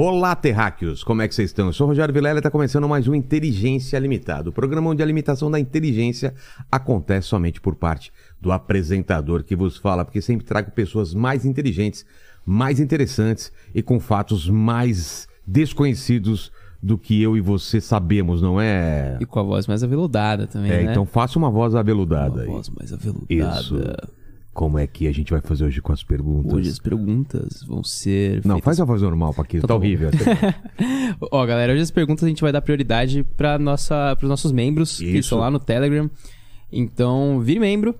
[0.00, 1.02] Olá, terráqueos!
[1.02, 1.66] Como é que vocês estão?
[1.66, 5.02] Eu sou o Rogério Vilela e está começando mais um Inteligência Limitada, o programa onde
[5.02, 6.36] a limitação da inteligência
[6.70, 12.06] acontece somente por parte do apresentador que vos fala, porque sempre trago pessoas mais inteligentes,
[12.46, 19.18] mais interessantes e com fatos mais desconhecidos do que eu e você sabemos, não é?
[19.20, 20.92] E com a voz mais aveludada também, É, né?
[20.92, 22.46] então faça uma voz aveludada Uma aí.
[22.46, 23.60] voz mais aveludada.
[23.60, 23.74] Isso.
[24.58, 26.52] Como é que a gente vai fazer hoje com as perguntas?
[26.52, 28.40] Hoje as perguntas vão ser.
[28.44, 29.62] Não, feitas- faz a voz normal, Paquito.
[29.62, 30.10] Tá tá horrível.
[31.30, 34.98] Ó, galera, hoje as perguntas a gente vai dar prioridade para nossa, os nossos membros
[34.98, 35.18] que Isso.
[35.20, 36.10] estão lá no Telegram.
[36.72, 37.94] Então, vire membro.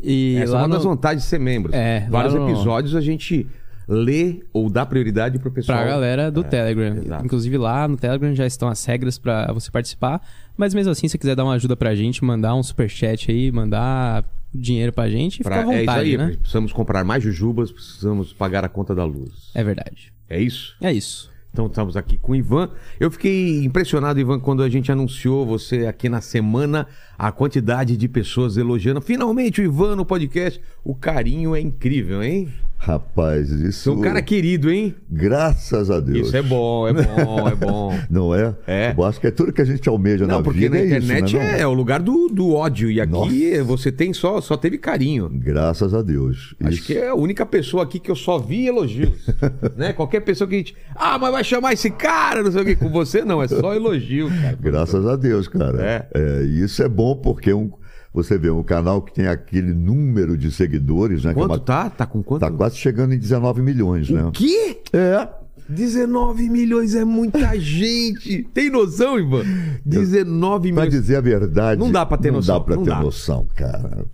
[0.00, 0.74] E Essa é lá uma no...
[0.74, 1.74] das vantagens de ser membro.
[1.74, 3.44] É, Vários no- episódios a gente
[3.88, 5.78] lê ou dá prioridade pro pessoal.
[5.78, 6.98] Pra galera do Telegram.
[6.98, 7.24] exato.
[7.24, 10.20] Inclusive lá no Telegram já estão as regras pra você participar.
[10.56, 13.50] Mas mesmo assim, se você quiser dar uma ajuda pra gente, mandar um superchat aí,
[13.50, 16.36] mandar dinheiro pra gente, Pra- fica à é isso vontade, aí, né?
[16.40, 19.50] precisamos comprar mais jujubas, precisamos pagar a conta da luz.
[19.54, 20.12] É verdade.
[20.28, 20.74] É isso?
[20.80, 21.30] É isso.
[21.52, 22.68] Então estamos aqui com o Ivan.
[23.00, 26.86] Eu fiquei impressionado, Ivan, quando a gente anunciou você aqui na semana,
[27.18, 29.00] a quantidade de pessoas elogiando.
[29.00, 30.60] Finalmente o Ivan no podcast.
[30.84, 32.52] O carinho é incrível, hein?
[32.78, 33.90] Rapaz, isso.
[33.90, 34.94] É um cara querido, hein?
[35.10, 36.28] Graças a Deus.
[36.28, 37.98] Isso é bom, é bom, é bom.
[38.08, 38.54] Não é?
[38.66, 38.94] É.
[38.96, 40.76] Eu acho que é tudo que a gente almeja Não, na porque vida.
[40.76, 41.70] na é internet isso, né, é, não?
[41.70, 42.90] o lugar do, do ódio.
[42.90, 43.10] E aqui
[43.50, 43.64] Nossa.
[43.64, 45.28] você tem só, só teve carinho.
[45.28, 46.54] Graças a Deus.
[46.62, 49.26] Acho Isso- que é a única pessoa aqui que eu só vi elogios.
[49.76, 49.92] né?
[49.92, 50.76] Qualquer pessoa que a gente.
[50.94, 52.76] Ah, mas vai chamar esse cara, não sei o quê.
[52.76, 54.58] Com você não, é só elogio, cara.
[54.60, 55.82] Graças a Deus, cara.
[55.82, 56.08] É.
[56.14, 57.72] É, isso é bom porque um,
[58.16, 61.30] você vê um canal que tem aquele número de seguidores, né?
[61.30, 61.90] é Quanto uma- tá?
[61.90, 62.40] Tá com quanto?
[62.40, 64.24] Tá quase chegando em 19 milhões, né?
[64.24, 64.80] O quê?
[64.92, 65.28] É.
[65.68, 68.44] 19 milhões é muita gente.
[68.54, 69.42] Tem noção, Ivan?
[69.84, 71.00] 19 Pra milhões.
[71.02, 71.80] dizer a verdade.
[71.80, 73.00] Não dá pra ter noção, Não dá pra não ter dá.
[73.00, 74.04] noção, cara.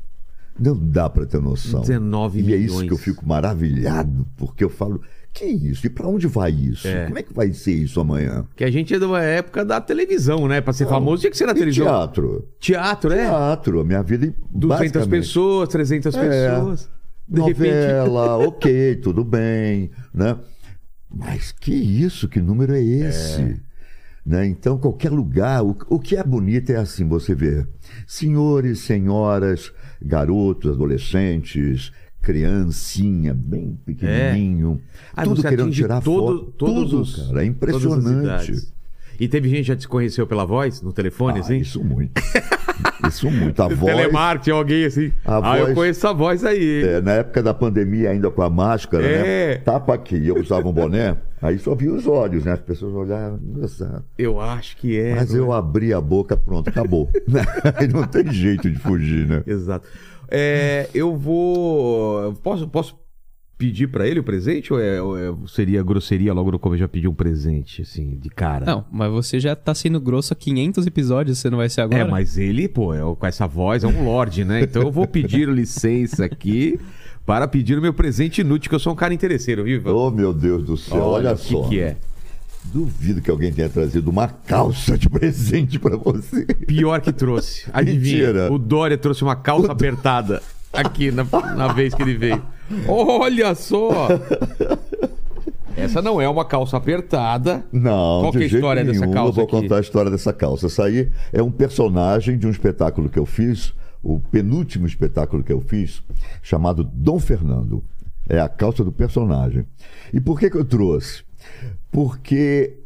[0.58, 1.80] Não dá pra ter noção.
[1.80, 2.72] 19 e é milhões.
[2.72, 5.00] isso que eu fico maravilhado, porque eu falo,
[5.32, 5.86] que isso?
[5.86, 6.86] E pra onde vai isso?
[6.86, 7.06] É.
[7.06, 8.46] Como é que vai ser isso amanhã?
[8.54, 10.60] Que a gente é de uma época da televisão, né?
[10.60, 11.86] Pra ser famoso tinha que ser na E televisão.
[11.86, 12.48] teatro.
[12.60, 13.24] Teatro, é?
[13.26, 15.10] Teatro, a minha vida 200 basicamente.
[15.10, 16.20] pessoas, 300 É.
[16.50, 16.90] pessoas.
[17.28, 17.70] De repente.
[17.70, 20.36] Novela, ok, tudo bem, né?
[21.14, 22.28] Mas que isso?
[22.28, 23.60] Que número é esse?
[24.24, 24.46] Né?
[24.46, 27.66] Então, qualquer lugar, o, o que é bonito é assim, você vê
[28.06, 31.90] senhores, senhoras, garotos, adolescentes,
[32.22, 34.80] criancinha, bem pequenininho,
[35.14, 38.72] Ah, tudo querendo tirar todo- foto, todos tudo, os- cara, é impressionante.
[39.20, 41.58] E teve gente que já te conheceu pela voz, no telefone, Ah, assim?
[41.58, 42.12] isso muito.
[43.06, 43.60] Isso muito.
[43.60, 45.12] A voz, Telemarketing, alguém assim.
[45.24, 46.82] A ah, eu voz- conheço essa voz aí.
[46.84, 49.48] É, na época da pandemia, ainda com a máscara, É.
[49.48, 49.54] né?
[49.58, 52.52] Tapa aqui, eu usava um boné, aí só via os olhos, né?
[52.52, 54.04] As pessoas olhavam, nossa.
[54.16, 55.16] Eu acho que é.
[55.16, 57.08] Mas eu abri a boca, pronto, acabou.
[57.76, 59.42] aí não tem jeito de fugir, né?
[59.46, 59.86] Exato.
[60.34, 62.32] É, eu vou.
[62.42, 62.96] Posso, posso
[63.58, 64.72] pedir pra ele o presente?
[64.72, 68.28] Ou, é- ou é- seria grosseria logo no começo já pedir um presente, assim, de
[68.30, 68.64] cara?
[68.66, 72.00] Não, mas você já tá sendo grosso há 500 episódios, você não vai ser agora?
[72.00, 74.62] É, mas ele, pô, é- com essa voz é um lorde, né?
[74.62, 76.80] Então eu vou pedir licença aqui
[77.26, 79.76] para pedir o meu presente inútil, que eu sou um cara interesseiro, viu?
[79.76, 79.92] Ivan?
[79.94, 81.68] Oh, meu Deus do céu, olha, o que só.
[81.68, 81.96] que é.
[82.64, 86.44] Duvido que alguém tenha trazido uma calça de presente pra você.
[86.46, 87.68] Pior que trouxe.
[87.74, 88.26] Adivinha?
[88.28, 88.52] Mentira.
[88.52, 91.24] O Dória trouxe uma calça apertada aqui na,
[91.56, 92.42] na vez que ele veio.
[92.88, 94.08] Olha só!
[95.76, 97.64] Essa não é uma calça apertada.
[97.72, 99.12] Não, Qual de que é a história dessa nenhum.
[99.12, 99.50] calça Eu vou aqui?
[99.52, 100.66] contar a história dessa calça.
[100.66, 105.52] Essa aí é um personagem de um espetáculo que eu fiz, o penúltimo espetáculo que
[105.52, 106.02] eu fiz,
[106.42, 107.82] chamado Dom Fernando.
[108.28, 109.66] É a calça do personagem.
[110.12, 111.24] E por que, que eu trouxe?
[111.92, 112.78] Porque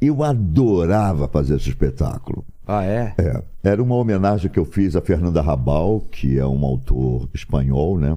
[0.00, 2.44] eu adorava fazer esse espetáculo.
[2.64, 3.14] Ah, é?
[3.18, 7.98] É, era uma homenagem que eu fiz a Fernanda Rabal, que é um autor espanhol,
[7.98, 8.16] né?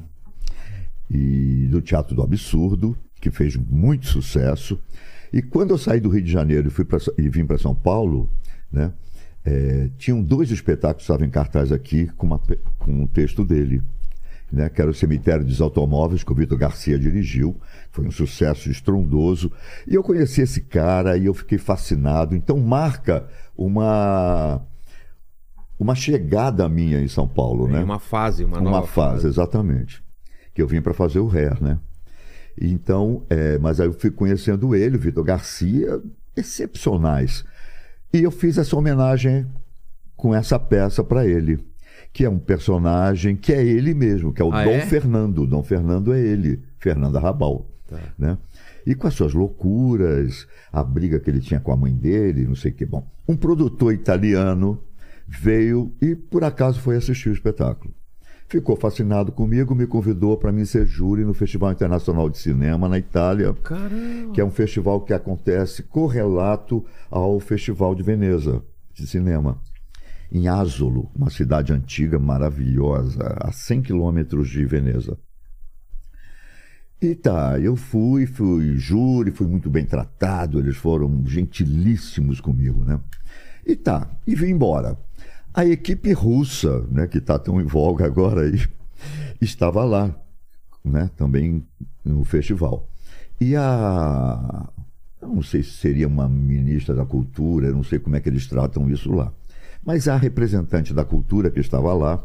[1.10, 4.80] E do Teatro do Absurdo, que fez muito sucesso.
[5.34, 7.74] E quando eu saí do Rio de Janeiro e, fui pra, e vim para São
[7.74, 8.30] Paulo,
[8.72, 8.92] né?
[9.46, 12.42] é, tinham dois espetáculos que estavam em cartaz aqui com, uma
[12.80, 13.84] com um texto dele.
[14.56, 17.60] Né, que era o Cemitério dos Automóveis, que o Vitor Garcia dirigiu.
[17.92, 19.52] Foi um sucesso estrondoso.
[19.86, 22.34] E eu conheci esse cara e eu fiquei fascinado.
[22.34, 24.66] Então marca uma
[25.78, 27.84] uma chegada minha em São Paulo, né?
[27.84, 30.02] Uma fase, uma, Uma nova fase, exatamente.
[30.54, 31.78] Que eu vim para fazer o Hair, né?
[32.58, 36.02] Então, é, mas aí eu fui conhecendo ele, o Vitor Garcia,
[36.34, 37.44] excepcionais.
[38.14, 39.46] E eu fiz essa homenagem
[40.16, 41.60] com essa peça para ele,
[42.16, 44.86] que é um personagem que é ele mesmo, que é o Ah, Dom é?
[44.86, 45.46] Fernando.
[45.46, 47.70] Dom Fernando é ele, Fernando Arrabal.
[47.90, 48.00] Tá.
[48.18, 48.38] Né?
[48.88, 52.56] E com as suas loucuras, a briga que ele tinha com a mãe dele, não
[52.56, 52.86] sei o que.
[52.86, 54.80] Bom, um produtor italiano
[55.28, 57.94] veio e por acaso foi assistir o espetáculo.
[58.48, 62.98] Ficou fascinado comigo, me convidou para mim ser júri no Festival Internacional de Cinema na
[62.98, 64.32] Itália, Caramba.
[64.34, 68.64] que é um festival que acontece correlato ao Festival de Veneza
[68.94, 69.60] de cinema.
[70.32, 75.18] Em Asolo, uma cidade antiga maravilhosa, a 100 quilômetros de Veneza.
[77.02, 83.00] E tá, eu fui, fui júri, fui muito bem tratado, eles foram gentilíssimos comigo, né?
[83.66, 84.98] E tá, e vim embora.
[85.54, 88.62] A equipe russa, né, que está tão em voga agora aí,
[89.42, 90.16] estava lá,
[90.84, 91.66] né, também
[92.04, 92.90] no festival.
[93.40, 94.70] E a.
[95.22, 98.90] Não sei se seria uma ministra da cultura, não sei como é que eles tratam
[98.90, 99.34] isso lá.
[99.86, 102.24] Mas a representante da cultura que estava lá,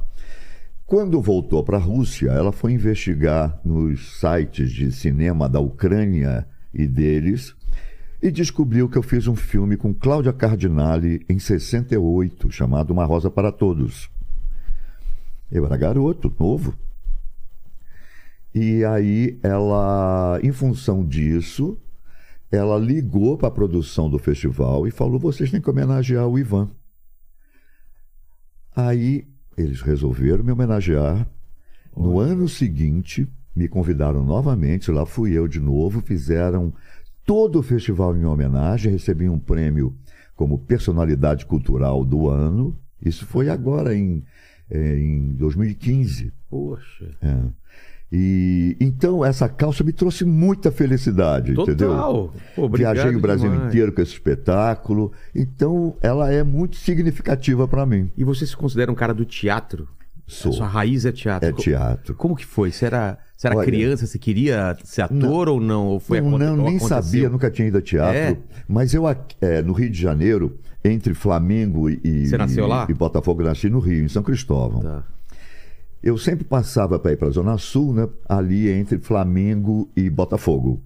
[0.86, 6.86] quando voltou para a Rússia, ela foi investigar nos sites de cinema da Ucrânia e
[6.86, 7.54] deles
[8.22, 13.30] e descobriu que eu fiz um filme com Cláudia Cardinale em 68, chamado Uma Rosa
[13.30, 14.10] para Todos.
[15.52, 16.74] Eu era garoto, novo.
[18.54, 21.78] E aí ela, em função disso,
[22.50, 26.70] ela ligou para a produção do festival e falou: vocês têm que homenagear o Ivan.
[28.74, 29.26] Aí
[29.56, 31.26] eles resolveram me homenagear.
[31.96, 36.72] No ano seguinte, me convidaram novamente, lá fui eu de novo, fizeram
[37.26, 39.94] todo o festival em homenagem, recebi um prêmio
[40.34, 42.78] como personalidade cultural do ano.
[43.04, 44.24] Isso foi agora em,
[44.70, 46.32] eh, em 2015.
[46.48, 47.16] Poxa.
[47.20, 47.59] É.
[48.12, 51.90] E então essa calça me trouxe muita felicidade, entendeu?
[51.90, 52.34] Total.
[52.56, 53.68] Pô, obrigado Viajei o Brasil demais.
[53.68, 58.10] inteiro com esse espetáculo, então ela é muito significativa para mim.
[58.16, 59.88] E você se considera um cara do teatro?
[60.26, 60.52] Sou.
[60.52, 61.48] A sua raiz é teatro.
[61.48, 62.14] É teatro.
[62.14, 62.70] Como que foi?
[62.70, 65.86] Você era, você era Olha- criança, você queria ser ator ou não?
[65.86, 66.88] Ou foi não, não, nem aconteceu?
[66.88, 68.16] sabia, nunca tinha ido a teatro.
[68.16, 68.36] É?
[68.68, 69.04] Mas eu,
[69.40, 72.86] é, no Rio de Janeiro, entre Flamengo e, Você nasceu lá?
[72.88, 74.80] e Botafogo, nasci no Rio, em São Cristóvão.
[74.80, 75.04] Tá.
[76.02, 80.82] Eu sempre passava para ir para a Zona Sul, né, ali entre Flamengo e Botafogo.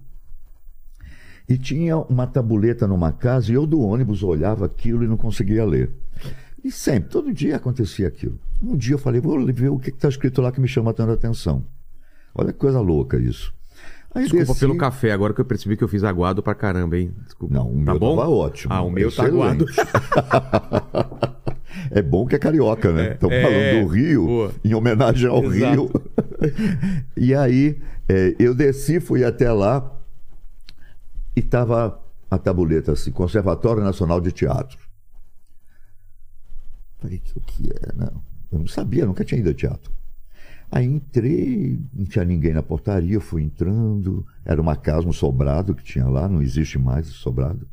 [1.47, 5.63] E tinha uma tabuleta numa casa e eu do ônibus olhava aquilo e não conseguia
[5.63, 5.91] ler.
[6.63, 8.39] E sempre, todo dia acontecia aquilo.
[8.61, 11.13] Um dia eu falei, vou ver o que está escrito lá que me chama tanta
[11.13, 11.63] atenção.
[12.33, 13.53] Olha que coisa louca isso.
[14.23, 17.13] Desculpa desci- pelo café, agora que eu percebi que eu fiz aguado pra caramba, hein?
[17.25, 17.53] Desculpa.
[17.53, 18.15] Não, o tá meu bom?
[18.15, 18.73] tava ótimo.
[18.73, 19.63] Ah, o meu tá Excelente.
[19.63, 19.65] aguado.
[21.91, 23.13] É bom que é carioca, né?
[23.13, 24.51] Estão é, falando do Rio, boa.
[24.63, 25.85] em homenagem ao Exato.
[25.87, 25.91] Rio.
[27.17, 29.91] e aí, é, eu desci, fui até lá
[31.35, 32.01] e estava
[32.31, 34.77] a tabuleta assim, Conservatório Nacional de Teatro.
[36.99, 37.93] Falei, o que é?
[37.95, 39.91] Não, eu não sabia, nunca tinha ido a teatro.
[40.71, 44.25] Aí entrei, não tinha ninguém na portaria, fui entrando.
[44.43, 47.67] Era uma casa, um sobrado que tinha lá, não existe mais esse sobrado.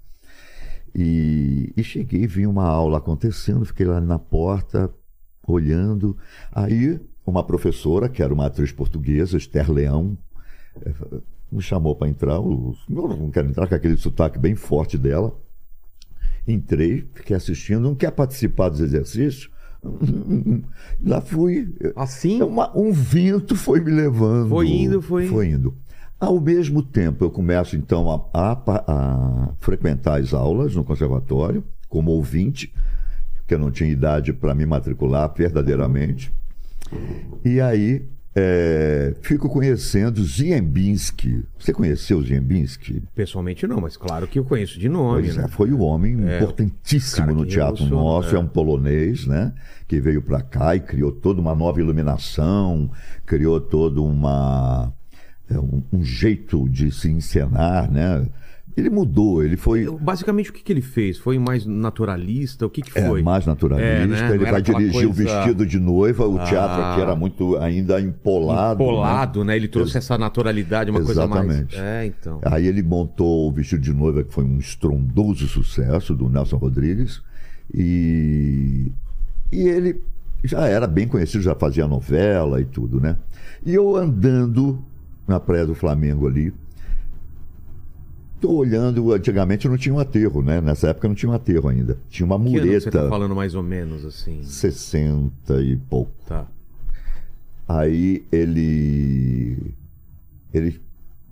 [0.95, 4.91] E, e cheguei, vi uma aula acontecendo, fiquei lá na porta,
[5.47, 6.17] olhando.
[6.53, 10.17] Aí, uma professora, que era uma atriz portuguesa, Esther Leão,
[10.85, 10.93] eh,
[11.51, 12.35] me chamou para entrar.
[12.35, 15.35] Eu não quero entrar com aquele sotaque bem forte dela.
[16.47, 19.51] Entrei, fiquei assistindo, não quer participar dos exercícios?
[21.05, 21.75] Lá fui.
[21.97, 22.41] Assim?
[22.41, 24.49] É uma- um vento foi me levando.
[24.49, 25.75] Foi indo, foi- Foi indo.
[26.21, 28.53] Ao mesmo tempo, eu começo então a, a
[28.87, 32.73] a frequentar as aulas no conservatório, como ouvinte,
[33.49, 36.33] que eu não tinha idade para me matricular verdadeiramente.
[37.45, 41.45] E aí é, fico conhecendo Ziembinski.
[41.59, 43.03] Você conheceu Ziembinski?
[43.15, 45.45] Pessoalmente não, mas claro que eu conheço de nome, Pois né?
[45.45, 48.39] é, foi um homem importantíssimo cara no teatro nosso, é.
[48.39, 48.41] é.
[48.41, 49.53] um polonês, né?
[49.87, 52.91] Que veio para cá e criou toda uma nova iluminação,
[53.27, 54.93] criou todo uma
[55.51, 58.27] é, um, um jeito de se encenar, né?
[58.75, 61.19] Ele mudou, ele foi Basicamente, o que, que ele fez?
[61.19, 62.65] Foi mais naturalista?
[62.65, 63.23] O que, que é, foi?
[63.23, 64.35] mais naturalista, É, né?
[64.35, 66.93] Ele vai dirigir o coisa- vestido de noiva, o teatro Ah.
[66.93, 68.79] aqui era muito ainda empolado.
[68.79, 69.57] Polado, né?
[69.57, 71.45] Ele trouxe Ex- essa naturalidade, uma coisa mais.
[71.45, 71.77] Exatamente.
[71.79, 72.41] É, então.
[72.45, 77.21] Aí ele montou o Vestido de Noiva, que foi um estrondoso sucesso do Nelson Rodrigues.
[77.75, 78.91] E,
[79.53, 80.01] e ele
[80.45, 83.17] já era bem conhecido, já fazia novela e tudo, né?
[83.65, 84.83] E eu andando
[85.29, 86.53] na Praia do Flamengo ali,
[88.43, 90.61] tô olhando, antigamente não tinha um aterro, né?
[90.61, 91.97] Nessa época não tinha um aterro ainda.
[92.11, 94.43] Tinha uma Que ano você tá mureta, falando mais ou menos assim?
[94.43, 96.11] 60 e pouco.
[96.27, 96.47] Tá.
[97.69, 99.73] Aí ele.
[100.53, 100.81] Ele.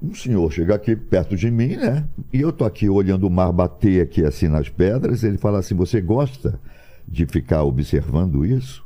[0.01, 2.07] Um senhor chega aqui perto de mim, né?
[2.33, 5.25] E eu tô aqui olhando o mar bater aqui assim nas pedras.
[5.25, 6.59] Ele fala assim: Você gosta
[7.07, 8.83] de ficar observando isso?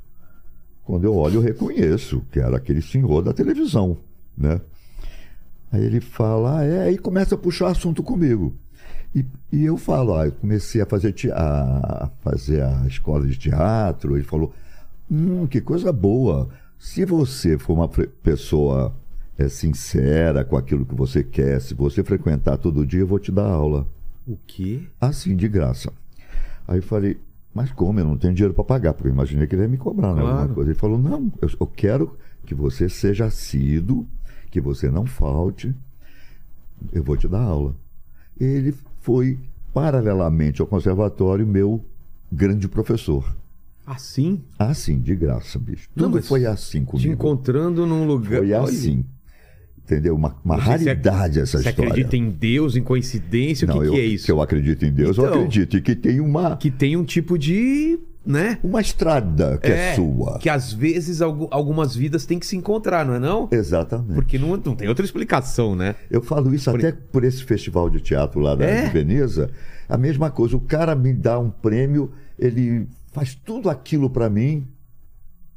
[0.83, 3.97] Quando eu olho, eu reconheço que era aquele senhor da televisão,
[4.37, 4.61] né?
[5.75, 8.55] Aí ele fala, ah, é, aí começa a puxar assunto comigo.
[9.13, 14.17] E, e eu falo, ah, eu comecei a fazer, a fazer a escola de teatro.
[14.17, 14.55] Ele falou,
[15.11, 16.49] hum, que coisa boa.
[16.79, 18.95] Se você for uma pessoa
[19.37, 23.33] é, sincera com aquilo que você quer, se você frequentar todo dia, eu vou te
[23.33, 23.85] dar aula.
[24.25, 24.81] O quê?
[25.01, 25.93] Assim, de graça.
[26.69, 27.19] Aí eu falei,
[27.53, 27.99] mas como?
[27.99, 30.21] Eu não tenho dinheiro para pagar, porque eu imaginei que ele ia me cobrar, né?
[30.21, 30.37] Claro.
[30.37, 30.71] Alguma coisa.
[30.71, 32.17] Ele falou, não, eu, eu quero
[32.47, 34.07] que você seja assíduo,
[34.55, 35.75] que você não falte,
[36.93, 37.75] eu vou te dar aula.
[38.39, 39.37] Ele foi,
[39.73, 41.85] paralelamente ao conservatório, meu
[42.31, 43.35] grande professor.
[43.85, 44.41] Assim?
[44.57, 45.89] Assim, de graça, bicho.
[45.97, 47.13] Não, Tudo foi assim Te comigo.
[47.13, 48.39] encontrando num lugar.
[48.39, 49.05] Foi assim.
[49.77, 50.15] Entendeu?
[50.15, 51.91] Uma, uma se é- raridade essa Você história.
[51.91, 53.67] acredita em Deus, em coincidência?
[53.67, 54.25] não, o que, eu, que é isso?
[54.27, 55.35] que eu acredito em Deus, eu Então.
[55.41, 55.77] acredito.
[55.77, 57.99] E que tem uma, Que tem um tipo de.
[58.25, 58.59] Né?
[58.63, 60.39] uma estrada que é, sua.
[60.39, 63.49] Que às vezes algu- algumas vidas têm que se encontrar, não é não?
[63.51, 64.15] Exatamente.
[64.15, 65.95] Porque não, não tem outra explicação, né?
[66.11, 68.87] Eu falo isso Por- até por esse festival de teatro lá da É?
[68.87, 69.51] de Veneza.
[69.89, 70.57] A mesma coisa.
[70.57, 74.67] O cara me dá um prêmio, ele faz tudo aquilo pra mim.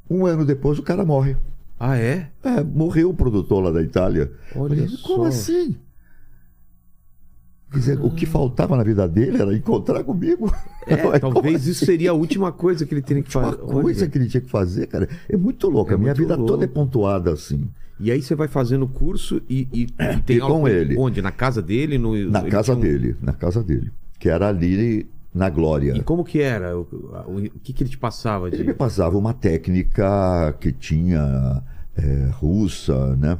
[0.10, 1.36] Um ano depois o cara morre.
[1.80, 2.28] Ah, é?
[2.44, 4.32] É, morreu o produtor lá da Itália.
[4.56, 5.08] Olha só.
[5.08, 5.76] Como assim?
[7.72, 10.50] Quer dizer, o que faltava na vida dele era encontrar comigo.
[10.86, 11.72] É, Como talvez assim?
[11.72, 13.58] isso seria a última coisa que ele teria que fazer.
[13.58, 14.10] coisa Olha.
[14.12, 15.10] que ele tinha que fazer, cara.
[15.28, 15.92] É muito louco.
[15.92, 16.52] É a minha vida louco.
[16.54, 17.68] toda é pontuada assim.
[18.00, 20.96] E aí você vai fazendo o curso e, e, e tem E com ele.
[20.98, 21.22] Onde?
[21.22, 21.98] Na casa dele?
[21.98, 23.16] No, Na ele casa tinha dele.
[23.22, 23.92] Na casa dele.
[24.20, 25.94] Que era ali na Glória.
[25.98, 26.78] E como que era?
[26.78, 28.64] O, o- que, que ele te passava Ele de.
[28.64, 31.62] me passava uma técnica que tinha
[31.96, 33.38] é, russa, né?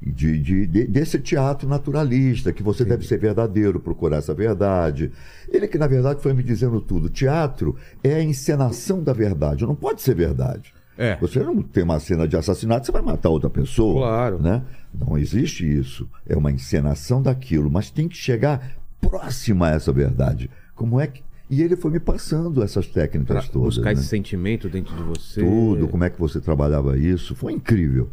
[0.00, 5.10] De, de- de- desse teatro naturalista, que você deve ser verdadeiro, procurar essa verdade.
[5.48, 7.08] Ele que, na verdade, foi me dizendo tudo.
[7.08, 7.74] Teatro
[8.04, 10.72] é a encenação da verdade, não pode ser verdade.
[10.96, 11.16] É.
[11.16, 14.00] Você não tem uma cena de assassinato, você vai matar outra pessoa.
[14.06, 14.38] Claro.
[14.42, 14.62] Né?
[14.94, 16.08] Não existe isso.
[16.28, 20.48] É uma encenação daquilo, mas tem que chegar próxima a essa verdade.
[20.74, 21.22] Como é que.
[21.50, 23.76] E ele foi me passando essas Pra técnicas todas.
[23.76, 23.92] buscar né?
[23.94, 25.40] esse sentimento dentro de você.
[25.40, 27.34] tudo, como é que você trabalhava isso.
[27.34, 28.10] Foi incrível.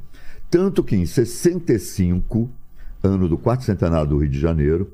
[0.56, 2.50] Tanto que em 65,
[3.04, 4.90] ano do quarto centenário do Rio de Janeiro,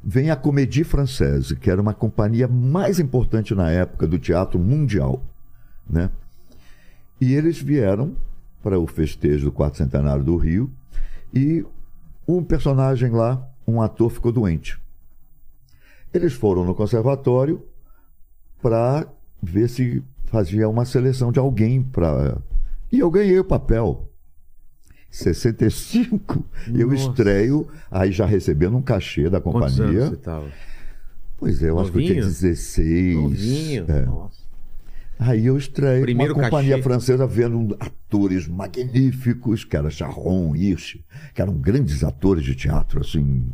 [0.00, 5.20] vem a Comédie Française, que era uma companhia mais importante na época do teatro mundial.
[5.90, 6.08] Né?
[7.20, 8.14] E eles vieram
[8.62, 10.70] para o festejo do quarto centenário do Rio
[11.34, 11.66] e
[12.24, 14.80] um personagem lá, um ator, ficou doente.
[16.14, 17.60] Eles foram no conservatório
[18.62, 19.08] para
[19.42, 22.38] ver se fazia uma seleção de alguém para.
[22.92, 24.11] E eu ganhei o papel.
[25.12, 27.08] 65, eu Nossa.
[27.10, 30.06] estreio, aí já recebendo um cachê da Quantos anos companhia.
[30.10, 30.48] você tava?
[31.36, 32.32] Pois é, eu acho que eu tinha Novinho?
[32.32, 33.14] 16.
[33.16, 33.84] Novinho.
[33.88, 34.02] é.
[34.06, 34.42] Nossa.
[35.18, 36.82] Aí eu estreio Primeiro uma companhia cachê.
[36.82, 40.96] francesa vendo atores magníficos, que era Charron, Hirsch,
[41.34, 43.44] que eram grandes atores de teatro, assim,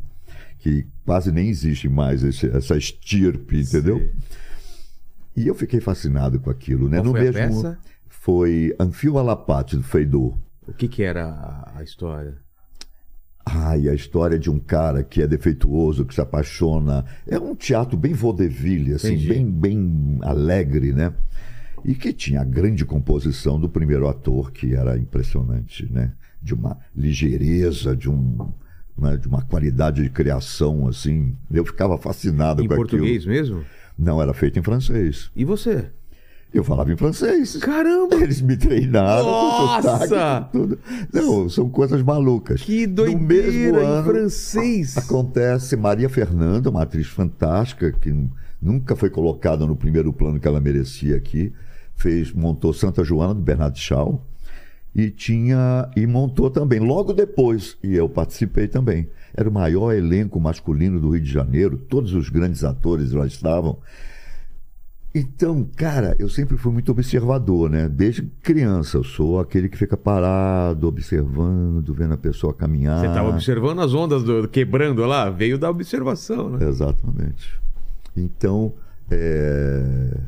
[0.58, 3.98] que quase nem existe mais esse- essa estirpe, entendeu?
[3.98, 4.12] Sei.
[5.36, 6.98] E eu fiquei fascinado com aquilo, né?
[6.98, 7.76] Qual no mesmo
[8.08, 10.34] foi Anfio Alapate do Feidor.
[10.68, 12.37] O que que era a, história?
[13.44, 17.04] Ai, a história de um cara que é defeituoso, que se apaixona.
[17.26, 19.28] É um teatro bem vaudeville, assim, Entendi.
[19.28, 21.14] bem, bem alegre, né?
[21.84, 26.12] E que tinha a grande composição do primeiro ator, que era impressionante, né?
[26.42, 28.52] De uma ligeireza, de um.
[28.96, 31.34] né, de uma qualidade de criação, assim.
[31.50, 33.32] Eu ficava fascinado Em com português aquilo.
[33.32, 33.64] mesmo?
[33.98, 35.30] Não, era feito em francês.
[35.34, 35.90] E você?
[36.52, 37.57] Eu falava em francês.
[37.57, 38.17] Caramba!
[38.17, 39.99] Eles me treinaram com Nossa!
[40.07, 40.78] sotaque, tudo.
[41.12, 42.62] Não, são coisas malucas.
[42.62, 44.97] Que No doideira mesmo em ano, francês!
[44.97, 48.14] Acontece Maria Fernanda, uma atriz fantástica, que
[48.61, 51.52] nunca foi colocada no primeiro plano que ela merecia aqui.
[51.95, 54.25] Fez, montou Santa Joana, do Bernardo Shaw.
[54.95, 55.90] E tinha.
[55.95, 59.09] E montou também, logo depois, e eu participei também.
[59.37, 63.78] Era o maior elenco masculino do Rio de Janeiro, todos os grandes atores lá estavam.
[65.18, 67.88] Então, cara, eu sempre fui muito observador, né?
[67.88, 73.00] Desde criança, eu sou aquele que fica parado, observando, vendo a pessoa caminhar.
[73.00, 75.28] Você estava observando as ondas do, quebrando lá?
[75.28, 76.68] Veio da observação, né?
[76.68, 77.58] Exatamente.
[78.16, 78.72] Então,
[79.10, 80.20] é,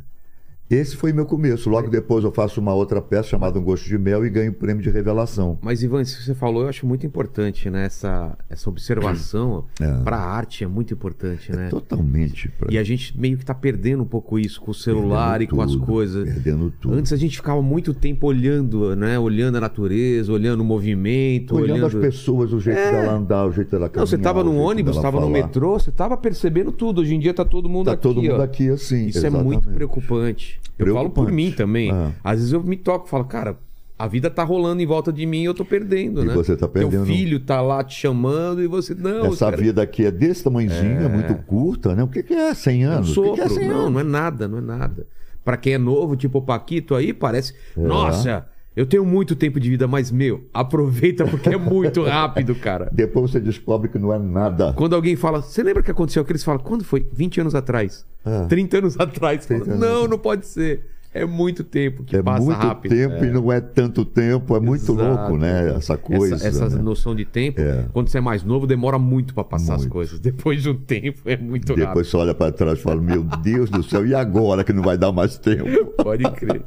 [0.70, 1.68] esse foi meu começo.
[1.68, 4.54] Logo depois eu faço uma outra peça chamada Um Gosto de Mel e ganho o
[4.54, 5.58] prêmio de revelação.
[5.60, 7.86] Mas, Ivan, isso que você falou, eu acho muito importante, né?
[7.86, 9.92] Essa, essa observação É.
[10.04, 11.68] para a arte é muito importante, né?
[11.68, 12.48] Totalmente.
[12.50, 15.52] pra- E a gente meio que tá perdendo um pouco isso com o celular perdendo
[15.54, 16.24] e com as tudo, coisas.
[16.28, 16.94] Perdendo tudo.
[16.94, 19.18] Antes a gente ficava muito tempo olhando, né?
[19.18, 21.86] Olhando a natureza, olhando o movimento, Olhando, olhando.
[21.86, 22.92] as pessoas, o jeito É.
[22.92, 24.00] dela andar, o jeito dela caminhar.
[24.02, 27.00] Não, você tava o no ônibus, dela tava no metrô, você tava percebendo tudo.
[27.00, 28.42] Hoje em dia tá todo mundo Tá aqui, todo mundo ó.
[28.42, 29.06] aqui assim.
[29.06, 29.74] Isso é muito exatamente.
[29.74, 30.59] preocupante.
[30.78, 31.90] Eu falo por mim também.
[31.90, 32.12] Ah.
[32.24, 33.58] Às vezes eu me toco e falo, cara,
[33.98, 36.32] a vida tá rolando em volta de mim e eu tô perdendo, E né?
[36.34, 37.04] você tá perdendo.
[37.04, 40.42] Teu filho tá lá te chamando e você, não, Essa cara, vida aqui é desse
[40.44, 42.02] tamanhozinho, é, muito curta, né?
[42.02, 43.16] O que, que é 100 é um anos?
[43.16, 43.60] o que, que é sopro.
[43.62, 43.92] 100 Não, anos?
[43.92, 45.06] não é nada, não é nada.
[45.44, 47.80] Pra quem é novo, tipo o Paquito aí, parece, É.
[47.80, 48.46] nossa,
[48.80, 52.88] eu tenho muito tempo de vida, mas, meu, aproveita porque é muito rápido, cara.
[52.90, 54.72] Depois você descobre que não é nada.
[54.72, 56.32] Quando alguém fala, você lembra que aconteceu aquilo?
[56.36, 57.06] Eles falam, quando foi?
[57.12, 58.06] 20 anos atrás.
[58.24, 58.46] É.
[58.46, 59.44] 30 anos atrás.
[59.44, 60.80] Você fala, 30 anos não, não pode ser.
[61.12, 62.92] É muito tempo que É passa muito rápido.
[62.94, 63.26] tempo É.
[63.26, 65.02] e não é tanto tempo, é muito Exato.
[65.02, 65.74] louco, né?
[65.76, 66.36] Essa coisa.
[66.36, 66.82] Essa, essa né?
[66.82, 67.84] noção de tempo, É.
[67.92, 69.92] quando você é mais novo, demora muito pra passar as Muito.
[69.92, 70.20] coisas.
[70.20, 72.04] Depois de um tempo, é muito Depois rápido.
[72.04, 74.96] você olha para trás e fala: Meu Deus do céu, e agora que não vai
[74.96, 75.64] dar mais tempo?
[76.02, 76.62] Pode crer.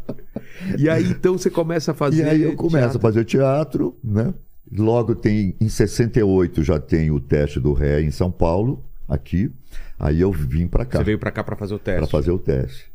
[0.78, 2.26] E aí, então, você começa a fazer.
[2.26, 2.98] E aí eu começo teatro.
[2.98, 4.34] a fazer teatro, né?
[4.76, 9.52] Logo tem, em 68 já tem o teste do ré em São Paulo, aqui.
[10.00, 12.00] Aí eu vim para cá Você veio pra cá pra fazer o teste.
[12.00, 12.86] para fazer o teste,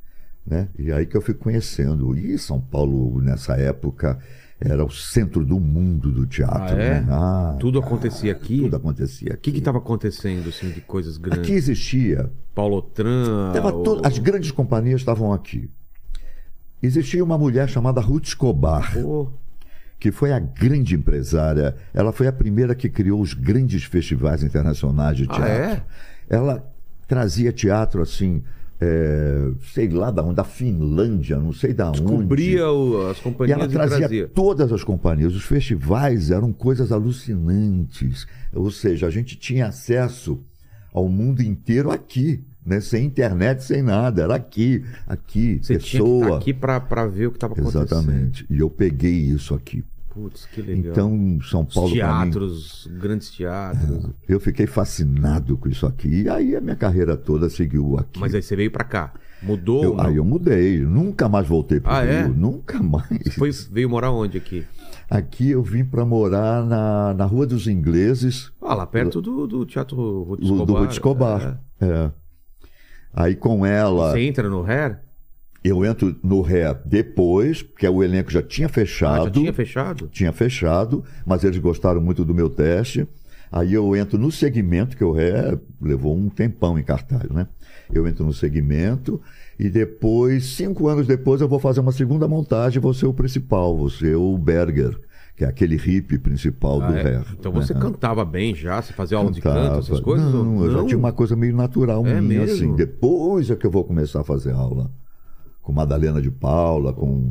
[0.48, 0.68] né?
[0.78, 2.16] E aí que eu fui conhecendo.
[2.16, 4.18] E São Paulo nessa época
[4.60, 7.00] era o centro do mundo do teatro, Ah, é?
[7.00, 7.06] né?
[7.10, 8.58] Ah, Tudo acontecia aqui?
[8.62, 11.42] tudo acontecia O que que tava acontecendo, assim, de coisas grandes?
[11.44, 13.52] Aqui existia Paulo Tran.
[13.52, 15.70] Tava o- to- As grandes companhias estavam aqui.
[16.82, 19.28] Existia uma mulher chamada Ruth Escobar, Pô,
[19.98, 21.74] que foi a grande empresária.
[21.92, 25.52] Ela foi a primeira que criou os grandes festivais internacionais de Ah, teatro.
[25.52, 25.82] é?
[26.28, 26.72] Ela
[27.06, 28.42] trazia teatro assim,
[28.80, 32.02] é, sei lá da onde, da Finlândia, não sei da onde.
[32.02, 34.28] cobria o- as E companhias ela e trazia trazia.
[34.28, 35.34] todas as companhias.
[35.34, 38.26] Os festivais eram coisas alucinantes.
[38.52, 40.40] Ou seja, a gente tinha acesso
[40.92, 42.80] ao mundo inteiro aqui, né?
[42.80, 44.22] sem internet, sem nada.
[44.22, 46.38] Era aqui, aqui, Você tinha que pessoa.
[46.38, 47.82] aqui pra ver o que tava acontecendo.
[47.84, 48.46] Exatamente.
[48.48, 49.84] E eu peguei isso aqui.
[50.22, 50.92] Putz, que legal.
[50.92, 54.10] Então, São Os Paulo para mim, teatros, grandes teatros.
[54.28, 56.22] eu fiquei fascinado com isso aqui.
[56.22, 58.18] E aí a minha carreira toda seguiu aqui.
[58.18, 59.12] Mas aí você veio pra cá.
[59.42, 59.84] Mudou?
[59.84, 62.22] Eu- aí eu mudei, nunca mais voltei para Ah, é?
[62.24, 63.34] Rio, nunca mais.
[63.36, 64.64] Foi, veio morar onde aqui?
[65.08, 69.64] Aqui eu vim para morar na, na Rua dos Ingleses, Ah, lá perto do, do
[69.64, 70.66] Teatro Ruth do, Escobar.
[70.66, 71.60] do Ruth Escobar.
[71.80, 72.10] É.
[73.14, 74.98] Aí com ela, Você entra no Hair?
[75.64, 79.24] Eu entro no Ré depois, porque o elenco já tinha Ah, fechado.
[79.24, 80.08] já tinha fechado?
[80.08, 83.06] tinha fechado, mas eles gostaram muito do meu teste.
[83.50, 87.46] Aí eu entro no segmento, que o Ré levou um tempão em cartaz, né?
[87.92, 89.18] Eu entro no segmento
[89.58, 93.74] e depois, cinco anos depois, eu vou fazer uma segunda montagem, vou ser o principal,
[93.74, 94.98] vou ser o Berger,
[95.34, 97.02] que é aquele hippie principal Ah, do é?
[97.02, 97.22] Ré.
[97.38, 97.80] Então você né?
[97.80, 98.82] cantava bem já?
[98.82, 99.68] Você fazia aula de Cantava.
[99.70, 100.30] canto, essas coisas?
[100.30, 102.54] Não, ou- eu já tinha uma coisa meio natural É minha, mesmo?
[102.66, 102.76] assim.
[102.76, 104.90] Depois é que eu vou começar a fazer aula.
[105.68, 107.30] Com Madalena de Paula, com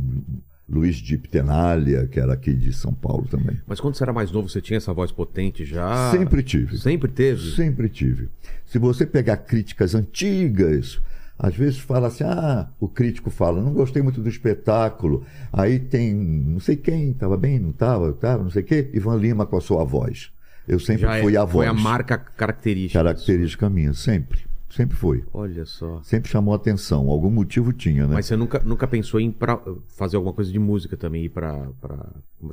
[0.70, 3.60] Luiz de Ptenália, que era aqui de São Paulo também.
[3.66, 6.12] Mas quando você era mais novo, você tinha essa voz potente já?
[6.12, 6.78] Sempre tive.
[6.78, 7.56] Sempre teve?
[7.56, 8.30] Sempre tive.
[8.64, 11.02] Se você pegar críticas antigas,
[11.36, 15.26] às vezes fala assim: ah, o crítico fala, não gostei muito do espetáculo.
[15.52, 19.16] Aí tem não sei quem, estava bem, não estava, estava, não sei o quê, Ivan
[19.16, 20.30] Lima com a sua voz.
[20.68, 21.54] Eu sempre Já é- fui a voz.
[21.54, 23.00] Foi a marca característica.
[23.00, 24.46] Característica minha, sempre.
[24.78, 25.24] Sempre foi.
[25.34, 26.00] Olha só.
[26.04, 27.10] Sempre chamou atenção.
[27.10, 28.14] Algum motivo tinha, né?
[28.14, 31.68] Mas você nunca, nunca pensou em pra- fazer alguma coisa de música também, ir pra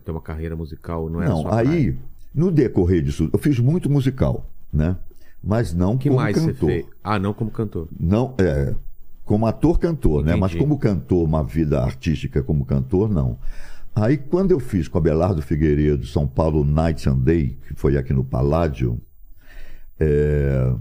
[0.02, 1.10] ter uma carreira musical?
[1.10, 1.98] Não, não, aí, praia?
[2.34, 4.96] no decorrer disso, eu fiz muito musical, né?
[5.42, 6.54] Mas não que como mais cantor.
[6.54, 6.86] você fez?
[7.02, 7.88] Ah, não como cantor.
[8.00, 8.74] Não, é.
[9.22, 10.34] Como ator, cantor, né?
[10.34, 13.38] Mas como cantor, uma vida artística como cantor, não.
[13.94, 18.14] Aí, quando eu fiz com Abelardo Figueiredo, São Paulo Night and Day, que foi aqui
[18.14, 18.98] no Paládio,
[20.00, 20.74] é,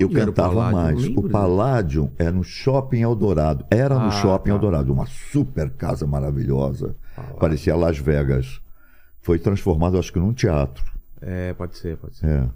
[0.00, 1.04] eu Onde era cantava mais.
[1.16, 3.64] O Paládio é no Shopping Eldorado.
[3.70, 4.56] Era Ah, no Shopping tá.
[4.56, 6.96] Eldorado, uma super casa maravilhosa.
[7.14, 7.36] Paládio.
[7.38, 8.60] Parecia Las Vegas.
[9.20, 10.84] Foi transformado, acho que, num teatro.
[11.20, 12.26] É, pode ser, pode ser.
[12.26, 12.48] É.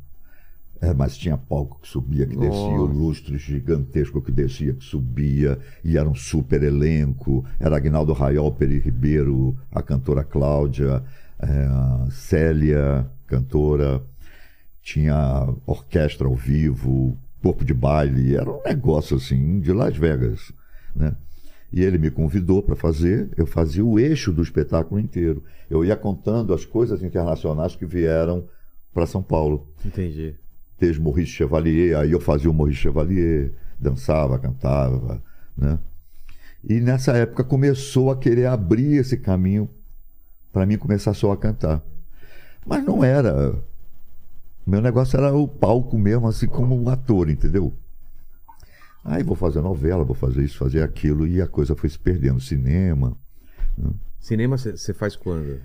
[0.81, 2.93] É, mas tinha palco que subia, que descia, o Nossa.
[2.93, 7.45] lustre gigantesco que descia, que subia, e era um super elenco.
[7.61, 11.01] Era Agnaldo Raiol, Peri Ribeiro, a cantora Cláudia,
[11.39, 14.03] é, Célia, cantora.
[14.83, 18.37] Tinha orquestra ao vivo, corpo de baile.
[18.37, 20.53] Era um negócio assim, de Las Vegas.
[20.95, 21.15] Né?
[21.73, 25.43] E ele me convidou para fazer, eu fazia o eixo do espetáculo inteiro.
[25.71, 28.47] Eu ia contando as coisas internacionais que vieram
[28.93, 30.35] para São Paulo Entendi.
[30.79, 35.23] fez Maurice Chevalier, aí eu fazia o Maurice Chevalier, dançava, cantava,
[35.57, 35.79] né?
[36.63, 39.69] E nessa época começou a querer abrir esse caminho
[40.53, 41.83] para mim começar só a cantar.
[42.65, 43.55] Mas não era.
[44.67, 47.73] Meu negócio era o palco mesmo, assim como um ator, entendeu?
[49.05, 52.41] Aí vou fazer novela, vou fazer isso, fazer aquilo, e a coisa foi se perdendo.
[52.41, 53.17] Cinema.
[54.21, 55.61] Cinema você faz quando?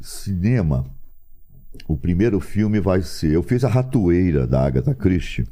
[0.00, 0.86] Cinema.
[1.86, 3.32] O primeiro filme vai ser.
[3.32, 5.46] Eu fiz a Ratoeira da Agatha Christie.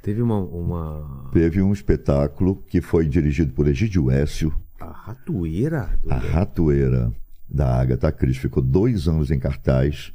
[0.00, 1.28] Teve uma, uma.
[1.32, 5.98] Teve um espetáculo que foi dirigido por Egídio Écio, A ratoeira?
[6.08, 7.12] A Ratoeira,
[7.48, 8.42] da Agatha Christie.
[8.42, 10.12] Ficou dois anos em cartaz.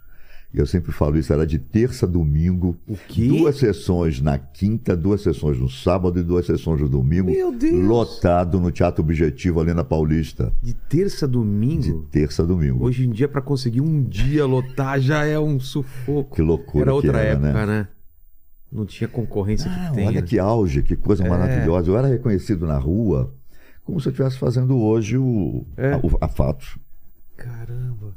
[0.53, 2.77] Eu sempre falo isso, era de terça a domingo.
[2.87, 3.27] O quê?
[3.27, 7.31] Duas sessões na quinta, duas sessões no sábado e duas sessões no domingo.
[7.31, 7.83] Meu Deus!
[7.87, 10.53] Lotado no Teatro Objetivo ali na Paulista.
[10.61, 12.07] De terça a De domingo?
[12.11, 12.85] terça a domingo.
[12.85, 16.35] Hoje em dia, pra conseguir um dia lotar, já é um sufoco.
[16.35, 17.65] Que loucura Era outra era, época, né?
[17.65, 17.87] né?
[18.71, 20.07] Não tinha concorrência Ah, que tem.
[20.07, 20.27] olha né?
[20.27, 21.29] que auge, que coisa É.
[21.29, 21.89] maravilhosa.
[21.89, 23.33] Eu era reconhecido na rua
[23.83, 25.93] como se eu estivesse fazendo hoje o, É.
[25.93, 26.77] a, o- a Fatos.
[27.35, 28.15] Caramba.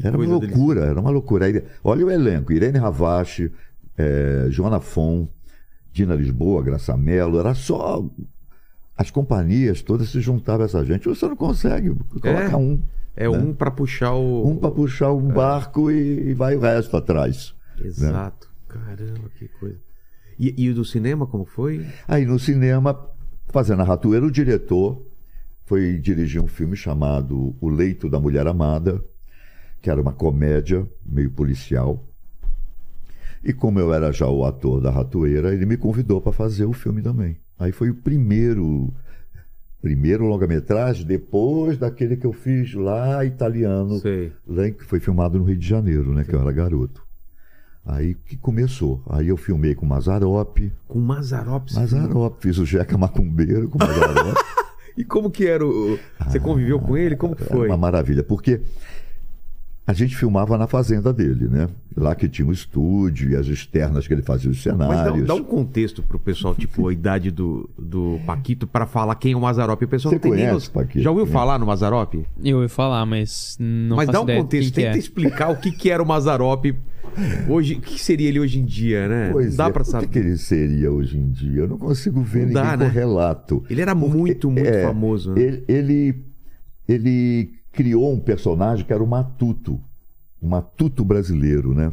[0.00, 1.46] Que Era uma loucura, era uma loucura.
[1.46, 3.52] Aí, olha o elenco: Irene Ravache,
[3.96, 5.28] eh, Joana Fon,
[5.92, 7.38] Dina Lisboa, Graça Mello.
[7.38, 8.04] Era só.
[8.96, 11.08] As companhias todas se juntavam a essa gente.
[11.08, 12.56] Você não consegue, coloca É.
[12.56, 12.80] um.
[13.14, 14.48] É um pra puxar o.
[14.48, 17.54] Um para puxar um barco e, e vai o resto atrás.
[17.78, 18.50] Exato.
[18.68, 19.78] Caramba, que coisa.
[20.38, 21.86] E, e o do cinema, como foi?
[22.08, 22.98] Aí no cinema,
[23.48, 25.06] fazendo a ratoeira, o diretor
[25.66, 29.02] foi dirigir um filme chamado O Leito da Mulher Amada,
[29.82, 32.02] que era uma comédia meio policial.
[33.44, 36.72] E como eu era já o ator da ratoeira, ele me convidou para fazer o
[36.72, 37.36] filme também.
[37.58, 38.92] Aí foi o primeiro
[39.80, 44.32] primeiro longa-metragem depois daquele que eu fiz lá italiano, Sei.
[44.46, 47.04] lá que foi filmado no Rio de Janeiro, né, que eu era garoto.
[47.84, 49.02] Aí que começou.
[49.10, 51.68] Aí eu filmei com Mazarop, Com Mazarop.
[51.74, 54.38] Mazarop, fiz o Jeca Macumbeiro com o Mazarop.
[54.96, 55.98] E como que era o.
[56.26, 57.16] Você conviveu com ele?
[57.16, 57.66] Como que foi?
[57.68, 58.60] uma maravilha, porque
[59.84, 61.68] a gente filmava na fazenda dele, né?
[61.96, 65.26] Lá que tinha o estúdio e as externas que ele fazia os Mas dá, cenários.
[65.26, 69.36] dá um contexto pro pessoal, tipo, a idade do, do Paquito, pra falar quem é
[69.36, 69.82] o Mazarop.
[69.82, 70.72] O pessoal Você não tem nem conhece, noção.
[70.74, 71.00] Paquito?
[71.02, 71.28] Já ouviu É.
[71.28, 72.14] falar no Mazarop?
[72.42, 74.98] Eu ia falar, mas não Mas faço dá um contexto, tenta é.
[74.98, 76.64] explicar o que, que era o Mazarop
[77.48, 77.74] hoje.
[77.74, 79.30] O que seria ele hoje em dia, né?
[79.32, 80.06] Pois não dá é, pra o saber.
[80.06, 81.62] que, que ele seria hoje em dia?
[81.62, 82.88] Eu não consigo ver Não ninguém dá, com né?
[82.88, 83.64] relato.
[83.68, 85.32] Ele era muito, muito é, famoso.
[85.34, 85.42] Né?
[85.42, 86.24] Ele, ele,
[86.88, 89.80] ele criou um personagem que era o Matuto.
[90.40, 91.92] O Matuto brasileiro, né?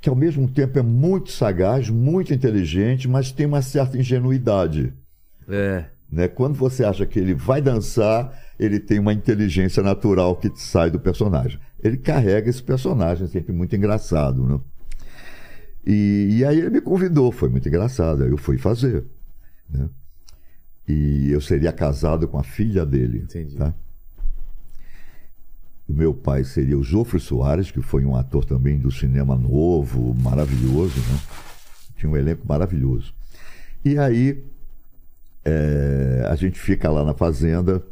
[0.00, 4.92] Que ao mesmo tempo é muito sagaz, muito inteligente, mas tem uma certa ingenuidade.
[5.48, 5.86] É.
[6.12, 6.28] né?
[6.28, 11.00] Quando você acha que ele vai dançar, ele tem uma inteligência natural que sai do
[11.00, 11.58] personagem.
[11.82, 14.60] Ele carrega esse personagem, sempre muito engraçado, né?
[15.86, 19.06] E, e aí ele me convidou, foi muito engraçado, aí eu fui fazer,
[19.70, 19.88] né?
[20.86, 23.56] E eu seria casado com a filha dele, Entendi.
[23.56, 23.74] tá?
[25.88, 30.14] O meu pai seria o Jofre Soares, que foi um ator também do cinema novo,
[30.22, 31.18] maravilhoso, né?
[31.96, 33.14] Tinha um elenco maravilhoso.
[33.84, 34.44] E aí
[35.44, 37.82] é, a gente fica lá na fazenda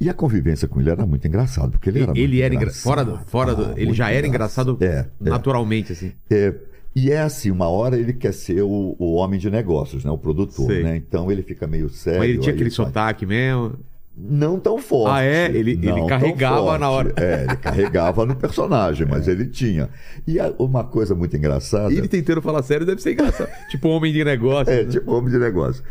[0.00, 2.64] e a convivência com ele era muito engraçado, porque ele era Ele, muito era engra...
[2.66, 2.82] engraçado.
[2.82, 3.64] fora do, fora do...
[3.66, 5.06] Ah, ele já era engraçado É, é.
[5.20, 6.12] naturalmente, assim.
[6.30, 6.52] É,
[6.94, 10.10] e é assim, uma hora ele quer ser o, o homem de negócios, né?
[10.10, 10.82] O produtor, Sei.
[10.82, 10.96] né?
[10.96, 12.18] Então ele fica meio sério.
[12.20, 13.78] Mas ele tinha aquele sotaque mesmo.
[14.16, 15.12] Não tão forte.
[15.12, 15.46] Ah, é?
[15.46, 16.80] Ele- ele carregava forte.
[16.80, 17.12] na hora.
[17.16, 19.10] É, ele carregava no personagem, É.
[19.10, 19.88] mas ele tinha.
[20.26, 21.92] E uma coisa muito engraçada.
[21.92, 23.50] Ele tentando falar sério deve ser engraçado.
[23.70, 24.72] tipo homem de negócio.
[24.72, 24.90] É, né?
[24.90, 25.82] tipo homem de negócio.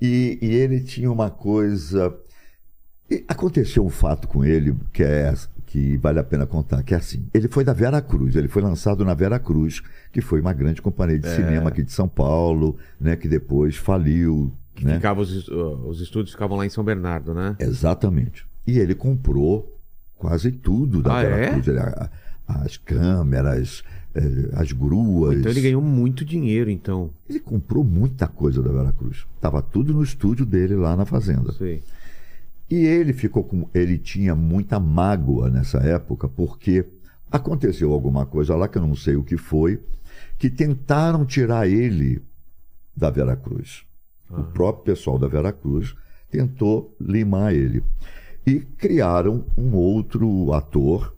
[0.00, 2.14] E, e ele tinha uma coisa.
[3.10, 5.32] e aconteceu um fato com ele que é
[5.66, 7.26] que vale a pena contar, que é assim.
[7.32, 9.80] Ele foi da Vera Cruz, ele foi lançado na Vera Cruz,
[10.12, 11.18] que foi uma grande companhia É.
[11.18, 14.52] de cinema aqui de São Paulo, né, que depois faliu,
[14.84, 14.94] né?
[14.96, 17.56] Ficava os, os estúdios ficavam lá em São Bernardo, né?
[17.58, 18.44] Exatamente.
[18.66, 19.78] E ele comprou
[20.16, 21.50] quase tudo da Ah, é?
[21.50, 22.10] Cruz, Ele- a-
[22.46, 23.82] as câmeras,
[24.14, 25.38] eh, as gruas.
[25.38, 27.10] Então ele ganhou muito dinheiro, então.
[27.28, 29.24] Ele comprou muita coisa da Vera Cruz.
[29.40, 31.52] Tava tudo no estúdio dele lá na fazenda.
[31.52, 31.82] Sei.
[32.70, 33.68] E ele ficou com.
[33.74, 36.84] Ele tinha muita mágoa nessa época, porque
[37.30, 39.80] aconteceu alguma coisa lá que eu não sei o que foi,
[40.38, 42.22] que tentaram tirar ele
[42.96, 43.84] da Vera Cruz.
[44.32, 45.94] O próprio pessoal da Vera Cruz
[46.30, 47.84] tentou limar ele.
[48.46, 51.14] E criaram um outro ator,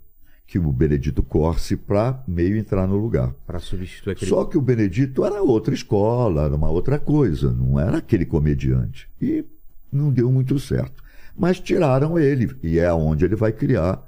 [0.46, 3.33] que o Benedito Corsi, para meio entrar no lugar.
[3.46, 4.29] Pra substituir aquele.
[4.29, 9.09] Só que o Benedito era outra escola, era uma outra coisa, não era aquele comediante.
[9.20, 9.44] E
[9.90, 11.03] não deu muito certo.
[11.37, 14.07] Mas tiraram ele, e é onde ele vai criar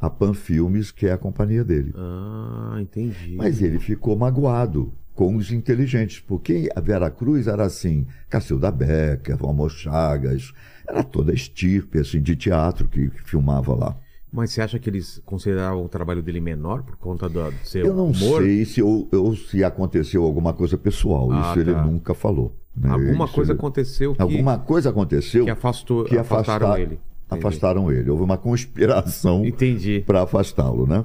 [0.00, 1.92] a Pan Filmes, que é a companhia dele.
[1.96, 3.34] Ah, entendi.
[3.36, 9.36] Mas ele ficou magoado com os inteligentes, porque a Vera Cruz era assim, Cacilda Becker,
[9.36, 10.50] Valmor Chagas,
[10.88, 13.94] era toda estirpe assim, de teatro que, que filmava lá.
[14.32, 17.92] Mas você acha que eles consideravam o trabalho dele menor por conta do, seu Eu
[17.92, 18.40] não humor?
[18.42, 21.84] sei se, ou, ou se aconteceu alguma coisa pessoal, Ah, isso ele tá.
[21.84, 22.56] nunca falou.
[22.74, 22.88] né?
[22.88, 26.98] Alguma Isso coisa ele- aconteceu que, Alguma coisa aconteceu que afastou, que afastaram afasta- ele.
[27.26, 27.46] Entendi.
[27.46, 28.08] afastaram ele.
[28.08, 29.42] Houve uma conspiração
[30.06, 31.04] para afastá-lo, né?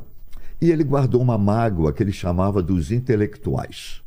[0.61, 4.04] E ele guardou uma mágoa que ele chamava dos intelectuais.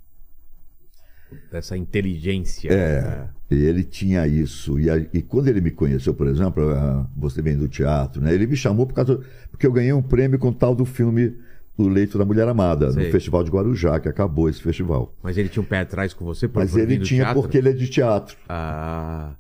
[1.51, 2.71] Dessa inteligência.
[2.73, 4.79] É, e ele tinha isso.
[4.79, 8.35] E, a- e quando ele me conheceu, por exemplo, ah, você vem do teatro, né?
[8.35, 9.21] Ele me chamou por causa.
[9.51, 11.35] Porque eu ganhei um prêmio com o tal do filme
[11.77, 13.07] O Leito da Mulher Amada, Sei.
[13.07, 15.15] no Festival de Guarujá, que acabou esse festival.
[15.23, 17.41] Mas ele tinha um pé atrás com você por Mas ele tinha teatro?
[17.43, 18.37] porque ele é de teatro.
[18.49, 19.35] Ah.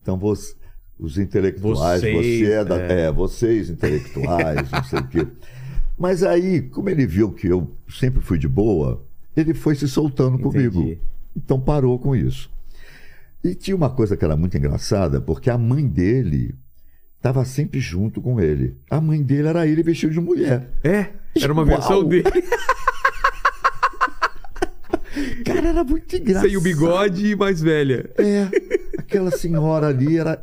[0.00, 0.54] Então você,
[0.98, 3.00] os intelectuais, Vocês, você é, da, é.
[3.02, 5.26] é, vocês intelectuais, não sei o quê.
[5.98, 9.04] Mas aí, como ele viu que eu sempre fui de boa,
[9.36, 10.96] ele foi se soltando comigo.
[11.36, 12.50] Então parou com isso.
[13.42, 16.54] E tinha uma coisa que era muito engraçada, porque a mãe dele
[17.16, 18.76] estava sempre junto com ele.
[18.90, 20.70] A mãe dele era ele vestido de mulher.
[20.84, 21.08] É,
[21.40, 21.70] era uma Uau!
[21.76, 22.24] versão dele.
[25.44, 26.48] Cara, era muito engraçado.
[26.48, 28.08] Sem o bigode e mais velha.
[28.16, 28.48] É,
[28.98, 30.42] aquela senhora ali era.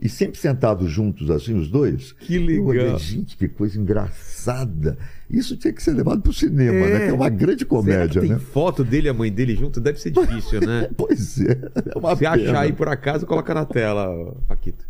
[0.00, 2.12] E sempre sentados juntos, assim, os dois.
[2.12, 2.98] Que Eu olhei, legal.
[2.98, 4.96] gente, que coisa engraçada.
[5.30, 6.92] Isso tinha que ser levado para o cinema, É.
[6.92, 6.98] né?
[7.06, 8.38] Que é uma grande comédia, tem né?
[8.38, 9.78] foto dele e a mãe dele junto?
[9.80, 10.88] Deve ser difícil, né?
[10.96, 11.52] Pois é,
[11.94, 12.60] é uma Se achar pena.
[12.60, 14.84] aí por acaso, coloca na tela, Paquito.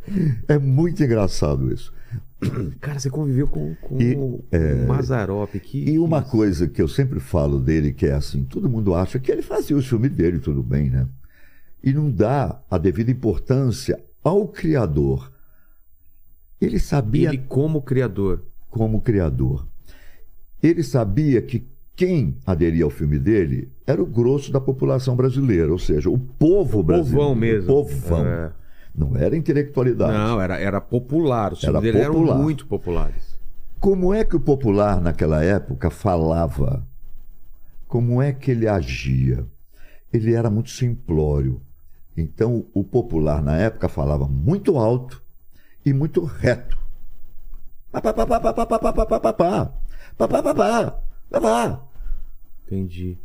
[0.46, 1.92] É muito engraçado isso.
[2.80, 5.52] Cara, você conviveu com, com E, o é, Mazarop.
[5.58, 9.18] Que, E uma coisa que eu sempre falo dele, que é assim, todo mundo acha
[9.18, 11.08] que ele fazia o filme dele, tudo bem, né?
[11.82, 15.32] E não dá a devida importância ao criador.
[16.60, 18.44] Ele sabia Ele como criador.
[18.70, 19.66] como criador.
[20.62, 25.78] Ele sabia que quem aderia ao filme dele era o grosso da população brasileira, ou
[25.78, 27.18] seja, o povo brasileiro.
[27.18, 27.72] Povão mesmo.
[27.72, 28.26] O povão.
[28.26, 28.52] É.
[28.94, 30.12] Não era intelectualidade.
[30.12, 31.52] Não, era, era popular.
[31.52, 32.32] Os Era dele popular.
[32.34, 33.38] eram muito populares.
[33.80, 36.84] Como é que o popular naquela época falava?
[37.86, 39.46] Como é que ele agia?
[40.12, 41.60] Ele era muito simplório.
[42.16, 45.22] Então, o popular na época falava muito alto
[45.86, 46.76] e muito reto.
[47.92, 49.72] Pá, pá, pá, pá, pá, pá, pá, pá, pá, pá,
[50.26, 51.82] pá, pá, pá.
[52.66, 53.18] Entendi.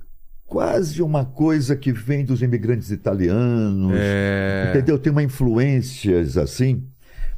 [0.45, 3.93] Quase uma coisa que vem dos imigrantes italianos.
[3.95, 4.69] É...
[4.69, 4.99] Entendeu?
[4.99, 6.85] Tem uma influências assim,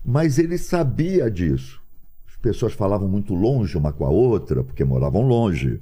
[0.04, 1.82] mas ele sabia disso.
[2.28, 5.82] As pessoas falavam muito longe uma com a outra, porque moravam longe.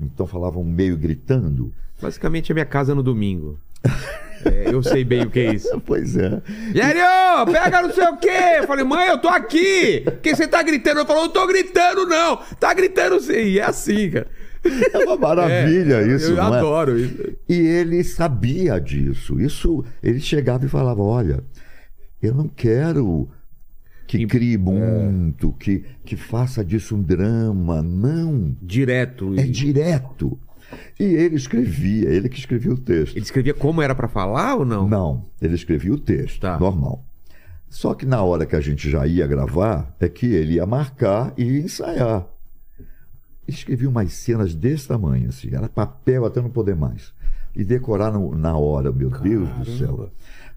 [0.00, 1.74] Então falavam meio gritando.
[2.00, 3.58] Basicamente a minha casa no domingo.
[4.44, 5.80] É, eu sei bem o que é isso.
[5.84, 6.40] Pois é.
[6.74, 8.30] Yério, pega não sei o quê.
[8.58, 10.04] Eu falei, mãe, eu tô aqui.
[10.22, 11.00] Quem você tá gritando?
[11.00, 12.36] Eu falei, não tô gritando, não.
[12.58, 13.32] Tá gritando sim.
[13.32, 14.26] E é assim, cara.
[14.94, 16.58] É uma maravilha É, isso, Eu não é?
[16.58, 17.18] adoro isso.
[17.48, 19.40] E ele sabia disso.
[19.40, 21.42] Isso, ele chegava e falava: Olha,
[22.22, 23.28] eu não quero
[24.06, 27.82] que crie muito, que, que faça disso um drama.
[27.82, 28.54] Não.
[28.62, 29.34] Direto.
[29.36, 30.38] É E- direto.
[30.98, 33.16] E ele escrevia, ele que escrevia o texto.
[33.16, 34.88] Ele escrevia como era pra falar ou não?
[34.88, 36.58] Não, ele escrevia o texto, Tá.
[36.58, 37.04] normal.
[37.68, 41.32] Só que na hora que a gente já ia gravar, é que ele ia marcar
[41.38, 42.26] e ia ensaiar.
[43.48, 47.12] Ele escrevia umas cenas desse tamanho, assim, era papel até não poder mais.
[47.56, 49.88] E decorar no- na hora, meu Deus do céu.
[49.96, 50.12] Caramba.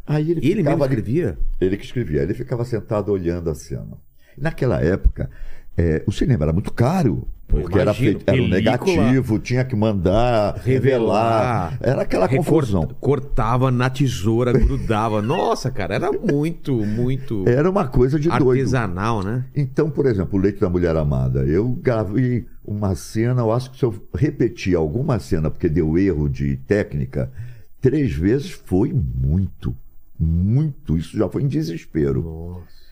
[0.07, 1.37] Aí ele, Ele mesmo ficava escrevia?
[1.59, 3.97] ele que escrevia, ele ficava sentado olhando a cena.
[4.37, 5.29] Naquela época,
[5.77, 10.55] é, o cinema era muito caro, porque era, imagino, era um negativo, tinha que mandar,
[10.57, 11.69] revelar.
[11.71, 11.77] Revelar.
[11.81, 12.87] Era aquela confusão.
[12.99, 15.21] Cortava na tesoura, grudava.
[15.21, 18.49] Nossa, cara, era muito, muito Era uma coisa de doido.
[18.49, 19.45] artesanal, né?
[19.55, 21.45] Então, por exemplo, o Leite da Mulher Amada.
[21.45, 26.27] Eu gravei uma cena, eu acho que se eu repetir alguma cena porque deu erro
[26.27, 27.31] de técnica,
[27.79, 29.75] três vezes foi muito.
[30.19, 30.97] Muito.
[30.97, 32.23] Isso já foi em desespero.
[32.23, 32.84] Nossa.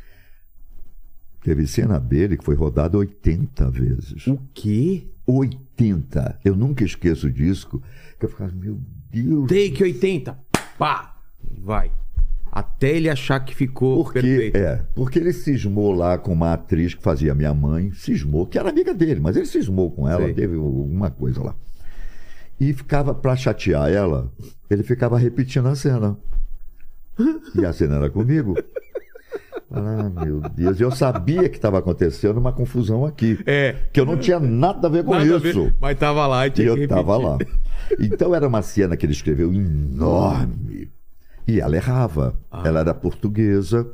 [1.43, 4.27] Teve cena dele que foi rodada 80 vezes.
[4.27, 5.07] O quê?
[5.27, 6.39] 80.
[6.43, 7.81] Eu nunca esqueço disso.
[8.19, 8.79] Que eu ficava, meu
[9.11, 9.47] Deus.
[9.47, 10.37] Take 80.
[10.77, 11.17] Pá!
[11.59, 11.91] Vai.
[12.49, 14.55] Até ele achar que ficou Porque, perfeito.
[14.57, 18.69] é, porque ele cismou lá com uma atriz que fazia minha mãe, cismou, que era
[18.69, 20.33] amiga dele, mas ele cismou com ela, Sei.
[20.35, 21.55] teve alguma coisa lá.
[22.59, 24.31] E ficava, pra chatear ela,
[24.69, 26.17] ele ficava repetindo a cena.
[27.55, 28.55] E a cena era comigo.
[29.73, 33.39] Ah, meu Deus, eu sabia que estava acontecendo uma confusão aqui.
[33.45, 33.75] É.
[33.91, 35.39] Que eu não tinha nada a ver com Nada isso.
[35.39, 37.37] ver, mas tava lá e E tinha que eu estava lá.
[37.99, 40.91] Então era uma cena que ele escreveu enorme.
[41.47, 42.35] E ela errava.
[42.51, 42.63] Ah.
[42.65, 43.89] Ela era portuguesa.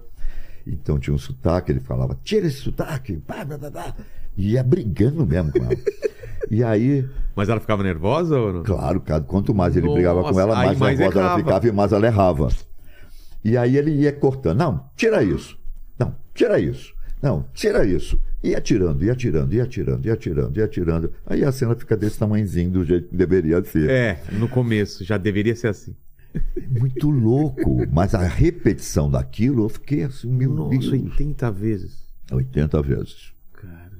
[0.68, 3.18] Então tinha um sotaque, ele falava, tira esse sotaque.
[3.26, 3.96] Pá, pá, pá, pá.
[4.38, 5.76] E ia brigando mesmo com ela.
[6.52, 8.64] E aí, Mas ela ficava nervosa ou não?
[8.64, 11.44] claro, cara, quanto mais ele Nossa, brigava com ela, mais, mais nervosa ela errava.
[11.44, 12.48] ficava e mais ela errava.
[13.44, 14.58] E aí ele ia cortando.
[14.58, 15.58] Não, tira isso.
[16.40, 16.94] Tira isso.
[17.22, 18.18] Não, tira isso.
[18.42, 21.12] Ia tirando, ia tirando, ia tirando, ia tirando, ia tirando.
[21.26, 23.90] Aí a cena fica desse tamanhozinho do jeito que deveria ser.
[23.90, 25.04] É, no começo.
[25.04, 25.94] Já deveria ser assim.
[26.70, 27.86] Muito louco.
[27.92, 30.88] Mas a repetição daquilo, eu fiquei assim, meu Nossa, Deus.
[30.94, 31.98] 80 vezes.
[32.32, 33.34] 80 vezes.
[33.52, 33.98] Caramba.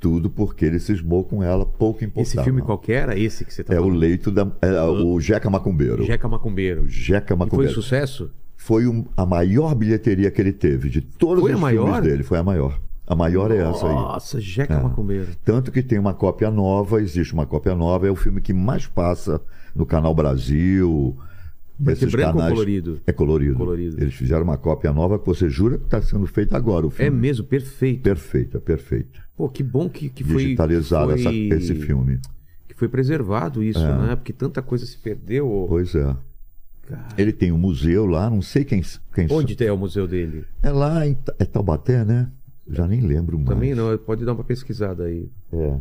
[0.00, 2.22] Tudo porque ele cismou com ela, pouco importava.
[2.22, 3.16] Esse filme qual era?
[3.16, 3.96] Esse que você tá É o falando?
[3.96, 4.50] leito da.
[4.60, 6.04] É, o Jeca Macumbeiro.
[6.04, 6.88] Jeca Macumbeiro.
[6.88, 7.72] Jeca E foi um Macumbeiro.
[7.74, 8.32] sucesso?
[8.62, 11.84] Foi um- a maior bilheteria que ele teve de todos Foi os a maior?
[11.86, 12.22] filmes dele.
[12.22, 12.78] Foi a maior.
[13.06, 13.94] A maior é essa aí.
[13.94, 15.28] Nossa, Jeca Macumbeiro.
[15.44, 18.86] Tanto que tem uma cópia nova, existe uma cópia nova, é o filme que mais
[18.86, 19.40] passa
[19.74, 21.16] no Canal Brasil.
[21.78, 23.00] Nesses branco ou canais- colorido?
[23.06, 23.56] É colorido.
[23.56, 23.96] Colorido.
[24.00, 26.92] Eles fizeram uma cópia nova que você jura que está sendo feita agora o É
[26.92, 27.18] filme.
[27.18, 28.02] mesmo, perfeito.
[28.02, 29.18] Perfeita, perfeita.
[29.34, 30.42] Pô, que bom que, que foi.
[30.44, 32.18] Digitalizado que essa- foi- esse filme.
[32.68, 34.14] Que foi preservado isso, né?
[34.14, 35.64] Porque tanta coisa se perdeu.
[35.66, 36.14] Pois é.
[36.90, 38.82] Cara, Ele tem um museu lá, não sei quem.
[39.14, 40.44] quem Onde tem o museu dele?
[40.60, 42.28] É lá em é Taubaté, né?
[42.68, 43.48] Já nem lembro mais.
[43.48, 45.30] Também não, pode dar uma pesquisada aí.
[45.52, 45.78] É.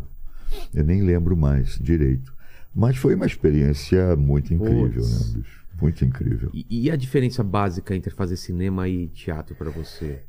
[0.73, 2.33] Eu nem lembro mais direito.
[2.73, 5.33] Mas foi uma experiência muito incrível, Puts.
[5.33, 5.65] né, bicho?
[5.81, 6.49] Muito incrível.
[6.53, 10.19] E, e a diferença básica entre fazer cinema e teatro pra você?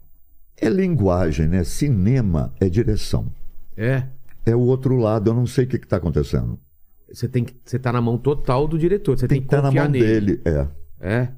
[0.56, 1.64] É linguagem, né?
[1.64, 3.32] Cinema é direção.
[3.76, 4.04] É.
[4.46, 6.58] É o outro lado, eu não sei o que está acontecendo.
[7.12, 7.54] Você tem que.
[7.64, 9.18] Você tá na mão total do diretor.
[9.18, 10.36] Você tem, Tem que estar na confiar mão nele.
[10.36, 10.40] dele.
[10.44, 10.68] É.
[11.00, 11.28] É.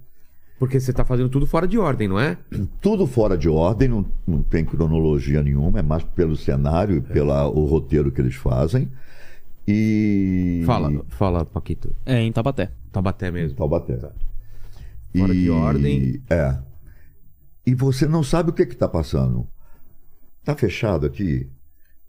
[0.58, 2.36] Porque você tá fazendo tudo fora de ordem, não é?
[2.80, 7.32] Tudo fora de ordem, não, não tem cronologia nenhuma, é mais pelo cenário e pelo
[7.66, 8.88] roteiro que eles fazem.
[9.66, 10.62] E.
[10.66, 11.94] Fala, fala, Paquito.
[12.04, 12.70] É, em Tabaté.
[12.90, 13.56] Tabaté mesmo.
[13.56, 13.96] Taubaté.
[15.16, 16.22] Fora de E- ordem.
[16.30, 16.58] É.
[17.66, 19.46] E você não sabe o que está passando.
[20.40, 21.48] Está fechado aqui?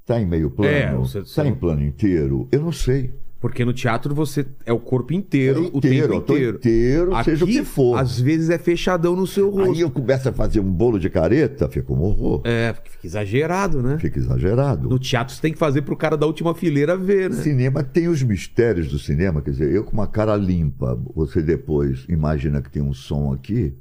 [0.02, 0.72] Está em meio plano?
[0.74, 2.48] É, Está você- você em plano inteiro?
[2.52, 3.14] Eu não sei.
[3.44, 6.56] Porque no teatro você é o corpo inteiro, É o tempo inteiro.
[6.56, 7.98] inteiro, seja o Aqui, que for.
[8.00, 9.74] Às vezes é fechadão no seu rosto.
[9.74, 12.40] Aí eu começo a fazer um bolo de careta, fica um horror.
[12.46, 13.98] É, fica exagerado, né?
[14.00, 14.88] Fica exagerado.
[14.88, 17.36] No teatro você tem que fazer pro cara da última fileira ver, né?
[17.36, 22.06] Cinema tem os mistérios do cinema, quer dizer, eu com uma cara limpa, você depois
[22.08, 23.74] imagina que tem um som aqui,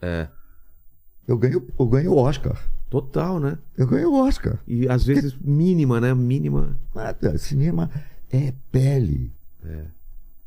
[0.00, 0.28] É.
[1.28, 2.56] eu ganho eu ganho o Oscar.
[2.88, 3.58] Total, né?
[3.76, 4.58] Eu ganho o Oscar.
[4.66, 6.14] E às vezes mínima, né?
[6.14, 6.74] Mínima.
[6.94, 7.36] Nada.
[7.36, 7.90] Cinema
[8.30, 9.32] é pele.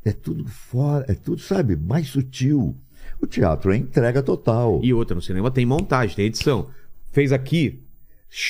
[0.04, 0.12] É.
[0.12, 2.76] tudo fora, é tudo, sabe, mais sutil.
[3.20, 4.80] O teatro é entrega total.
[4.82, 6.68] E outra, no cinema tem montagem, tem edição.
[7.12, 7.82] Fez aqui,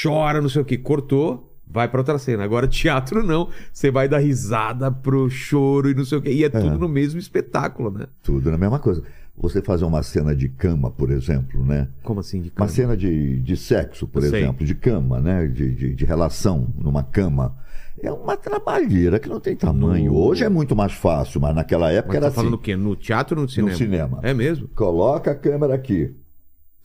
[0.03, 2.45] chora, não sei o que, cortou, vai pra outra cena.
[2.45, 3.51] Agora, teatro não.
[3.73, 6.31] Você vai dar risada pro choro e não sei o que.
[6.31, 8.07] E é, tudo no mesmo espetáculo, né?
[8.23, 9.03] Tudo na mesma coisa.
[9.37, 11.89] Você fazer uma cena de cama, por exemplo, né?
[12.05, 12.69] Como assim, de Uma cama?
[12.69, 14.43] cena de, de sexo, por sei.
[14.43, 15.47] exemplo, de cama, né?
[15.49, 17.57] De, de, de relação numa cama.
[18.01, 20.13] É uma trabalheira que não tem tamanho.
[20.13, 22.37] No- Hoje é muito mais fácil, mas naquela época Mas era tá assim.
[22.37, 22.77] falando o quê?
[22.77, 23.77] No teatro ou no cinema?
[23.77, 24.21] cinema.
[24.23, 24.69] É mesmo?
[24.69, 26.15] Coloca a câmera aqui.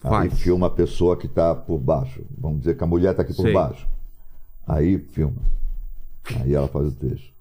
[0.04, 0.40] Aí Faz.
[0.42, 2.24] filma a pessoa que está por baixo.
[2.38, 3.54] Vamos dizer que a mulher está aqui por Sei.
[3.54, 3.88] baixo.
[4.68, 5.42] Aí filma.
[6.42, 7.34] Aí ela faz o texto.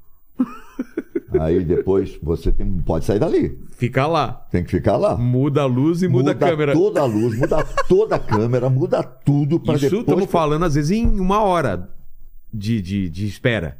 [1.40, 3.58] Aí depois você tem, pode sair dali.
[3.72, 4.46] Fica lá.
[4.50, 5.16] Tem que ficar lá.
[5.16, 6.72] Muda a luz e muda, a câmera.
[6.72, 10.00] toda a luz, muda toda a câmera, muda tudo para Isso depois.
[10.02, 11.90] estamos falando, às vezes, em uma hora
[12.52, 13.78] de, de, de espera.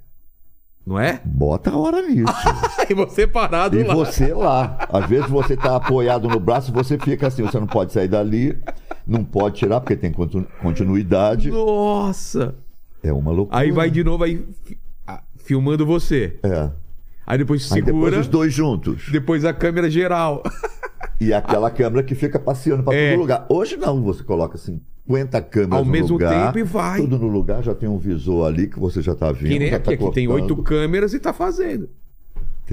[0.87, 1.21] Não é?
[1.25, 2.33] Bota a hora nisso.
[2.89, 3.95] E você parado E lá.
[3.95, 4.79] você lá.
[4.91, 8.59] Às vezes você está apoiado no braço, você fica assim, você não pode sair dali,
[9.07, 11.51] não pode tirar, porque tem continu- continuidade.
[11.51, 12.55] Nossa!
[13.03, 13.59] É uma loucura.
[13.59, 14.79] Aí vai de novo aí fi-
[15.37, 16.39] filmando você.
[16.43, 16.71] É.
[17.31, 19.07] Aí depois Aí depois segura, os dois juntos.
[19.13, 20.43] depois a câmera geral.
[21.21, 23.11] E aquela câmera que fica passeando para É.
[23.11, 23.45] todo lugar.
[23.51, 27.01] Hoje não, você coloca 50 câmeras Ao no mesmo lugar, tempo e vai.
[27.01, 29.51] Tudo no lugar, já tem um visor ali que você já está vendo.
[29.53, 31.91] Que nem já aqui, tá aqui tem oito câmeras e tá fazendo.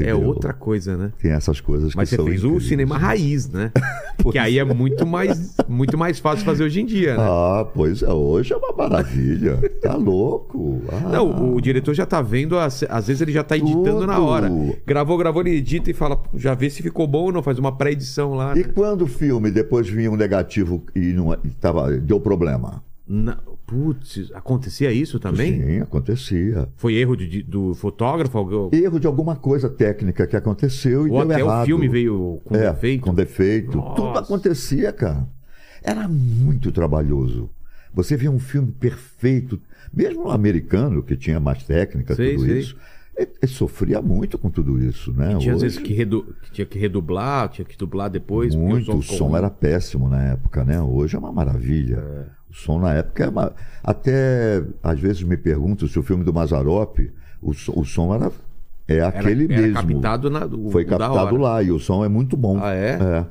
[0.01, 0.27] É entendeu?
[0.27, 1.11] outra coisa, né?
[1.21, 2.67] Tem essas coisas Mas que você são fez o incríveis.
[2.69, 3.71] cinema raiz, né?
[4.31, 7.23] que aí é muito mais, muito mais fácil fazer hoje em dia, né?
[7.23, 9.57] Ah, pois é, hoje é uma maravilha.
[9.81, 10.81] tá louco.
[10.91, 14.07] Ah, Não, o diretor já tá vendo, às às vezes ele já tá editando Tudo.
[14.07, 14.49] na hora.
[14.85, 17.71] Gravou, gravou, ele edita e fala, já vê se ficou bom ou não, faz uma
[17.75, 18.53] pré-edição lá.
[18.55, 18.71] E né?
[18.73, 22.81] quando o filme depois vinha um negativo e não e tava, deu problema?
[23.07, 23.37] Na-
[23.67, 25.61] Putz, acontecia isso também?
[25.61, 26.67] Sim, acontecia.
[26.75, 28.37] Foi erro de- de- do fotógrafo?
[28.37, 31.63] Algum- Erro de alguma coisa técnica que aconteceu e Ou deu até errado.
[31.63, 33.01] o filme veio com é, defeito?
[33.03, 33.77] Com defeito.
[33.77, 33.95] Nossa.
[33.95, 35.27] Tudo acontecia, cara.
[35.83, 37.49] Era muito trabalhoso.
[37.93, 39.59] Você vê um filme perfeito,
[39.93, 42.59] mesmo o americano, que tinha mais técnica, Sei, tudo sei.
[42.59, 42.75] isso,
[43.17, 45.37] ele, ele sofria muito com tudo isso, né?
[45.37, 48.53] Tinha às Hoje, vezes que, redu- tinha que redublar, tinha que dublar depois.
[48.53, 49.37] muito, o som ruim.
[49.37, 50.81] era péssimo na época, né?
[50.81, 52.03] Hoje é uma maravilha.
[52.44, 53.53] O som na época é uma...
[53.83, 56.97] Até, às vezes me pergunto se o filme do Mazarop,
[57.41, 58.31] o, som- o som era...
[58.87, 59.73] É Era, aquele era mesmo.
[59.93, 62.59] captado na, o- Foi captado lá e o som é muito bom.
[62.61, 62.91] Ah, é?
[62.91, 63.25] É.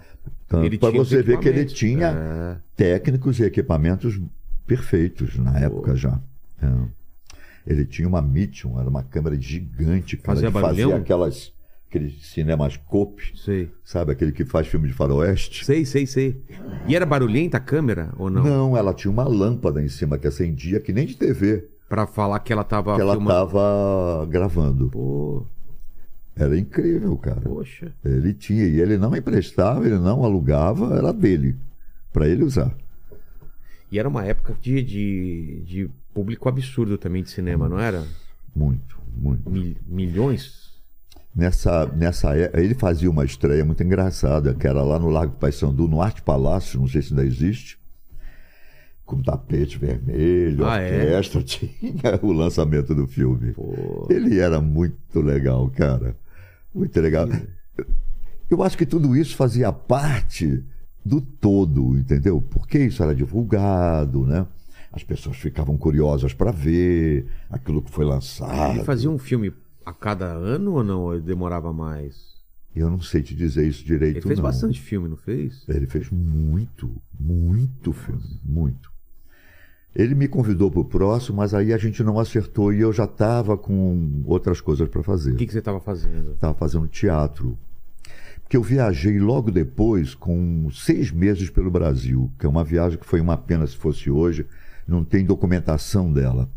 [0.48, 2.56] Tanto para você ver que ele tinha É.
[2.76, 4.20] técnicos e equipamentos
[4.66, 6.18] perfeitos na época já.
[6.60, 6.68] É.
[7.66, 11.00] Ele tinha uma Mitchum, era uma câmera gigante, cara, Fazia que fazia barulhão?
[11.00, 11.52] aquelas
[11.96, 13.70] aqueles cinemas cope, Sei.
[13.84, 15.64] sabe, aquele que faz filme de faroeste.
[15.64, 16.42] Sei, sei, sei.
[16.88, 18.42] E era barulhenta a câmera ou não?
[18.42, 21.68] Não, ela tinha uma lâmpada em cima que acendia que nem de TV.
[21.88, 24.88] Pra falar que ela tava que ela estava gravando.
[24.90, 25.46] Pô,
[26.34, 27.40] Era incrível, cara.
[27.42, 27.92] poxa.
[28.04, 31.56] Ele tinha, e ele não emprestava, ele não alugava, era dele,
[32.12, 32.74] para ele usar.
[33.92, 38.02] E era uma época de, de, de público absurdo também de cinema, não era?
[38.56, 39.48] Muito, muito.
[39.48, 40.63] Mil- milhões?
[41.34, 45.88] Nessa, nessa é- ele fazia uma estreia muito engraçada, que era lá no Largo Paissandu,
[45.88, 47.76] no Arte Palácio, não sei se ainda existe,
[49.04, 50.96] com tapete vermelho, Ah, é?
[51.16, 53.52] orquestra, tinha o lançamento do filme.
[53.52, 56.16] Pô, Ele era muito legal, cara.
[56.74, 57.26] Muito legal.
[58.48, 60.62] Eu acho que tudo isso fazia parte
[61.04, 62.40] do todo, entendeu?
[62.40, 64.46] Porque isso era divulgado, né?
[64.92, 68.76] As pessoas ficavam curiosas para ver aquilo que foi lançado.
[68.76, 69.52] ele fazia um filme
[69.84, 71.12] a cada ano ou não?
[71.12, 72.34] Ele demorava mais?
[72.74, 74.42] Eu não sei te dizer isso direito, Ele fez não.
[74.42, 75.64] bastante filme, não fez?
[75.68, 78.92] Ele fez muito, muito filme, muito.
[79.94, 83.04] Ele me convidou para o próximo, mas aí a gente não acertou e eu já
[83.04, 85.32] estava com outras coisas para fazer.
[85.32, 86.32] O que, que você estava fazendo?
[86.32, 87.56] Estava fazendo teatro.
[88.42, 93.06] Porque eu viajei logo depois com seis meses pelo Brasil, que é uma viagem que
[93.06, 94.46] foi uma pena se fosse hoje,
[94.86, 96.50] não tem documentação dela.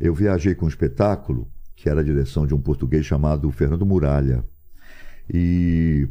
[0.00, 1.46] Eu viajei com um espetáculo,
[1.80, 4.44] que era a direção de um português chamado Fernando Muralha.
[5.32, 6.06] E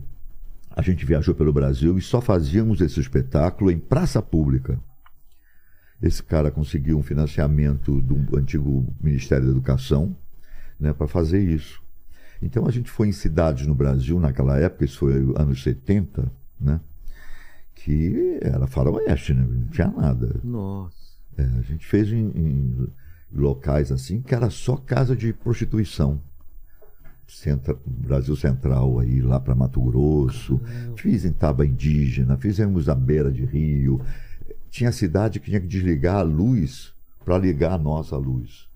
[0.72, 4.80] a gente viajou pelo Brasil e só fazíamos esse espetáculo em praça pública.
[6.02, 10.18] Esse cara conseguiu um financiamento do antigo Ministério da Educação
[10.80, 11.80] né, para fazer isso.
[12.42, 16.82] Então a gente foi em cidades no Brasil naquela época, isso foi anos 70, né?
[17.76, 19.46] Que era faroeste, né?
[19.48, 20.36] Não tinha nada.
[20.44, 20.98] Nossa.
[21.38, 22.88] É, a gente fez em, em
[23.32, 26.22] locais assim que era só casa de prostituição.
[27.28, 30.60] Centra- Brasil Central aí, lá para Mato Grosso.
[30.98, 34.02] Fiz em Taba Indígena, fizemos à beira de Rio.
[34.70, 38.68] Tinha cidade que tinha que desligar a luz para ligar a nossa luz.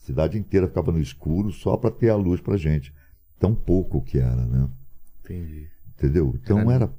[0.00, 2.94] A cidade inteira ficava no escuro só para ter a luz para gente.
[3.40, 4.68] Tão pouco que era, né?
[5.24, 5.66] Entendi.
[5.96, 6.32] Entendeu?
[6.40, 6.92] Então Era era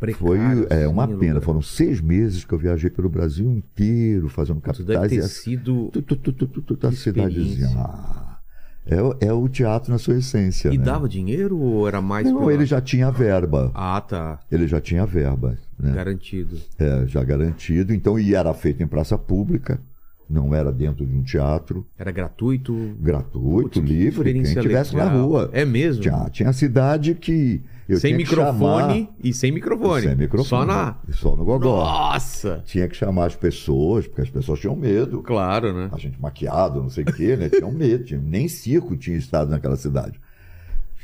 [0.00, 1.34] Precário, foi é, uma assim, pena.
[1.34, 1.44] lugar.
[1.44, 5.10] Foram seis meses que eu viajei pelo Brasil inteiro, fazendo Isso deve capitais.
[5.10, 5.90] ter e as- sido.
[5.92, 7.68] tu, tu, tu, tu, tu, tu, tá cidadezinha.
[7.76, 8.38] Ah,
[8.86, 10.68] é, o- é o teatro na sua essência.
[10.72, 10.84] E né?
[10.84, 13.70] dava dinheiro ou era mais Não, pela- ele já tinha verba.
[13.74, 14.38] Ah, tá.
[14.50, 15.58] Ele já tinha verba.
[15.78, 15.92] Né?
[15.92, 16.56] Garantido.
[16.78, 17.92] É, já garantido.
[17.92, 19.80] Então, e era feito em praça pública,
[20.28, 21.86] não era dentro de um teatro.
[21.98, 22.74] Era gratuito.
[23.00, 25.48] Gratuito, Putz, livre, quem estivesse na rua.
[25.52, 26.02] É mesmo?
[26.02, 30.02] Tinha, tinha cidade que eu sem tinha microfone chamar- e sem microfone.
[30.02, 30.48] Sem microfone.
[30.48, 30.96] Só na.
[31.10, 31.82] Só no gogó.
[31.84, 32.62] Nossa!
[32.66, 35.22] Tinha que chamar as pessoas, porque as pessoas tinham medo.
[35.22, 35.88] Claro, né?
[35.92, 37.48] A gente maquiado, não sei o quê, né?
[37.48, 38.04] Tinham medo.
[38.04, 40.20] Tinha, nem circo tinha estado naquela cidade.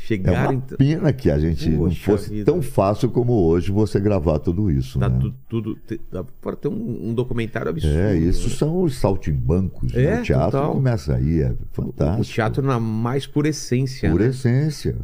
[0.04, 0.76] É Chegaram uma então.
[0.78, 2.44] pena que a gente não Poxa fosse vida.
[2.44, 4.98] tão fácil como hoje você gravar tudo isso.
[4.98, 5.18] Dá né?
[5.20, 5.76] tu- tudo.
[5.86, 7.96] te- Dá para ter um, um documentário absurdo.
[7.96, 8.54] É, isso né?
[8.54, 9.94] são os saltimbancos.
[9.94, 10.20] É, né?
[10.20, 10.72] O teatro total.
[10.72, 12.34] começa aí, é O fantástico.
[12.34, 14.10] teatro na mais pura essência.
[14.10, 14.26] Por né?
[14.28, 14.96] essência.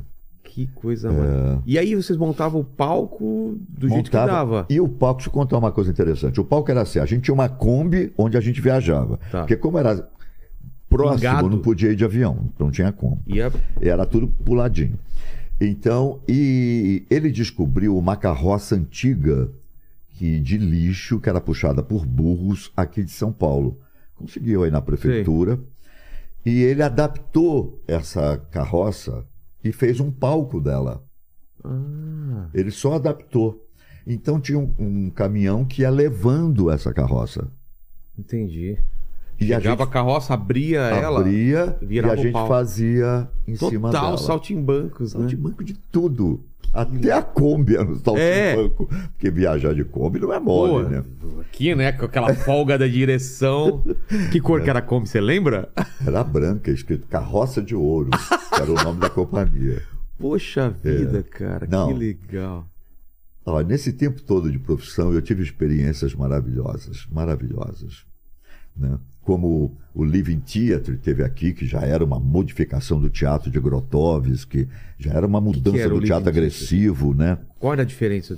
[0.44, 1.62] Que coisa mano.
[1.64, 4.66] E aí vocês montavam o palco do jeito que Montava- dava.
[4.68, 6.40] E o palco, deixa eu contar uma coisa interessante.
[6.40, 9.18] O palco era assim: a gente tinha uma Kombi onde a gente viajava.
[9.30, 9.40] Tá.
[9.40, 10.09] Porque, como era
[10.91, 13.22] próximo, não podia ir de avião, não tinha como.
[13.26, 14.99] Ia Era tudo puladinho.
[15.61, 19.51] Então, e ele descobriu uma carroça antiga
[20.09, 23.78] que de lixo que era puxada por burros aqui de São Paulo.
[24.16, 25.59] Conseguiu aí na prefeitura.
[26.45, 29.26] E ele adaptou essa carroça
[29.62, 31.03] e fez um palco dela.
[31.64, 33.66] Ah, Ele só adaptou.
[34.07, 37.51] Então tinha um, um caminhão que ia levando essa carroça.
[38.18, 38.78] entendi.
[39.41, 41.20] E a Chegava a, gente carroça, abria ela.
[41.20, 44.18] abria e a gente fazia em cima Total dela.
[44.18, 45.20] saltimbancos, né?
[45.20, 46.45] Saltimbanco de tudo.
[46.72, 48.86] Até a Kombi era no saltimbanco.
[48.86, 51.05] Porque viajar de Kombi não é mole, Pô, né?
[51.41, 51.91] Aqui, né?
[51.91, 53.82] Com aquela folga da direção.
[54.30, 55.68] Que cor que era a Kombi, você lembra?
[56.07, 58.11] Era branca, escrito Carroça de Ouro.
[58.53, 59.82] era o nome da companhia.
[60.18, 61.64] Poxa vida, cara.
[61.64, 61.68] É.
[61.68, 61.88] Não.
[61.88, 62.66] Que legal.
[63.45, 68.05] Olha, nesse tempo todo de profissão, eu tive experiências maravilhosas, maravilhosas.
[68.76, 68.99] Né?
[69.31, 74.68] Como o Living Theatre teve aqui, que já era uma modificação do teatro de Grotowski,
[74.99, 77.39] já era uma mudança era o do Living teatro agressivo, né?
[77.57, 78.37] Qual era a diferença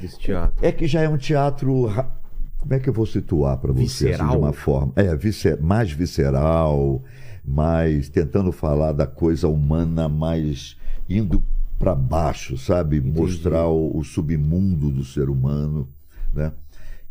[0.00, 0.56] desse teatro?
[0.64, 1.90] É que já é um teatro.
[2.56, 4.94] Como é que eu vou situar para você assim, de uma forma?
[4.96, 5.14] É,
[5.60, 7.04] mais visceral,
[7.44, 10.74] mais tentando falar da coisa humana, mais
[11.06, 11.44] indo
[11.78, 12.98] para baixo, sabe?
[12.98, 15.86] Mostrar o, o submundo do ser humano,
[16.32, 16.50] né?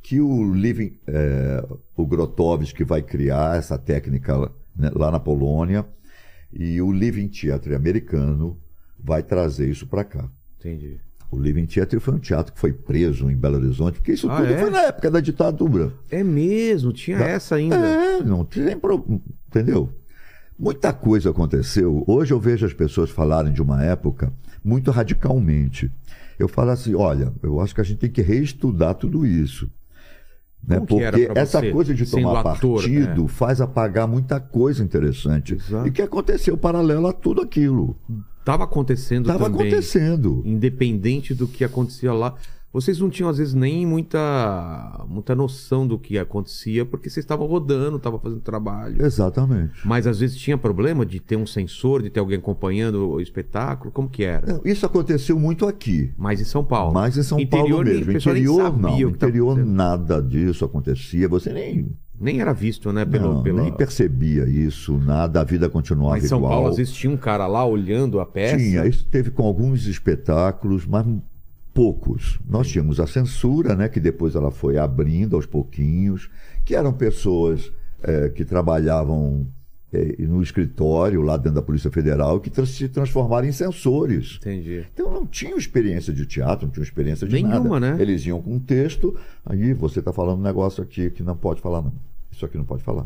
[0.10, 1.64] Que o Living, é,
[1.96, 4.36] o Grotowski vai criar essa técnica
[4.76, 5.86] né, lá na Polônia
[6.52, 8.58] e o Living Theatre americano
[9.00, 10.28] vai trazer isso para cá.
[10.60, 11.00] Entendi.
[11.30, 14.38] O Living Theatre foi um teatro que foi preso em Belo Horizonte, porque isso Ah,
[14.38, 14.58] tudo é?
[14.58, 15.94] foi na época da ditadura.
[16.10, 17.76] É mesmo, tinha essa ainda.
[17.76, 19.92] É, não tem pro- Entendeu?
[20.58, 22.04] Muita coisa aconteceu.
[22.08, 24.34] Hoje eu vejo as pessoas falarem de uma época
[24.66, 25.92] muito radicalmente.
[26.40, 29.70] Eu falo assim: olha, eu acho que a gente tem que reestudar tudo isso.
[30.66, 30.80] Né?
[30.80, 33.28] Porque essa você, coisa de tomar ator, partido é.
[33.28, 35.56] faz apagar muita coisa interessante.
[35.56, 35.88] Exato.
[35.88, 37.98] E que aconteceu paralelo a tudo aquilo.
[38.46, 39.68] Tava acontecendo Estava também.
[39.68, 40.42] acontecendo.
[40.46, 42.36] Independente do que acontecia lá.
[42.72, 47.48] Vocês não tinham, às vezes, nem muita, muita noção do que acontecia, porque vocês estavam
[47.48, 49.04] rodando, estavam fazendo trabalho.
[49.04, 49.86] Exatamente.
[49.86, 53.92] Mas às vezes tinha problema de ter um sensor, de ter alguém acompanhando o espetáculo.
[53.92, 54.54] Como que era?
[54.54, 56.14] Não, Isso aconteceu muito aqui.
[56.16, 56.94] Mas em São Paulo.
[56.94, 58.12] Mas em São Interior, Paulo mesmo.
[58.12, 59.00] Interior não.
[59.00, 61.28] Interior nada disso acontecia.
[61.28, 63.06] Você nem, Nem era visto, né?
[63.06, 63.62] Pelo, não, pela...
[63.62, 65.40] nem percebia isso, nada.
[65.40, 66.52] A vida continuava Mas em São igual.
[66.52, 68.58] Paulo, às vezes, tinha um cara lá olhando a peça.
[68.58, 71.06] Tinha, isso teve com alguns espetáculos, mas
[71.80, 72.38] poucos.
[72.46, 76.30] Nós tínhamos a censura, né, que depois ela foi abrindo aos pouquinhos,
[76.66, 77.72] que eram pessoas
[78.04, 79.48] eh, que trabalhavam
[79.94, 84.40] eh, no escritório lá dentro da Polícia Federal que se transformaram em censores.
[84.42, 84.86] Entendi.
[84.94, 87.96] Então não tinham experiência de teatro, não tinham experiência de Nenhuma, nada.
[87.96, 88.02] né?
[88.02, 91.62] Eles iam com um texto, aí você está falando um negócio aqui que não pode
[91.62, 91.94] falar, não.
[92.30, 93.06] Isso aqui não pode falar.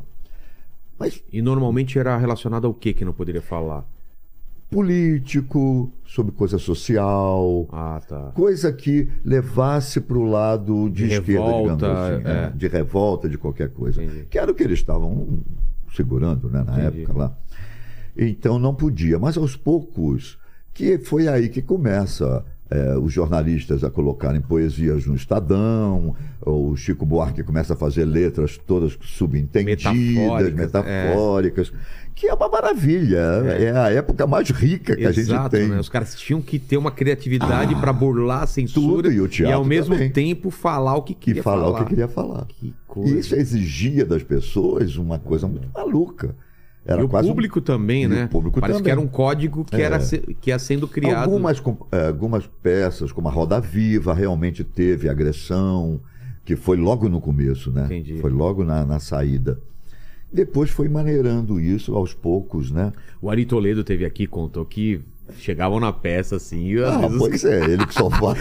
[0.97, 3.85] Mas E normalmente era relacionado ao que que não poderia falar?
[4.73, 8.31] Político, sobre coisa social, Ah, tá.
[8.33, 12.23] coisa que levasse para o lado de, De esquerda, revolta, digamos assim, é.
[12.23, 12.53] né?
[12.55, 14.03] de revolta, de qualquer coisa.
[14.03, 14.25] Entendi.
[14.29, 15.39] Que era o que eles estavam
[15.95, 17.01] segurando né, na Entendi.
[17.03, 17.37] época lá.
[18.17, 20.37] Então não podia, mas aos poucos,
[20.73, 22.43] que foi aí que começa
[22.73, 28.57] eh, os jornalistas a colocarem poesias no Estadão, o Chico Buarque começa a fazer letras
[28.57, 31.73] todas subentendidas, Metafóricas, metafóricas,
[32.15, 33.17] que é uma maravilha.
[33.45, 33.71] É.
[33.77, 35.67] a época mais rica que a gente Exato, tem.
[35.67, 35.79] né?
[35.79, 39.57] Os caras tinham que ter uma criatividade pra burlar a censura tudo, e o teatro
[39.57, 40.09] ao mesmo também.
[40.11, 41.79] tempo falar o que E queria falar, falar.
[41.79, 42.45] o que queria falar.
[42.47, 43.17] Que E coisa.
[43.19, 46.35] isso exigia das pessoas uma coisa muito maluca.
[46.85, 48.25] Era e o quase um- público também, E né?
[48.25, 48.83] o público Parece também.
[48.85, 49.81] que era um código que, É.
[49.81, 51.23] era se- que ia sendo criado.
[51.31, 51.61] Algumas,
[51.91, 55.99] eh, algumas peças, como a Roda Viva, realmente teve agressão,
[56.43, 57.85] que foi logo no começo, né?
[57.85, 58.17] Entendi.
[58.19, 59.59] Foi logo na, na saída.
[60.31, 62.91] Depois foi maneirando isso aos poucos, né?
[63.21, 64.99] O Ari Toledo teve aqui, contou que
[65.39, 66.65] chegavam na peça assim.
[66.67, 68.35] E às Ah, vezes os pois é, ele que só fala.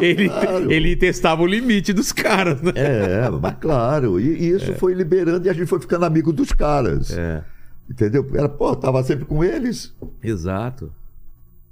[0.00, 0.70] ele, Claro.
[0.72, 2.72] ele testava o limite dos caras, né?
[2.74, 4.20] É, mas claro.
[4.20, 7.10] E, e isso foi liberando e a gente foi ficando amigo dos caras.
[7.16, 7.42] É,
[7.88, 8.26] Entendeu?
[8.34, 9.94] Era, pô, tava sempre com eles.
[10.22, 10.92] exato.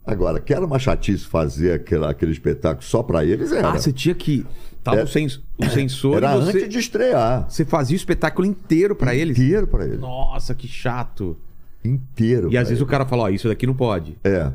[0.06, 3.70] Agora, que era uma chatice fazer aquele, aquele espetáculo só pra eles, era.
[3.70, 4.44] Ah, você tinha que.
[4.82, 5.04] Tava É.
[5.04, 7.46] o, sens- o sensor Era você, antes de estrear.
[7.48, 9.38] você fazia o espetáculo inteiro pra eles.
[9.38, 9.98] Inteiro pra eles.
[9.98, 11.38] Nossa, que chato.
[11.84, 12.50] Inteiro.
[12.52, 14.16] E às vezes o cara fala, ó, isso daqui não pode.
[14.24, 14.50] É.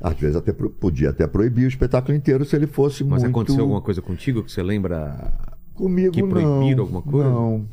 [0.00, 3.30] Às vezes até podia até proibir o espetáculo inteiro se ele fosse Mas muito.
[3.36, 5.32] aconteceu alguma coisa contigo que você lembra?
[5.74, 6.28] Comigo que não.
[6.28, 7.28] proibiram alguma coisa?
[7.28, 7.66] Não.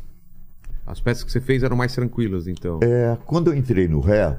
[0.86, 2.80] As peças que você fez eram mais tranquilas, então.
[2.84, 4.38] É, quando eu entrei no ré,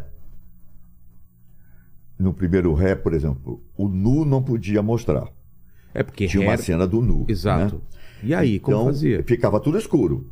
[2.19, 5.29] no primeiro ré, por exemplo, o nu não podia mostrar.
[5.95, 7.25] É porque Tinha uma era- cena do nu.
[7.29, 7.77] Exato.
[7.77, 7.81] né?
[8.23, 9.23] E aí, como Então, fazia?
[9.25, 10.31] ficava tudo escuro.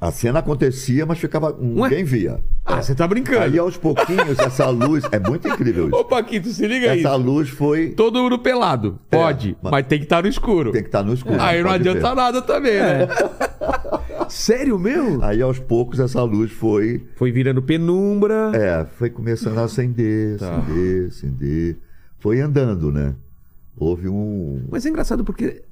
[0.00, 2.38] A cena acontecia, mas ficava ninguém via.
[2.64, 3.40] Ah, você tá brincando.
[3.40, 5.96] Aí aos pouquinhos essa luz é muito incrível isso.
[5.96, 7.00] Ô, Paquito, se liga aí.
[7.00, 8.98] Essa luz foi Todo mundo pelado.
[9.10, 10.70] Pode, mas- mas tem que estar no escuro.
[10.70, 11.40] tem que estar no escuro.
[11.40, 12.14] Aí não adianta ver.
[12.14, 13.08] nada também, né?
[14.28, 15.22] Sério, meu?
[15.24, 18.52] Aí aos poucos essa luz foi Foi virando penumbra.
[18.54, 20.58] É, foi começando a acender, Tá.
[20.58, 21.76] acender, acender.
[22.18, 23.14] Foi andando, né?
[23.76, 24.62] Houve um.
[24.70, 25.62] Mas é engraçado porque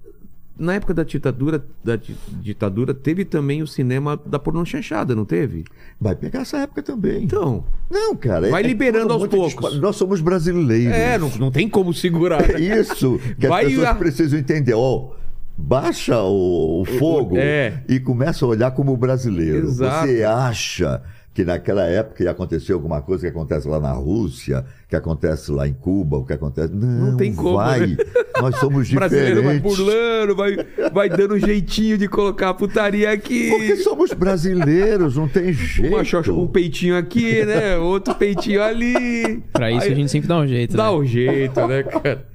[0.59, 5.25] na época da ditadura, da di- ditadura teve também o cinema da pornô chanchada, não
[5.25, 5.65] teve?
[6.01, 7.25] Vai pegar essa época também.
[7.25, 8.51] Então, Não, cara.
[8.51, 9.81] Vai liberando tudo aos poucos.
[9.81, 10.95] Nós somos brasileiros.
[10.95, 12.51] é, não, não tem como segurar.
[12.51, 14.75] É isso que Vai as pessoas a- precisam entender.
[14.75, 15.11] Ó,
[15.57, 17.83] baixa o, o fogo é.
[17.89, 19.67] e começa a olhar como brasileiro.
[19.67, 20.07] Exato.
[20.07, 21.03] Você acha
[21.37, 25.68] que naquela época ia acontecer alguma coisa que acontece lá na Rússia, que acontece lá
[25.68, 26.72] em Cuba, o que acontece.
[26.72, 27.87] Não, Não tem como, Vai.
[27.89, 27.97] né?
[28.41, 29.76] Nós somos O brasileiro vai diferentes.
[29.87, 30.57] burlando, vai,
[30.91, 33.51] vai dando um jeitinho de colocar a putaria aqui.
[33.51, 35.95] Porque somos brasileiros, não tem jeito.
[35.95, 37.76] Uma xoxa- um peitinho aqui, né?
[37.76, 39.43] Outro peitinho ali.
[39.53, 40.91] Pra isso Aí- a gente sempre dá um jeito, Dá né?
[40.91, 42.26] um jeito, né, cara?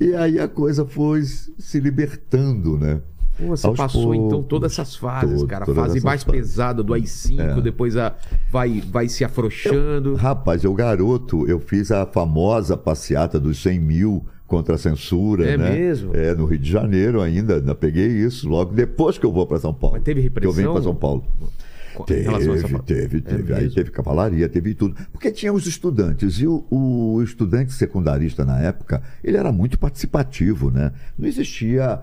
[0.00, 1.20] E aí a coisa foi
[1.58, 3.02] se libertando, né?
[3.38, 5.66] Pô, você Aos passou então poucos, todas essas fases, todo- cara.
[5.66, 6.40] todas Fase mais fases.
[6.40, 8.14] pesada do AI-5, depois a,
[8.50, 10.14] vai, vai se afrouxando.
[10.14, 15.56] Rapaz, eu garoto, eu fiz a famosa passeata dos 100 mil contra a censura, É
[15.56, 15.70] né?
[15.70, 16.14] mesmo?
[16.14, 19.58] É, no Rio de Janeiro ainda, ainda peguei isso logo depois que eu vou para
[19.58, 19.96] São Paulo.
[19.96, 20.72] Mas teve Que eu venho repressão?
[20.72, 21.24] para São Paulo.
[21.98, 23.54] a Teve, fa- teve, É teve.
[23.54, 24.94] Aí teve cavalaria, teve tudo.
[25.12, 26.34] Porque tinha os estudantes.
[26.40, 30.92] E o, o estudante secundarista na época, ele era muito participativo, né?
[31.18, 31.98] Não existia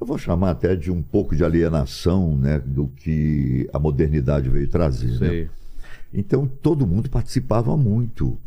[0.00, 4.68] eu vou chamar até de um pouco de alienação né, do que a modernidade veio
[4.68, 5.18] trazer.
[5.20, 5.48] Né?
[6.12, 8.38] Então todo mundo participava muito.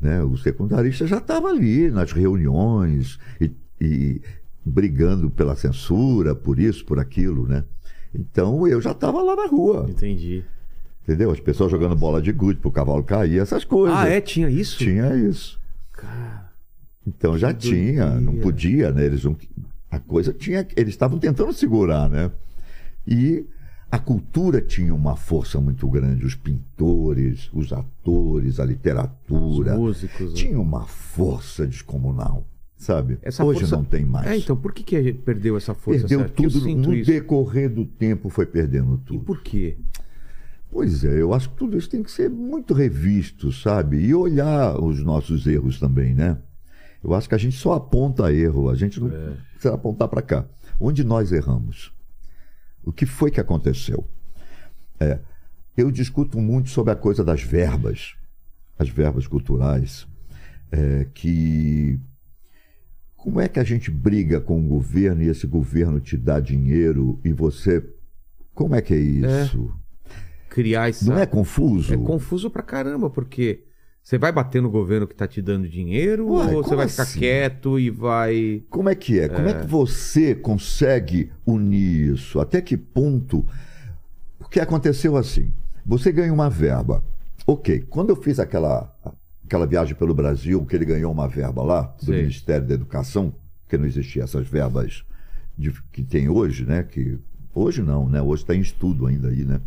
[0.00, 0.22] Né?
[0.22, 4.20] O secundarista já estava ali nas reuniões e, e
[4.64, 7.46] brigando pela censura, por isso, por aquilo.
[7.46, 7.64] Né?
[8.14, 9.86] Então eu já estava lá na rua.
[9.88, 10.44] Entendi.
[11.02, 11.30] Entendeu?
[11.30, 13.96] As pessoas jogando bola de gude pro cavalo cair, essas coisas.
[13.96, 14.20] Ah, é?
[14.20, 14.78] Tinha isso?
[14.78, 15.58] Tinha isso.
[15.92, 16.50] Cara,
[17.06, 19.06] Então já tinha, não podia, né?
[19.06, 19.34] Eles não,
[19.90, 22.30] a coisa tinha, eles estavam tentando segurar, né?
[23.06, 23.46] E
[23.90, 30.30] a cultura tinha uma força muito grande, os pintores, os atores, a os literatura, músicos.
[30.30, 30.34] né?
[30.36, 33.18] tinha uma força descomunal, sabe?
[33.22, 34.26] Essa Hoje força- não tem mais.
[34.26, 36.00] É, então, por que, que a gente perdeu essa força?
[36.00, 37.10] Perdeu eu tudo no isso.
[37.10, 39.20] decorrer do tempo, foi perdendo E tudo.
[39.24, 39.78] por quê?
[40.70, 43.98] Pois é, eu acho que tudo isso tem que ser muito revisto, sabe?
[44.04, 46.36] E olhar os nossos erros também, né?
[47.02, 49.32] Eu acho que a gente só aponta erro, a gente não É.
[49.58, 50.46] precisa apontar para cá.
[50.80, 51.92] Onde nós erramos?
[52.84, 54.08] O que foi que aconteceu?
[55.00, 55.18] É,
[55.76, 58.14] eu discuto muito sobre a coisa das verbas,
[58.78, 60.06] as verbas culturais,
[60.70, 62.00] é, que
[63.16, 67.20] como é que a gente briga com o governo e esse governo te dá dinheiro
[67.24, 67.84] e você
[68.58, 69.72] como é que é isso?
[70.48, 71.08] Criar essa.
[71.08, 71.94] Não é confuso?
[71.94, 73.67] É confuso pra caramba, porque
[74.08, 77.02] você vai bater no governo que tá te dando dinheiro Uai, ou você vai ficar
[77.02, 77.18] assim?
[77.18, 78.62] quieto e vai.
[78.70, 79.28] Como é que é?
[79.28, 82.40] Como é que você consegue unir isso?
[82.40, 83.44] Até que ponto?
[84.38, 85.52] Porque aconteceu assim.
[85.84, 87.04] Você ganha uma verba.
[87.46, 88.90] Ok, quando eu fiz aquela,
[89.44, 92.22] aquela viagem pelo Brasil, que ele ganhou uma verba lá, do Sei.
[92.22, 93.34] Ministério da Educação,
[93.68, 95.04] que não existia essas verbas
[95.54, 96.82] de- que tem hoje, né?
[96.82, 97.18] Que,
[97.54, 98.22] hoje não, né?
[98.22, 99.60] Hoje está em estudo ainda aí, né?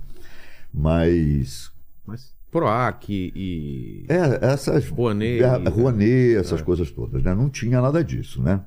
[0.73, 1.71] Mas
[2.07, 4.05] Mas PROAC e.
[4.09, 4.87] É, essas.
[4.89, 5.41] Rouanet?
[5.69, 6.63] Rouanet, essas É.
[6.63, 7.33] coisas todas, né?
[7.33, 8.61] Não tinha nada disso, né?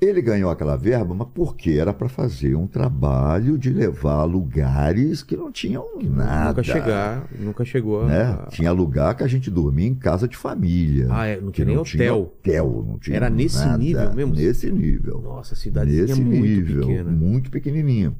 [0.00, 1.76] Ele ganhou aquela verba, mas por quê?
[1.80, 6.48] Era para fazer um trabalho de levar a lugares que não tinham nada.
[6.48, 8.06] Nunca chegar, nunca chegou a.
[8.06, 8.38] Né?
[8.50, 11.06] Tinha lugar que a gente dormia em casa de família.
[11.10, 12.22] Ah, é, não tinha nem não tinha hotel.
[12.66, 13.78] hotel, não tinha Era nesse nada.
[13.78, 14.34] nível mesmo?
[14.34, 15.22] Nesse nível.
[15.22, 17.10] Nossa, a cidadezinha Nesse muito nível, pequena.
[17.10, 18.14] muito pequenininha.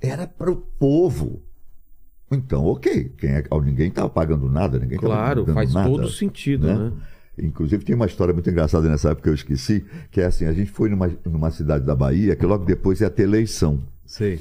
[0.00, 1.42] Era para o povo.
[2.32, 3.12] Então, ok.
[3.18, 6.74] Quem é, ninguém estava pagando nada, ninguém estava Claro, faz nada, todo sentido, né?
[6.74, 6.92] né?
[7.38, 10.52] Inclusive, tem uma história muito engraçada nessa época que eu esqueci, que é assim, a
[10.52, 13.82] gente foi numa, numa cidade da Bahia, que logo depois ia ter eleição.
[14.04, 14.38] Sei.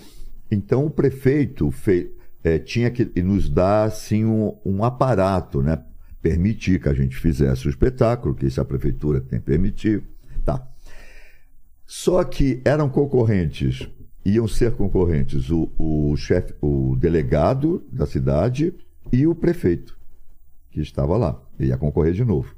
[0.51, 2.11] Então, o prefeito fe-
[2.43, 5.81] eh, tinha que nos dar, assim, um, um aparato, né?
[6.21, 10.03] Permitir que a gente fizesse o espetáculo, que isso é a prefeitura tem que permitir.
[10.43, 10.67] Tá.
[11.87, 13.87] Só que eram concorrentes,
[14.23, 18.73] iam ser concorrentes o, o chefe, o delegado da cidade
[19.11, 19.97] e o prefeito,
[20.69, 21.41] que estava lá.
[21.59, 22.55] Ia concorrer de novo.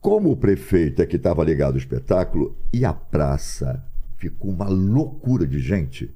[0.00, 3.84] Como o prefeito é que estava ligado ao espetáculo, e a praça
[4.16, 6.14] ficou uma loucura de gente.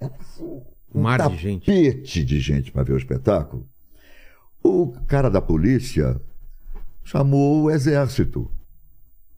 [0.00, 0.62] Era assim,
[0.94, 1.66] Um mar de gente.
[1.66, 3.68] tapete de gente para ver o espetáculo.
[4.62, 6.20] O cara da polícia
[7.04, 8.50] chamou o exército.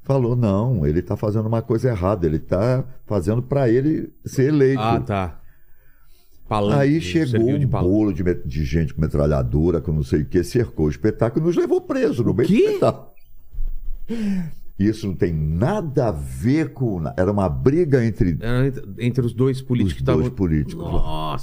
[0.09, 4.81] Falou: não, ele está fazendo uma coisa errada, ele está fazendo para ele ser eleito.
[4.81, 5.41] Ah, tá.
[6.49, 10.25] Palanque, Aí chegou de um bolo de, de gente com metralhadora, com não sei o
[10.25, 13.09] que, cercou o espetáculo e nos levou preso no meio do espetáculo.
[14.79, 17.03] Isso não tem nada a ver com.
[17.15, 20.21] Era uma briga entre Era entre- os dois políticos os estavam.
[20.23, 20.83] dois políticos.
[20.85, 21.37] lá.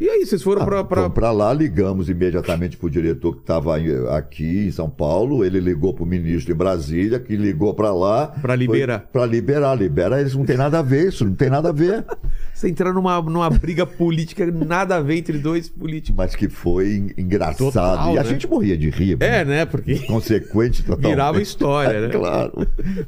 [0.00, 0.62] E aí, vocês foram.
[0.62, 1.02] Ah, pra...
[1.02, 3.76] Fomos pra lá, ligamos imediatamente pro diretor que estava
[4.16, 5.44] aqui em São Paulo.
[5.44, 8.28] Ele ligou pro ministro em Brasília, que ligou para lá.
[8.28, 9.00] Pra liberar.
[9.12, 9.74] Para liberar.
[9.74, 12.04] Libera, eles não tem nada a ver, isso não tem nada a ver.
[12.54, 16.16] Você entrar numa, numa briga política, nada a ver entre dois políticos.
[16.16, 17.58] Mas que foi en- engraçado.
[17.72, 18.28] Total, e a né?
[18.28, 19.16] gente morria de rir.
[19.20, 19.64] É, né?
[19.64, 21.08] Porque consequente totalmente.
[21.10, 22.08] virava história, né?
[22.14, 22.52] claro.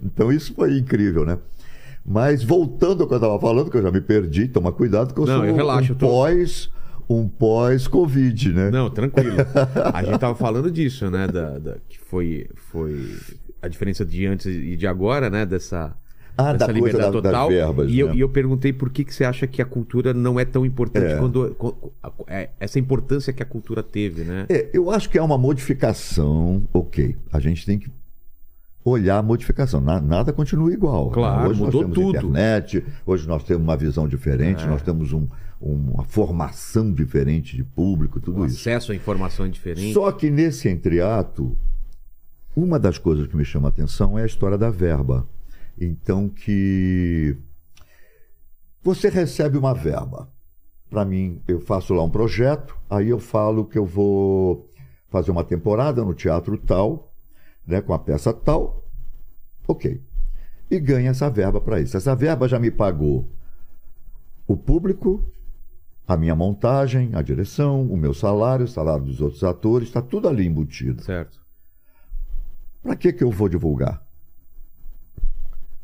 [0.04, 1.38] Então isso foi incrível, né?
[2.04, 5.20] Mas voltando ao que eu estava falando, que eu já me perdi, toma cuidado que
[5.20, 6.70] eu Não, sou eu relaxo, um tô- pós
[7.12, 8.70] um pós-Covid, né?
[8.70, 9.36] Não, tranquilo.
[9.92, 11.26] A gente tava falando disso, né?
[11.26, 13.16] Da, da- que foi, foi
[13.60, 15.44] a diferença de antes e de agora, né?
[15.44, 15.92] Dessa,
[16.38, 17.48] Ah, dessa da coisa liberdade da- das total.
[17.48, 18.14] verbas, e, eu, né?
[18.14, 21.12] e eu perguntei por que, que você acha que a cultura não é tão importante
[21.12, 21.16] É.
[21.16, 21.56] quando.
[22.28, 24.46] é, essa importância que a cultura teve, né?
[24.48, 27.16] É, eu acho que é uma modificação, ok.
[27.32, 27.90] A gente tem que
[28.84, 29.80] olhar a modificação.
[29.80, 31.08] Na- nada continua igual.
[31.08, 31.14] né?
[31.14, 32.16] Claro, hoje mudou nós temos tudo.
[32.28, 34.66] internet, hoje nós temos uma visão diferente, É.
[34.68, 35.26] nós temos um-
[35.60, 38.56] uma formação diferente de público, tudo O isso.
[38.58, 39.92] acesso à informação diferente.
[39.92, 41.56] Só que nesse entreato,
[42.56, 45.28] uma das coisas que me chama a atenção é a história da verba.
[45.78, 47.36] Então que
[48.82, 50.30] você recebe uma verba.
[50.88, 54.68] Para mim, eu faço lá um projeto, aí eu falo que eu vou
[55.08, 57.12] fazer uma temporada no teatro tal,
[57.66, 58.84] né, com a peça tal.
[59.68, 60.00] Ok.
[60.70, 61.96] e ganha essa verba para isso.
[61.96, 63.28] Essa verba já me pagou
[64.46, 65.24] o público,
[66.12, 70.28] a minha montagem, a direção, o meu salário, o salário dos outros atores, está tudo
[70.28, 71.02] ali embutido.
[71.04, 71.38] Certo.
[72.82, 74.02] Para que, que eu vou divulgar?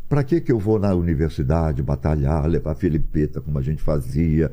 [0.08, 4.50] Para que, que eu vou na universidade batalhar, levar filipeta, como a gente fazia,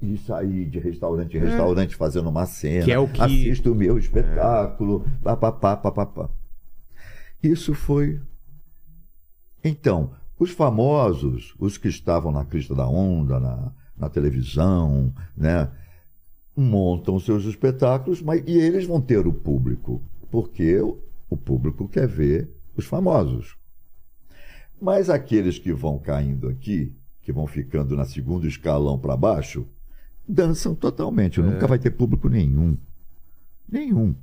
[0.00, 2.84] e sair de restaurante em restaurante fazendo uma cena?
[2.86, 6.30] Que é o que- Assisto o meu espetáculo, papapá, papapá.
[7.42, 8.18] Isso foi.
[9.62, 13.72] Então, os famosos, os que estavam na crista da onda, na,
[14.02, 15.70] na televisão, né?
[16.56, 22.50] montam seus espetáculos, mas e eles vão ter o público, porque o, público quer ver
[22.76, 23.56] os famosos.
[24.80, 29.66] Mas aqueles que vão caindo aqui, que vão ficando na segundo escalão para baixo,
[30.28, 31.40] dançam totalmente.
[31.40, 32.76] Nunca vai ter público nenhum.
[33.68, 34.14] Nenhum.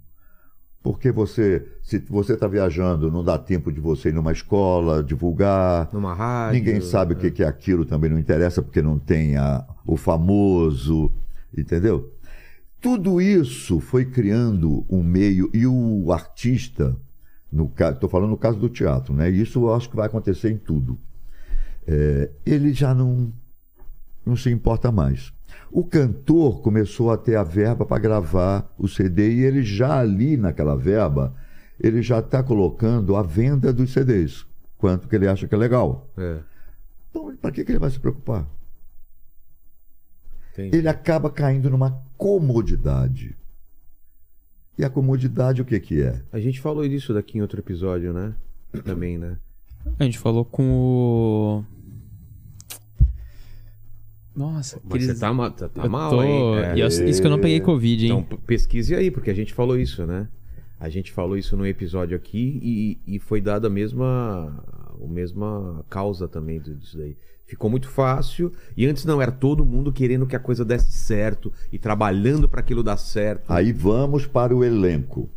[0.82, 5.90] Porque você, se você está viajando, não dá tempo de você ir numa escola, divulgar.
[5.92, 6.60] Numa rádio.
[6.60, 9.98] Ninguém sabe o que que é aquilo, também não interessa, porque não tem a- o
[9.98, 11.12] famoso,
[11.58, 12.14] entendeu?
[12.80, 16.96] Tudo isso foi criando um meio, e o artista,
[17.92, 19.30] estou falando no caso do teatro, né?
[19.30, 20.98] Isso eu acho que vai acontecer em tudo.
[21.86, 23.34] É, ele já não,
[24.26, 25.34] não se importa mais.
[25.72, 30.36] O cantor começou a ter a verba para gravar o CD e ele já ali
[30.36, 31.36] naquela verba,
[31.80, 34.46] ele já está colocando a venda dos CDs.
[34.78, 36.10] Quanto que ele acha que é legal.
[36.18, 36.40] É,
[37.10, 38.48] Então, para que, que ele vai se preocupar?
[40.54, 40.78] entendi.
[40.78, 43.36] Ele acaba caindo numa comodidade.
[44.78, 46.22] E a comodidade o que, que é?
[46.32, 48.34] A gente falou disso daqui em outro episódio, né?
[48.86, 49.38] Também, né?
[50.00, 51.66] A gente falou com o.
[54.40, 56.56] Nossa, Mas aqueles- você tá, ma- tá, tá eu mal, tô- hein?
[56.64, 56.78] É.
[56.78, 58.24] e eu- isso que eu não peguei Covid, hein?
[58.26, 60.28] Então pesquise aí, porque a gente falou isso, né?
[60.80, 64.64] A gente falou isso no episódio aqui e, e foi dada a mesma,
[65.04, 67.18] a mesma causa também do- disso daí.
[67.46, 71.52] Ficou muito fácil e antes não, era todo mundo querendo que a coisa desse certo
[71.72, 73.52] e trabalhando para aquilo dar certo.
[73.52, 75.28] Aí vamos para o elenco.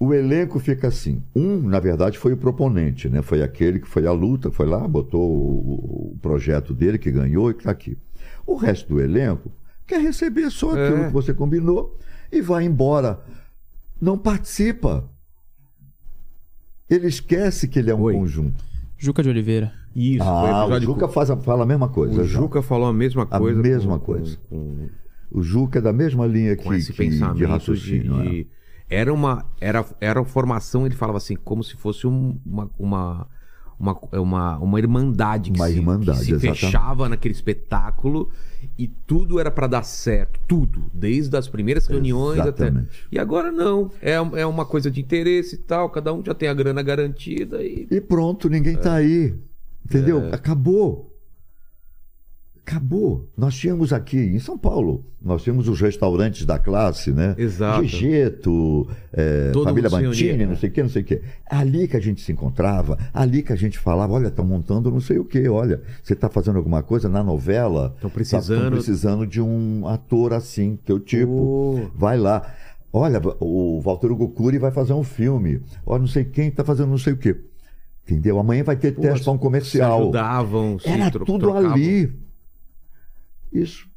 [0.00, 1.22] O elenco fica assim.
[1.34, 3.20] Um, na verdade, foi o proponente, né?
[3.22, 7.50] Foi aquele que foi à luta, foi lá, botou o, o projeto dele, que ganhou
[7.50, 7.96] e que está aqui.
[8.50, 9.52] O resto do elenco
[9.86, 11.06] quer receber só aquilo É.
[11.08, 11.98] que você combinou
[12.32, 13.20] e vai embora.
[14.00, 15.08] Não participa.
[16.88, 18.14] Ele esquece que ele é um Oi.
[18.14, 18.64] conjunto.
[18.96, 19.72] Juca de Oliveira.
[19.94, 22.22] Isso, Ah, o Juca com- faz a- fala a mesma coisa.
[22.22, 22.44] o João.
[22.44, 23.60] Juca falou a mesma A coisa.
[23.60, 24.38] mesma com- coisa.
[24.48, 24.88] com-
[25.30, 28.20] O Juca é da mesma linha com que, esse que- de pensamento de, raciocínio.
[28.22, 28.28] é.
[28.30, 28.46] de-
[28.88, 33.28] era uma era era uma formação ele falava assim como se fosse um- uma uma
[33.78, 36.60] uma, uma, uma irmandade que Uma se, irmandade, que se exatamente.
[36.60, 38.28] fechava naquele espetáculo
[38.76, 43.06] e tudo era para dar certo tudo desde as primeiras reuniões até Exatamente.
[43.12, 46.48] e agora não é, é uma coisa de interesse e tal cada um já tem
[46.48, 49.34] a grana garantida e E pronto, ninguém está aí.
[49.84, 50.24] Entendeu?
[50.24, 50.34] É.
[50.34, 51.16] Acabou.
[52.68, 53.26] Acabou.
[53.36, 57.34] Nós tínhamos aqui em São Paulo, nós tínhamos os restaurantes da classe, né?
[57.38, 57.82] Exato.
[57.84, 61.22] Gigeto, é, Família se Mantini, não sei o que, não sei o que.
[61.50, 65.00] Ali que a gente se encontrava, ali que a gente falava, olha, estão montando não
[65.00, 67.96] sei o que, olha, você está fazendo alguma coisa na novela.
[68.00, 71.32] Tão precisando- Estão precisando de um ator assim, teu tipo.
[71.32, 71.98] Oh.
[71.98, 72.54] Vai lá.
[72.92, 75.60] Olha, o Walter Hugo Cury vai fazer um filme.
[75.86, 77.34] Olha, não sei quem está fazendo não sei o quê.
[78.06, 78.38] Entendeu?
[78.38, 80.00] Amanhã vai ter teste para um se comercial.
[80.02, 81.72] ajudavam se Era tudo trocavam.
[81.72, 82.10] ali.
[83.52, 83.88] Isso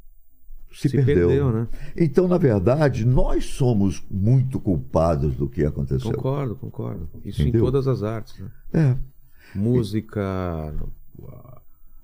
[0.72, 1.28] se, Se perdeu.
[1.28, 1.68] perdeu, né?
[1.96, 6.10] Então, na verdade, nós somos muito culpados do que aconteceu.
[6.12, 7.60] concordo concordo isso Entendeu?
[7.60, 8.50] em todas as artes né?
[8.72, 8.96] É,
[9.54, 10.74] música,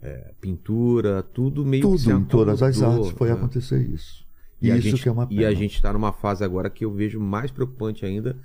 [0.03, 3.35] é, pintura, tudo meio que se tudo em todas as artes foi né?
[3.35, 4.27] acontecer isso.
[4.61, 5.49] E a isso gente, que é uma E pena.
[5.49, 8.37] a gente está numa fase agora que eu vejo mais preocupante ainda,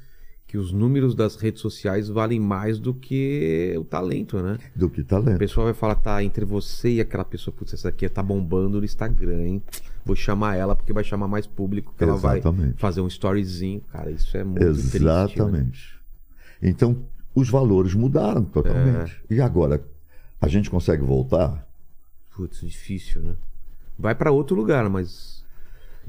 [0.53, 4.59] que os números das redes sociais valem mais do que o talento, né?
[4.75, 5.39] Do que O talento.
[5.39, 8.85] pessoal vai falar, tá entre você e aquela pessoa, putz, essa aqui tá bombando no
[8.85, 9.63] Instagram, hein?
[10.05, 12.79] Vou chamar ela porque vai chamar mais público, que ela vai Exatamente.
[12.79, 13.81] fazer um storyzinho.
[13.91, 14.99] Cara, isso é muito triste.
[14.99, 15.23] né?
[15.23, 15.99] Exatamente.
[16.61, 19.23] Então, os valores mudaram totalmente.
[19.31, 19.33] É.
[19.33, 19.83] E agora,
[20.39, 21.67] a gente consegue voltar?
[22.35, 23.33] Putz, difícil, né?
[23.97, 25.32] Vai pra outro lugar, mas.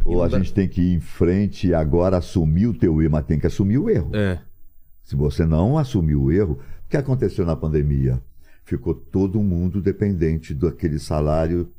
[0.05, 3.12] Ou a dá- gente tem que ir em frente e agora assumir o teu erro,
[3.12, 4.11] mas tem que assumir o erro.
[4.14, 4.38] É.
[5.02, 8.20] Se você não assumir o erro, o que aconteceu na pandemia?
[8.64, 11.70] Ficou todo mundo dependente daquele salário.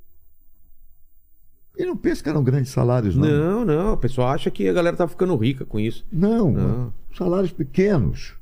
[1.78, 3.28] E não pensa que eram grandes salários, não.
[3.28, 3.94] Não, não.
[3.94, 6.06] O pessoal acha que a galera tá ficando rica com isso.
[6.12, 6.94] Não, Não.
[7.16, 8.34] salários pequenos.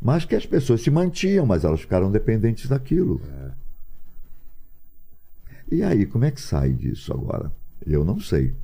[0.00, 3.20] Mas que as pessoas se mantinham, mas elas ficaram dependentes daquilo.
[5.70, 7.52] E aí, como é que sai disso agora?
[7.86, 8.54] Eu não sei.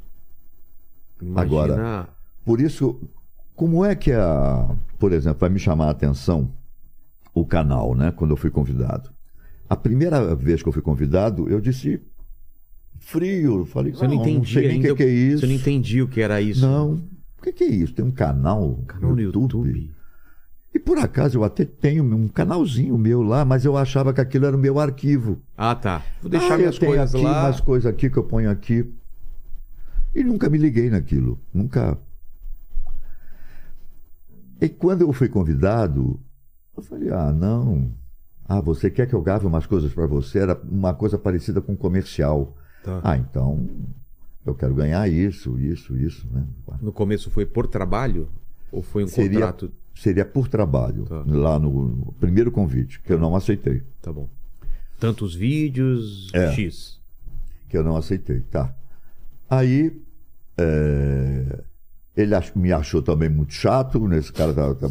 [1.20, 1.62] Imagina.
[1.64, 2.08] Agora-
[2.44, 3.00] Por isso,
[3.54, 6.50] como é que a, por exemplo, vai me chamar a atenção
[7.34, 8.10] o canal, né?
[8.10, 9.10] Quando eu fui convidado.
[9.68, 12.00] A primeira vez que eu fui convidado, eu disse
[12.98, 13.64] frio.
[13.66, 15.40] Falei, Você não, não, entendia não sei nem o que, é isso.
[15.40, 16.62] Você não entendia o que era isso.
[16.62, 17.02] Não.
[17.38, 17.94] O que, é isso?
[17.94, 19.92] Tem um canal, Canal no YouTube.
[20.74, 24.46] E por acaso eu até tenho um canalzinho meu lá, mas eu achava que aquilo
[24.46, 25.40] era o meu arquivo.
[25.56, 26.02] Ah, tá.
[26.20, 27.44] Vou deixar ah, minhas coisas aqui lá.
[27.44, 28.84] umas coisas aqui que eu ponho aqui.
[30.18, 31.38] E nunca me liguei naquilo.
[31.54, 31.96] Nunca.
[34.60, 36.20] E quando eu fui convidado,
[36.76, 37.92] eu falei: ah, não.
[38.44, 40.38] Ah, você quer que eu grave umas coisas para você?
[40.40, 42.56] Era uma coisa parecida com comercial.
[42.82, 43.00] Tá.
[43.04, 43.68] Ah, então
[44.44, 46.44] eu quero ganhar isso, isso, isso, né?
[46.80, 48.28] No começo foi por trabalho?
[48.72, 49.70] Ou foi um Seria- contrato?
[49.94, 51.24] Seria por trabalho, Tá.
[51.26, 53.82] lá no, no primeiro convite, que eu não aceitei.
[54.00, 54.28] Tá bom.
[54.98, 56.52] Tantos vídeos, É.
[56.52, 56.98] X.
[57.68, 58.74] que eu não aceitei, tá.
[59.50, 60.00] Aí
[60.58, 61.60] é,
[62.16, 64.90] ele ach- me achou também muito chato, nesse cara tá, tá-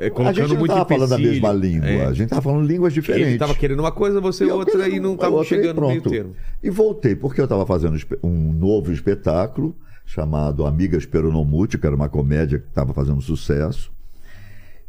[0.00, 2.04] É, a gente não estava falando a mesma língua, É.
[2.06, 3.30] a gente estava falando línguas diferentes.
[3.30, 5.58] Ele tava querendo uma coisa, você E outra, querendo e não uma tava outra, e
[5.58, 6.14] chegando no meio pronto.
[6.14, 6.36] termo.
[6.62, 9.76] E voltei, porque eu estava fazendo um novo espetáculo
[10.06, 13.90] chamado Amigas Peronomute, que era uma comédia que estava fazendo sucesso.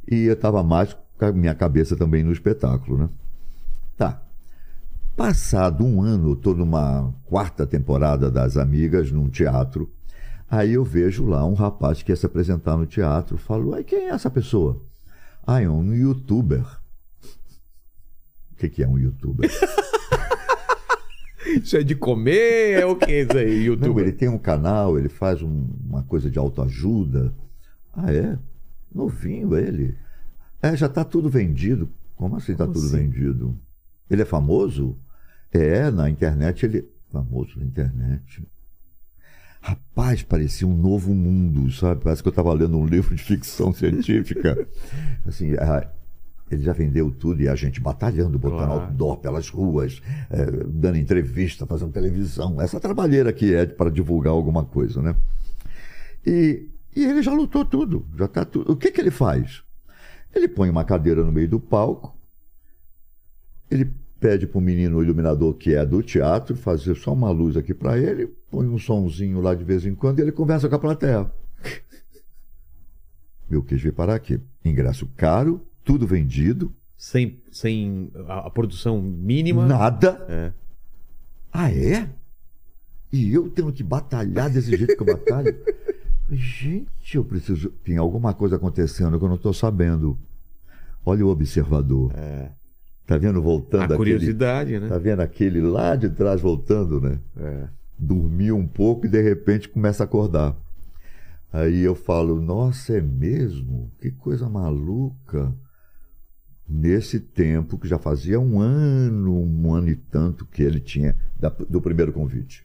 [0.09, 3.09] E eu estava mais com a minha cabeça também no espetáculo, né?
[3.97, 4.21] Tá.
[5.24, 9.91] Passado um ano, estou numa quarta temporada das Amigas, num teatro.
[10.49, 13.38] Aí eu vejo lá um rapaz que ia se apresentar no teatro.
[13.38, 14.82] Falo, aí quem é essa pessoa?
[15.45, 16.63] Ah, é um youtuber.
[18.53, 19.51] O que, que é um youtuber?
[21.61, 22.80] Isso é de comer?
[22.80, 23.99] É o que isso aí, Não, YouTube?
[24.01, 27.34] ele tem um canal, ele faz um- uma coisa de autoajuda.
[27.93, 28.39] Ah, é?
[28.95, 29.97] Novinho ele.
[30.61, 31.89] É, já está tudo vendido.
[32.15, 32.95] Como assim está tudo assim?
[33.09, 33.59] vendido?
[34.09, 34.95] Ele é famoso?
[35.52, 36.89] É, na internet ele.
[37.12, 38.47] Famoso na internet.
[39.62, 42.02] Rapaz, parecia um novo mundo, sabe?
[42.04, 44.68] Parece que eu estava lendo um livro de ficção científica.
[45.26, 45.47] Assim,
[46.50, 48.82] ele já vendeu tudo e a gente batalhando, botando Claro.
[48.84, 52.62] outdoor pelas ruas, eh, dando entrevista, fazendo televisão.
[52.62, 55.16] Essa trabalheira que é para divulgar alguma coisa, né?
[56.26, 58.72] E, e ele já lutou tudo, já tá tudo.
[58.72, 59.62] O que, que ele faz?
[60.34, 62.16] Ele põe uma cadeira no meio do palco,
[63.70, 67.74] ele pede para o menino iluminador que é do teatro fazer só uma luz aqui
[67.74, 70.80] para ele, põe um sonzinho lá de vez em quando e ele conversa com a
[70.80, 71.32] plateia.
[73.49, 74.39] Eu quis vir parar aqui.
[74.63, 79.65] Ingresso caro, tudo vendido, Sem, sem a, a produção mínima.
[79.65, 80.24] nada.
[80.30, 80.53] É.
[81.51, 82.09] Ah, é?
[83.11, 85.55] E eu tendo que batalhar desse jeito que eu batalho?
[86.32, 87.72] Gente, eu preciso.
[87.84, 90.15] Tem alguma coisa acontecendo que eu não estou sabendo.
[91.03, 92.11] Olha o observador.
[92.15, 92.51] É.
[93.10, 93.97] Tá vendo voltando A aquele.
[93.97, 94.88] curiosidade, né?
[94.88, 97.20] Tá vendo aquele lá de trás voltando, né?
[97.38, 97.68] É.
[97.97, 100.55] Dormiu um pouco e de repente começa a acordar.
[101.51, 103.91] Aí eu falo, nossa, é mesmo?
[103.99, 105.51] Que coisa maluca.
[106.68, 111.49] Nesse tempo, que já fazia um ano, um ano e tanto que ele tinha da-
[111.49, 112.64] do primeiro convite.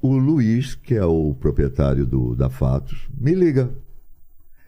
[0.00, 3.70] O Luiz, que é o proprietário do, da Fatos, me liga.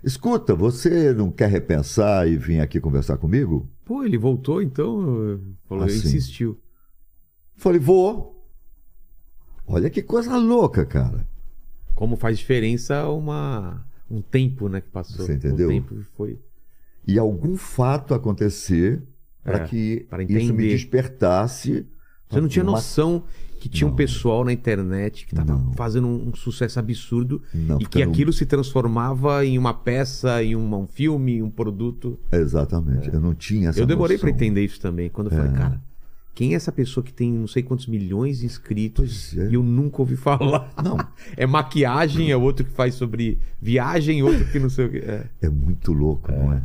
[0.03, 3.69] Escuta, você não quer repensar e vir aqui conversar comigo?
[3.85, 5.41] Pô, ele voltou então?
[5.69, 5.97] Falou, Assim.
[5.97, 6.61] insistiu.
[7.57, 8.45] Falei, vou.
[9.67, 11.27] Olha que coisa louca, cara.
[11.95, 15.25] Como faz diferença uma, um tempo, né, que passou.
[15.25, 15.69] Você entendeu?
[15.69, 16.41] O tempo foi.
[17.07, 19.03] E algum fato acontecer
[19.45, 21.87] para É, que isso me despertasse.
[22.29, 23.25] Você não tinha uma- noção
[23.63, 23.97] que tinha um Não.
[23.97, 25.73] pessoal na internet que tava Não.
[25.75, 30.57] fazendo um, um sucesso absurdo Não, e que aquilo se transformava em uma peça, em
[30.57, 32.19] uma- um filme, um produto.
[32.33, 33.09] Exatamente.
[33.15, 35.09] Eu não tinha essa eu demorei pra entender isso também.
[35.09, 35.81] Quando eu falei, cara,
[36.35, 39.49] quem é essa pessoa que tem não sei quantos milhões de inscritos é.
[39.49, 40.69] e eu nunca ouvi falar?
[40.83, 40.97] Não.
[41.37, 44.99] É maquiagem, é outro que faz sobre viagem, outro que não sei o que.
[44.99, 45.27] É.
[45.41, 46.63] É muito louco, não é?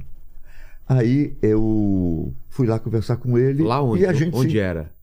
[0.89, 3.61] Aí eu fui lá conversar com ele.
[3.61, 4.01] Lá onde?
[4.01, 4.59] E a gente onde se...
[4.59, 4.96] era?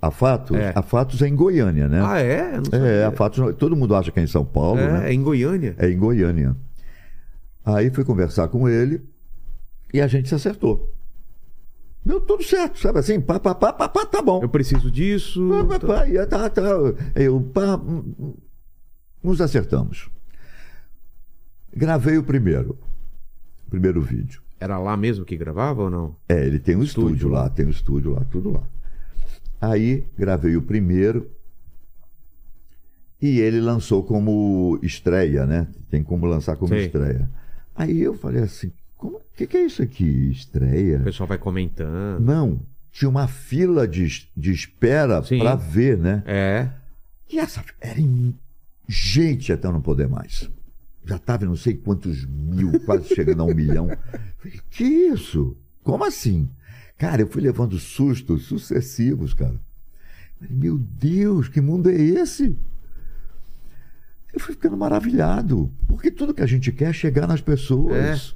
[0.00, 0.56] A Fatos?
[0.56, 0.72] É.
[0.74, 2.00] A Fatos é em Goiânia, né?
[2.04, 2.52] Ah, é?
[2.72, 3.54] É, a Fatos.
[3.56, 5.10] Todo mundo acha que é em São Paulo, É, né?
[5.10, 5.74] é em Goiânia.
[5.78, 6.56] É em Goiânia.
[7.64, 9.02] Aí fui conversar com ele
[9.92, 10.94] e a gente se acertou.
[12.04, 13.20] Deu tudo certo, sabe assim?
[13.20, 14.40] Pá, pá, pá, pá, pá, tá bom.
[14.42, 15.46] Eu preciso disso.
[15.68, 16.62] Pá, pá, pá, e tá, tá.
[17.14, 17.78] Eu, pá,
[19.22, 20.08] nos acertamos.
[21.74, 22.78] Gravei o primeiro.
[23.68, 24.40] Primeiro vídeo.
[24.60, 26.16] Era lá mesmo que gravava ou não?
[26.28, 27.50] É, ele tem um Estúdio estúdio, lá, lá.
[27.50, 28.62] tem um estúdio lá, tudo lá.
[29.60, 31.30] Aí gravei o primeiro
[33.20, 35.66] e ele lançou como estreia, né?
[35.90, 36.86] Tem como lançar como Sei.
[36.86, 37.28] estreia.
[37.74, 40.30] Aí eu falei assim, o que, que é isso aqui?
[40.30, 40.98] Estreia?
[40.98, 42.20] O pessoal vai comentando.
[42.20, 42.60] Não,
[42.92, 45.38] tinha uma fila de, de espera Sim.
[45.38, 46.22] para ver, né?
[46.26, 46.70] É.
[47.30, 48.00] E essa era
[48.88, 50.50] gente até não poder mais.
[51.04, 53.88] Já estava não sei quantos mil, quase chegando a um milhão.
[54.38, 55.56] Falei, que isso?
[55.82, 56.48] Como assim?
[56.98, 59.54] Cara, eu fui levando sustos sucessivos, cara.
[60.50, 62.56] Meu Deus, que mundo é esse?
[64.32, 65.70] Eu fui ficando maravilhado.
[65.86, 68.34] Porque tudo que a gente quer é chegar nas pessoas.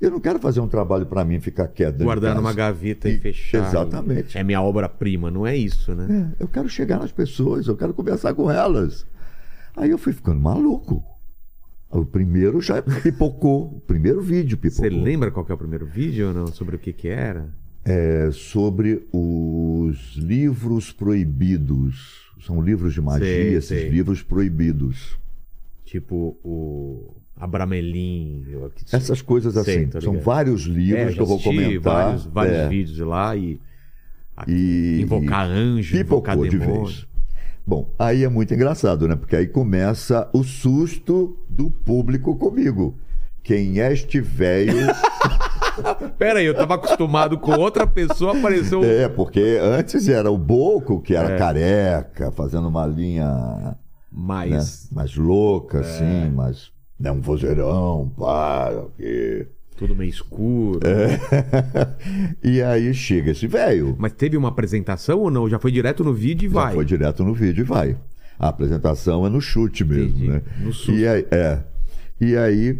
[0.00, 2.02] Eu não quero fazer um trabalho para mim ficar quieto.
[2.02, 3.66] Guardar numa gaveta e, E- fechar.
[3.66, 4.36] exatamente.
[4.36, 6.34] É minha obra-prima, não é isso, né?
[6.38, 9.06] É, eu quero chegar nas pessoas, eu quero conversar com elas.
[9.76, 11.02] Aí eu fui ficando maluco.
[11.94, 14.82] O primeiro já pipocou, o primeiro vídeo pipocou.
[14.84, 16.46] Você lembra qual que é o primeiro vídeo ou não?
[16.48, 17.48] Sobre o que que era?
[17.84, 22.24] É sobre os livros proibidos.
[22.44, 23.88] São livros de magia, Sei, esses sei.
[23.88, 25.16] livros proibidos.
[25.84, 28.44] Tipo o Abramelin.
[28.50, 29.88] eu- Essas coisas assim.
[29.90, 31.80] Sei, São vários livros É, que eu vou comentar.
[32.06, 33.60] Vários, vários É, vídeos lá e.
[34.48, 36.86] E, Invocar anjo, invocar pipocou de demônio.
[36.86, 37.06] vez.
[37.66, 39.16] Bom, aí é muito engraçado, né?
[39.16, 42.98] Porque aí começa o susto do público comigo.
[43.42, 44.74] Quem é este velho?
[46.18, 48.84] Pera aí, eu tava acostumado com outra pessoa, apareceu.
[48.84, 51.38] é, porque antes era o Boco, que era É.
[51.38, 53.74] careca, fazendo uma linha né,
[54.12, 55.80] Mas mais louca, É.
[55.80, 59.46] assim, mas né, um vozeirão, pá, que...
[59.76, 60.80] tudo meio escuro.
[60.86, 61.18] É.
[62.42, 63.94] e aí chega esse velho.
[63.98, 65.48] Mas teve uma apresentação ou não?
[65.48, 66.74] Já foi direto no vídeo e Já vai.
[66.74, 67.96] foi direto no vídeo e vai.
[68.38, 70.28] A apresentação é no chute mesmo, Entendi.
[70.28, 70.42] né?
[70.60, 70.92] No susto.
[70.92, 71.58] E aí, é.
[72.20, 72.78] E aí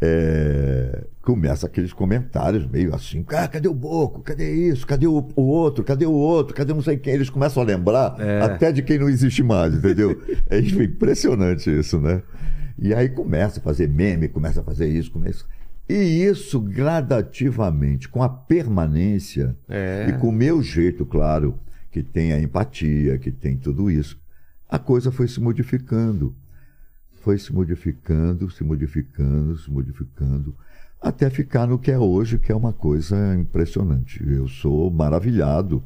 [0.00, 4.20] é, começa aqueles comentários meio assim, ah, cadê o Boco?
[4.22, 4.86] Cadê isso?
[4.86, 5.82] Cadê o, o outro?
[5.84, 6.54] Cadê o outro?
[6.54, 7.14] Cadê não sei quem?
[7.14, 8.42] Eles começam a lembrar É.
[8.42, 10.20] até de quem não existe mais, entendeu?
[10.50, 12.22] é impressionante isso, né?
[12.78, 15.44] E aí começa a fazer meme, começa a fazer isso, começa...
[15.88, 20.06] E isso gradativamente, com a permanência É.
[20.08, 21.58] e com o meu jeito, claro,
[21.92, 24.18] que tem a empatia, que tem tudo isso,
[24.68, 26.34] a coisa foi se modificando.
[27.22, 30.54] Foi se modificando, se modificando, se modificando,
[31.00, 34.22] até ficar no que é hoje, que é uma coisa impressionante.
[34.28, 35.82] Eu sou maravilhado,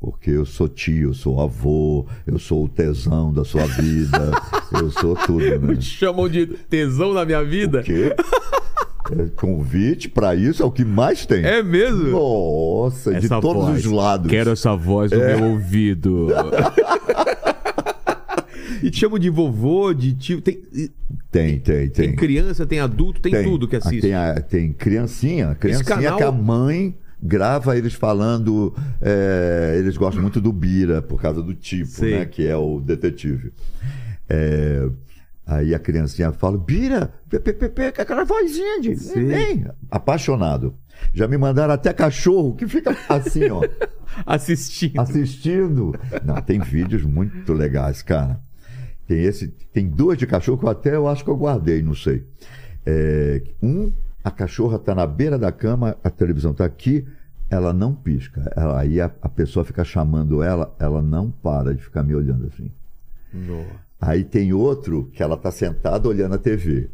[0.00, 4.32] porque eu sou tio, eu sou avô, eu sou o tesão da sua vida,
[4.72, 5.58] eu sou tudo, né?
[5.58, 7.78] Me chamam de tesão na minha vida?
[7.82, 8.14] Porque
[9.18, 11.44] é, convite para isso é o que mais tem.
[11.44, 12.10] É mesmo?
[12.10, 13.84] Nossa, de Essa todos voz.
[13.84, 14.30] os lados.
[14.30, 15.36] Quero essa voz no É.
[15.36, 16.28] meu ouvido.
[18.82, 20.40] e te chamam de vovô, de tio.
[20.40, 20.54] Tem,
[21.30, 22.16] Tem, tem, tem tem.
[22.16, 24.00] criança, tem adulto, tem, tudo que Ah, assiste.
[24.00, 28.74] Tem, a- tem criancinha, criancinha canal- que a mãe grava eles falando.
[29.00, 32.18] é, eles gostam muito do Bira, por causa do tipo, Sei.
[32.18, 32.24] né?
[32.24, 33.52] Que é o detetive.
[34.28, 34.88] É,
[35.50, 38.96] aí a criancinha fala: Bira, com aquela vozinha de.
[38.96, 39.24] Sei.
[39.24, 39.66] Vem.
[39.90, 40.74] Apaixonado.
[41.12, 43.62] Já me mandaram até cachorro que fica assim, ó.
[44.26, 45.00] Assistindo.
[45.00, 45.92] assistindo.
[46.24, 48.40] Não, tem vídeos muito legais, cara.
[49.06, 51.94] Tem esse, tem duas de cachorro que eu até eu acho que eu guardei, não
[51.94, 52.26] sei.
[52.84, 53.92] É, um,
[54.22, 57.06] a cachorra tá na beira da cama, a televisão tá aqui,
[57.48, 58.52] ela não pisca.
[58.56, 62.46] Ela- aí a, a pessoa fica chamando ela, ela não para de ficar me olhando
[62.46, 62.70] assim.
[63.32, 63.64] No-
[64.00, 66.88] Aí tem outro que ela tá sentada olhando a TV.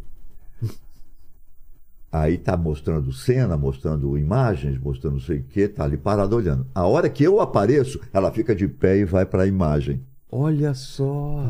[2.11, 6.67] Aí tá mostrando cena, mostrando imagens, mostrando não sei o que, tá ali parada olhando.
[6.75, 10.01] A hora que eu apareço, ela fica de pé e vai para a imagem.
[10.31, 11.45] Olha só.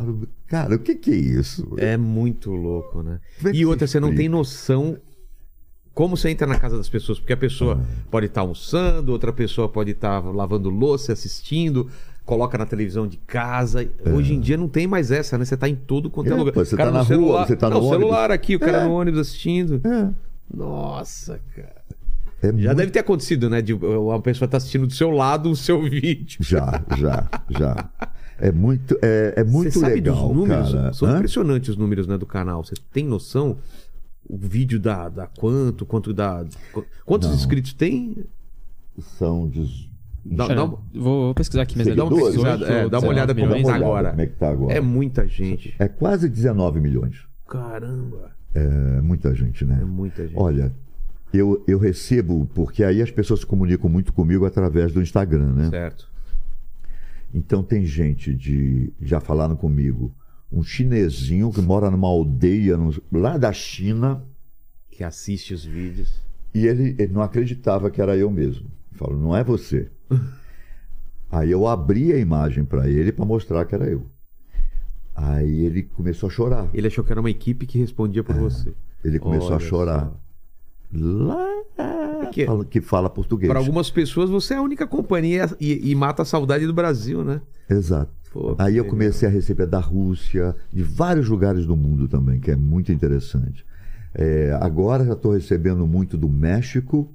[0.47, 1.75] Cara, o que que é isso?
[1.77, 3.21] É muito louco, né?
[3.45, 4.99] É E outra, você não tem noção
[5.95, 8.05] como você entra na casa das pessoas, porque a pessoa Ah.
[8.11, 11.89] pode estar almoçando, outra pessoa pode estar lavando louça, assistindo,
[12.27, 13.89] coloca na televisão de casa.
[14.14, 15.45] Hoje em dia não tem mais essa, né?
[15.47, 16.53] Você tá em todo quanto é, É, lugar.
[16.53, 17.99] pô, você O cara tá na no rua, celular, você tá no não, ônibus.
[18.01, 18.85] celular aqui, o cara É.
[18.85, 19.81] no ônibus assistindo.
[19.87, 20.11] É,
[20.53, 21.83] Nossa, cara.
[22.43, 23.62] é Já muito- deve ter acontecido, né?
[23.62, 26.39] De uma pessoa tá assistindo do seu lado o seu vídeo.
[26.43, 27.91] Já, já, já.
[28.39, 30.72] É muito, é, é muito Você sabe legal, dos números?
[30.74, 30.93] cara.
[30.93, 31.14] São Hã?
[31.16, 32.62] impressionantes os números né, do canal.
[32.64, 33.57] Você tem noção?
[34.29, 35.87] O vídeo dá, dá quanto?
[35.87, 36.45] Quanto dá.
[36.72, 37.37] qu- Quantos Não.
[37.37, 38.27] inscritos tem?
[39.18, 39.86] São de...
[40.31, 43.09] Dá, dá uma, vou, vou pesquisar aqui, mas é dá uma pesquisada, é, dá uma
[43.09, 44.11] 18, olhada como Dá é uma que tá olhada agora.
[44.11, 44.74] Como é que tá agora?
[44.74, 45.74] É muita gente.
[45.79, 47.24] É quase 19 milhões.
[47.49, 48.33] Caramba.
[48.55, 49.79] É muita gente, né?
[49.81, 50.37] É muita gente.
[50.39, 50.74] Olha,
[51.33, 55.70] eu, eu recebo, porque aí as pessoas se comunicam muito comigo através do Instagram, né?
[55.70, 56.09] Certo.
[57.35, 58.93] Então tem gente de.
[59.01, 60.14] Já falaram comigo,
[60.51, 64.22] um chinesinho que mora numa aldeia no- lá da China,
[64.91, 66.22] Que assiste os vídeos.
[66.55, 68.66] e ele, ele não acreditava que era eu mesmo.
[68.93, 69.91] Eu falo, não é você.
[71.31, 74.07] Aí eu abri a imagem para ele para mostrar que era eu.
[75.15, 76.69] Aí ele começou a chorar.
[76.73, 78.73] Ele achou que era uma equipe que respondia por você.
[79.03, 80.01] Ele começou Olha a chorar.
[80.11, 80.17] só.
[80.93, 81.47] Lá
[82.33, 83.49] Que- fala- que fala português.
[83.49, 87.25] Para algumas pessoas, você é a única companhia e, e mata a saudade do Brasil,
[87.25, 87.41] né?
[87.69, 88.13] Exato.
[88.33, 92.51] Pô, Aí eu comecei a receber da Rússia, de vários lugares do mundo também, que
[92.51, 93.65] é muito interessante.
[94.15, 97.13] É, agora já estou recebendo muito do México,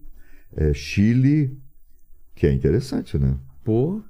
[0.56, 1.58] é, Chile,
[2.42, 3.38] Que é interessante, né?
[3.64, 4.02] Pô,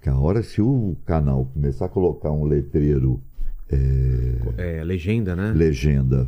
[0.00, 3.22] Que a hora se o canal começar a colocar um letreiro
[4.56, 5.52] é legenda, né?
[5.52, 6.26] legenda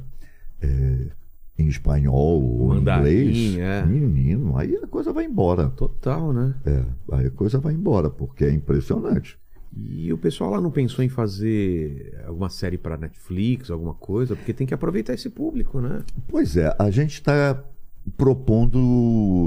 [0.61, 1.07] é,
[1.59, 3.83] em espanhol ou em inglês, é.
[3.83, 5.71] menino, aí a coisa vai embora.
[5.71, 6.55] Total, né?
[6.67, 9.39] É, aí a coisa vai embora, porque é impressionante.
[9.75, 14.37] E o pessoal lá não pensou em fazer alguma série pra Netflix, alguma coisa?
[14.37, 16.05] Porque tem que aproveitar esse público, né?
[16.27, 17.65] Pois é, a gente está
[18.17, 18.79] propondo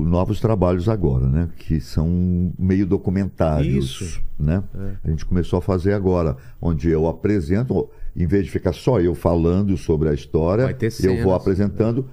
[0.08, 1.50] novos trabalhos agora, né?
[1.58, 4.24] Que são meio documentários, Isso.
[4.40, 4.64] né?
[4.76, 4.94] É.
[5.04, 9.16] A gente começou a fazer agora, onde eu apresento, em vez de ficar só eu
[9.16, 11.24] falando sobre a história, ter eu cenas.
[11.24, 12.06] vou apresentando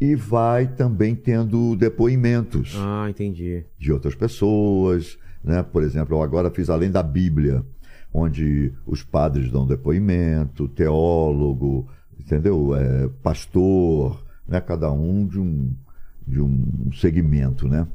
[0.00, 3.64] e vai também tendo depoimentos Ah, entendi.
[3.78, 5.62] de outras pessoas, né?
[5.62, 7.64] Por exemplo, eu agora fiz além da Bíblia,
[8.12, 11.86] onde os padres dão depoimento, teólogo,
[12.18, 12.74] entendeu?
[12.74, 14.60] É, pastor, né?
[14.60, 15.72] Cada um de um
[16.26, 17.86] de um segmento, né?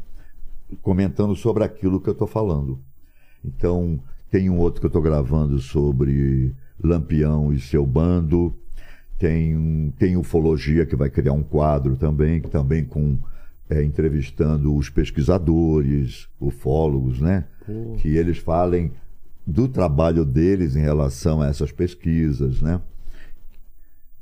[0.81, 2.79] Comentando sobre aquilo que eu estou falando.
[3.43, 3.99] Então
[4.29, 8.53] tem um outro que eu estou gravando sobre Lampião e seu bando.
[9.17, 13.17] Tem, tem ufologia que vai criar um quadro também, que também com
[13.69, 17.45] é, entrevistando os pesquisadores, ufólogos, né?
[17.65, 17.95] Pô.
[17.97, 18.91] Que eles falem
[19.45, 22.81] do trabalho deles em relação a essas pesquisas, né?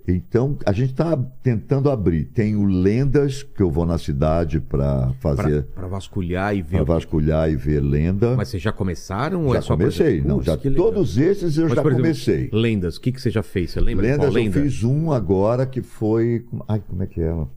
[0.08, 2.26] Então, a gente está tentando abrir.
[2.26, 6.78] Tenho lendas que eu vou na cidade para fazer, pra vasculhar e ver.
[6.78, 8.34] para o vasculhar e ver lenda.
[8.38, 11.76] Mas vocês já começaram ou já é só comecei, não, já todos esses eu Mas,
[11.76, 12.50] já exemplo, comecei.
[12.54, 13.72] Lendas, o que, que você já fez?
[13.72, 14.06] Você lembra?
[14.06, 14.62] Lendas Qual eu lenda?
[14.62, 16.46] fiz um agora que foi.
[16.70, 17.50] Ai, como é que é ela?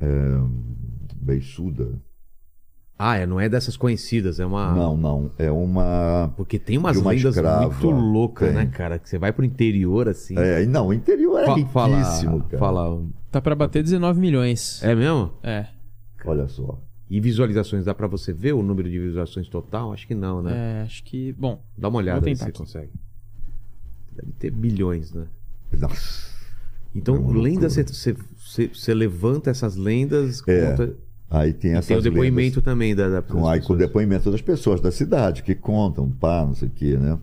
[0.00, 0.06] É...
[1.16, 2.00] Beiçuda.
[3.02, 4.74] Ah, é, não é dessas conhecidas, é uma.
[4.74, 5.30] Não, não.
[5.38, 6.30] É uma.
[6.36, 7.66] Porque tem umas uma lendas escrava.
[7.68, 8.56] muito loucas, Tem.
[8.58, 8.98] né, cara?
[8.98, 10.36] Que você vai pro interior assim.
[10.36, 12.58] É, não, o interior é Fa- riquíssimo, fala, cara.
[12.58, 13.02] fala.
[13.30, 14.82] Tá pra bater 19 milhões.
[14.82, 15.32] É mesmo?
[15.42, 15.66] É.
[16.26, 16.78] Olha só.
[17.08, 19.94] E visualizações, dá pra você ver o número de visualizações total?
[19.94, 20.80] Acho que não, né?
[20.80, 21.32] É, acho que.
[21.32, 22.58] Bom, Dá uma olhada se você aqui.
[22.58, 22.90] consegue.
[24.14, 25.24] Deve ter bilhões, né?
[25.72, 26.28] Nossa.
[26.94, 30.96] Então, É lendas, você, você- você levanta essas lendas, É, conta.
[31.30, 34.30] Aí tem E essas tem o depoimento também da, da com, aí, com o depoimento
[34.32, 37.16] das pessoas da cidade que contam, pá, não sei o quê, né?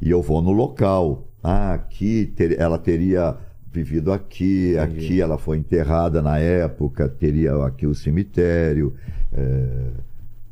[0.00, 1.26] E eu vou no local.
[1.42, 3.34] Ah, aqui ter- ela teria
[3.72, 5.06] vivido aqui, Entendi.
[5.06, 8.94] aqui ela foi enterrada na época, teria aqui o cemitério.
[9.32, 9.90] É,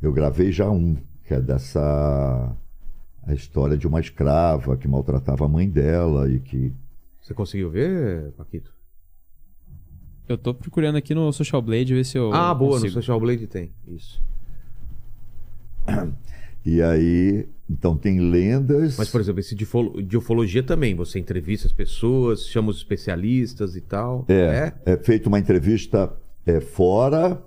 [0.01, 2.55] eu gravei já um, que é dessa
[3.27, 6.71] a história de uma escrava que maltratava a mãe dela e que
[7.21, 8.71] Você conseguiu ver, Paquito?
[10.27, 12.33] Eu tô procurando aqui no Social Blade ver se eu.
[12.33, 12.93] ah, boa, no consigo.
[12.93, 13.71] Social Blade tem.
[13.87, 14.21] Isso.
[16.65, 18.97] e aí então tem lendas.
[18.97, 20.93] Mas, por exemplo, esse de, ufolo- de ufologia também.
[20.95, 24.25] Você entrevista as pessoas, chama os especialistas e tal.
[24.27, 26.11] É, é feita uma entrevista
[26.45, 27.41] é, fora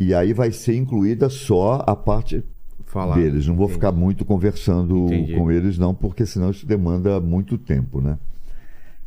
[0.00, 2.42] e aí vai ser incluída só a parte
[2.86, 3.16] Falar.
[3.16, 3.46] deles.
[3.46, 3.74] Não vou Entendi.
[3.74, 5.34] ficar muito conversando Entendi.
[5.34, 8.18] com eles não, porque senão isso demanda muito tempo, né?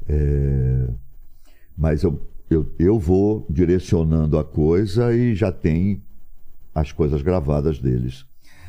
[0.07, 0.87] É,
[1.81, 5.99] Mas eu, eu, eu vou direcionando a coisa e já tem
[6.75, 8.23] as coisas gravadas deles.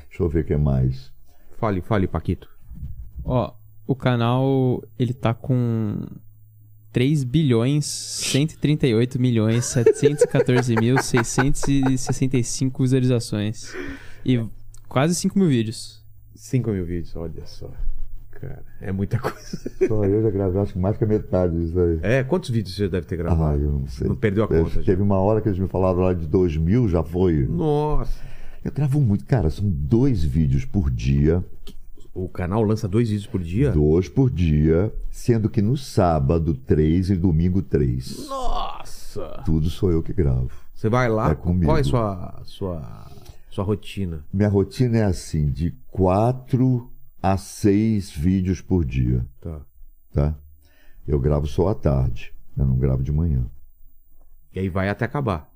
[0.08, 1.12] Deixa eu ver o que mais.
[1.58, 2.48] Fale, fale, Paquito.
[3.22, 3.52] Ó,
[3.86, 6.06] o canal ele tá com
[6.90, 13.74] 3 bilhões 138 milhões 714 mil 665 visualizações
[14.24, 14.42] e
[14.88, 16.02] quase 5 mil vídeos.
[16.34, 17.70] 5 mil vídeos, olha só.
[18.42, 19.70] Cara, é muita coisa.
[19.86, 22.00] Só eu já gravei acho que mais que a metade disso aí.
[22.02, 23.62] É, quantos vídeos você deve ter Ah, gravado?
[23.62, 24.08] eu não sei.
[24.08, 24.82] Não perdeu a Eu- conta já.
[24.86, 27.46] Teve uma hora que eles me falaram lá de 2 mil, já foi.
[27.46, 28.20] Nossa.
[28.64, 31.44] Eu gravo muito, cara, são dois vídeos por dia,
[32.14, 33.70] O canal lança dois vídeos por dia?
[33.72, 38.26] dois por dia, sendo que no sábado três e domingo três.
[38.28, 39.42] Nossa!
[39.44, 40.50] Tudo sou eu que gravo.
[40.74, 41.64] Você vai lá, É comigo.
[41.66, 43.06] qual é a sua, sua,
[43.50, 44.24] sua rotina?
[44.32, 46.90] Minha rotina é assim, de quatro
[47.22, 49.60] a seis vídeos por dia, Tá.
[50.12, 50.38] tá?
[51.06, 53.46] Eu gravo só à tarde, eu não gravo de manhã.
[54.52, 55.50] E aí vai até acabar.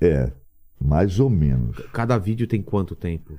[0.00, 0.30] É,
[0.80, 1.76] mais ou menos.
[1.92, 3.38] Cada vídeo tem quanto tempo?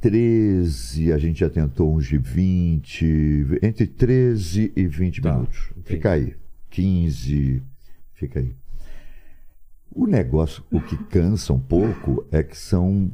[0.00, 5.68] 13, a gente já tentou uns de 20, entre 13 e 20 Tá, minutos.
[5.70, 5.86] entendi.
[5.86, 6.36] Fica aí.
[6.70, 7.62] 15,
[8.14, 8.56] fica aí.
[9.94, 13.12] O negócio, o que cansa um pouco é que são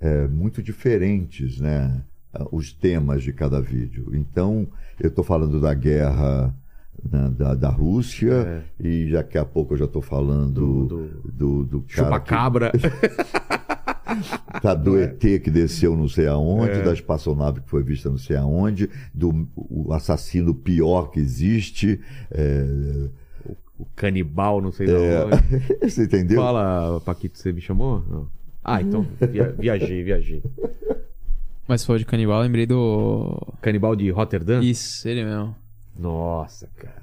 [0.00, 2.02] é, muito diferentes, né?
[2.52, 4.10] Os temas de cada vídeo.
[4.14, 4.66] Então,
[5.00, 6.54] eu estou falando da guerra
[7.10, 10.88] né, da, da Rússia e daqui a pouco eu já estou falando É.
[10.88, 12.72] Do- do, do, cara que- Chupacabra.
[14.60, 16.82] Tá do ET que desceu não sei aonde, É.
[16.82, 22.00] da espaçonave que foi vista não sei aonde, do o assassino pior que existe.
[22.30, 23.08] é,
[23.78, 25.64] o canibal, não sei É, onde.
[25.90, 26.40] você entendeu?
[26.42, 28.04] Fala, Paquito, você me chamou?
[28.10, 28.28] Não.
[28.62, 30.42] Ah, então via- viajei, viajei.
[31.66, 33.36] Mas se for de canibal, lembrei do.
[33.62, 34.62] Canibal de Rotterdam?
[34.62, 35.54] Isso, ele mesmo.
[35.98, 37.00] Nossa, cara.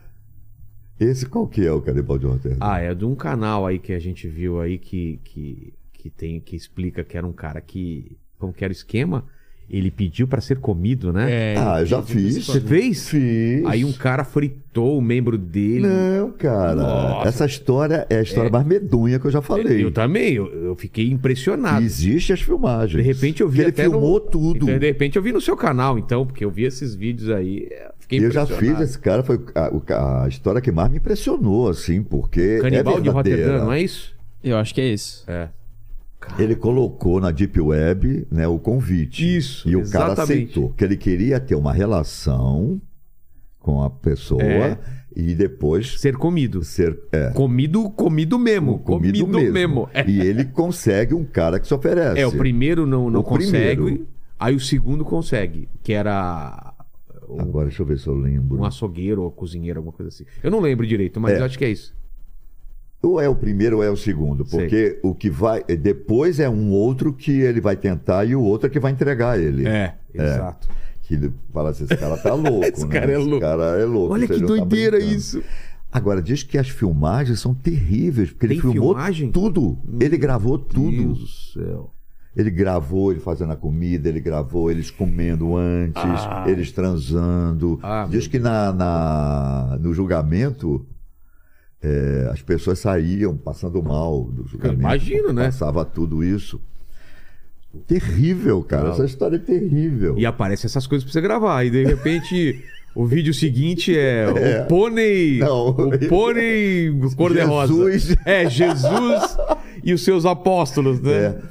[1.00, 2.58] Esse qual que é o canibal de Rotterdam?
[2.60, 6.40] Ah, é de um canal aí que a gente viu aí que, que, que tem
[6.40, 8.18] que explica que era um cara que.
[8.38, 9.26] Como que era o esquema?
[9.70, 11.30] Ele pediu pra ser comido, né?
[11.30, 12.46] É, Ah, eu já fiz.
[12.46, 13.10] Você fez?
[13.10, 13.66] Fiz.
[13.66, 15.86] Aí um cara fritou o membro dele.
[15.86, 16.76] Não, cara.
[16.76, 17.28] Nossa.
[17.28, 19.84] Essa história é a história mais medonha que eu já falei.
[19.84, 21.84] Eu também, eu, eu fiquei impressionado.
[21.84, 23.04] Existe as filmagens.
[23.04, 24.20] De repente eu vi ele filmou no...
[24.22, 24.66] tudo.
[24.70, 27.68] Então, de repente eu vi no seu canal, então, porque eu vi esses vídeos aí,
[27.70, 31.68] é, fiquei eu já fiz esse cara, foi a, a história que mais me impressionou,
[31.68, 32.60] assim, porque.
[32.62, 33.10] Canibal é de.
[33.10, 34.16] Rotterdam, não é isso?
[34.42, 35.26] Eu acho que é isso.
[35.28, 35.50] É.
[36.38, 39.38] Ele colocou na Deep Web né, o convite.
[39.38, 40.52] Isso, E o cara exatamente.
[40.52, 40.70] aceitou.
[40.74, 42.82] Que ele queria ter uma relação
[43.60, 44.78] com a pessoa É.
[45.16, 46.64] e depois Ser comido.
[46.64, 46.98] ser.
[47.12, 48.80] É, Comido, comido mesmo.
[48.80, 49.90] comido, mesmo.
[49.94, 50.04] É.
[50.08, 52.20] E ele consegue um cara que se oferece.
[52.22, 54.08] É, o primeiro não, não O consegue, primeiro.
[54.40, 56.74] aí o segundo consegue, que era
[57.28, 58.58] um, Agora deixa eu ver se eu lembro.
[58.60, 60.24] um açougueiro ou cozinheiro, alguma coisa assim.
[60.42, 61.40] Eu não lembro direito, mas É.
[61.42, 61.94] eu acho que é isso.
[63.02, 64.60] Ou é o primeiro ou é o segundo, Sei.
[64.60, 65.64] porque o que vai.
[65.64, 69.40] Depois é um outro que ele vai tentar e o outro é que vai entregar
[69.40, 69.68] ele.
[69.68, 70.68] É, exato.
[71.04, 72.66] Que ele fala assim: esse cara tá louco.
[72.66, 73.00] Esse né?
[73.00, 73.36] cara é louco.
[73.36, 74.14] Esse cara é louco.
[74.14, 75.16] Olha que tá doideira brincando.
[75.18, 75.44] isso.
[75.92, 79.32] Agora, diz que as filmagens são terríveis, porque ele Tem filmou filmagem?
[79.32, 79.78] tudo.
[80.02, 80.92] Ele gravou tudo.
[80.92, 81.94] Deus do céu.
[82.36, 86.44] Ele gravou ele fazendo a comida, ele gravou eles comendo antes, Ah.
[86.48, 87.80] eles transando.
[87.82, 90.86] Ah, Diz meu que na, na- no julgamento
[91.82, 94.80] é, as pessoas saíam passando mal do julgamento.
[94.82, 95.46] imagino, né?
[95.46, 96.60] Passava tudo isso.
[97.86, 98.86] Terrível, cara.
[98.86, 98.92] Não.
[98.94, 100.18] Essa história é terrível.
[100.18, 101.64] E aparecem essas coisas pra você gravar.
[101.64, 102.64] E de repente,
[102.96, 104.26] o vídeo seguinte é,
[104.64, 105.40] o pônei.
[105.40, 105.70] Não.
[105.70, 107.74] O pônei cor-de-rosa.
[107.92, 108.16] Jesus.
[108.26, 109.38] É, Jesus
[109.84, 111.12] e os seus apóstolos, né?
[111.26, 111.42] É.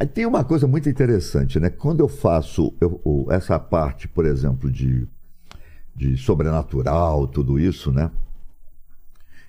[0.00, 1.68] Aí tem uma coisa muito interessante, né?
[1.70, 5.06] Quando eu faço eu- o- essa parte, por exemplo, de,
[5.94, 8.10] de sobrenatural, tudo isso, né?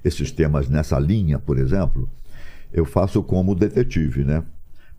[0.05, 2.07] Esses temas nessa linha, por exemplo,
[2.71, 4.45] eu faço como detetive, né?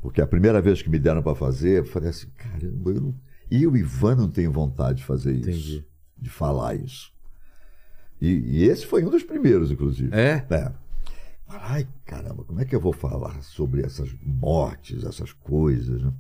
[0.03, 3.15] Porque a primeira vez que me deram para fazer, eu falei assim, caramba, eu não...
[3.49, 5.87] e o Ivan não tem vontade de fazer isso, Entendi.
[6.19, 7.13] de falar isso.
[8.21, 10.13] E, e esse foi um dos primeiros, inclusive.
[10.13, 10.45] É?
[10.51, 10.73] É.
[11.49, 16.03] Ai, caramba, como é que eu vou falar sobre essas mortes, essas coisas?
[16.03, 16.13] né?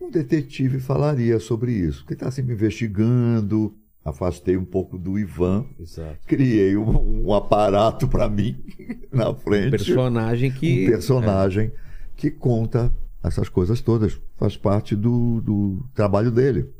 [0.00, 3.76] Um detetive falaria sobre isso, porque está sempre investigando.
[4.04, 6.18] Afastei um pouco do Ivan, Exato.
[6.26, 8.56] criei um, um aparato para mim
[9.12, 9.70] na Um frente.
[9.72, 10.86] personagem que.
[10.86, 11.72] Um personagem
[12.16, 14.18] que conta essas coisas todas.
[14.38, 16.70] Faz parte do, do trabalho dele.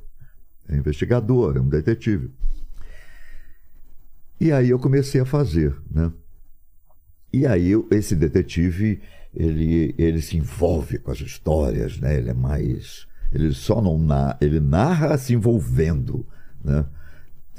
[0.68, 2.30] É investigador, é um detetive.
[4.40, 6.10] E aí eu comecei a fazer, né?
[7.32, 9.02] E aí esse detetive,
[9.34, 12.16] ele, ele se envolve com as histórias, né?
[12.16, 13.06] Ele é mais...
[13.30, 13.98] Ele só não...
[13.98, 16.26] Na, ele narra se envolvendo,
[16.64, 16.86] né?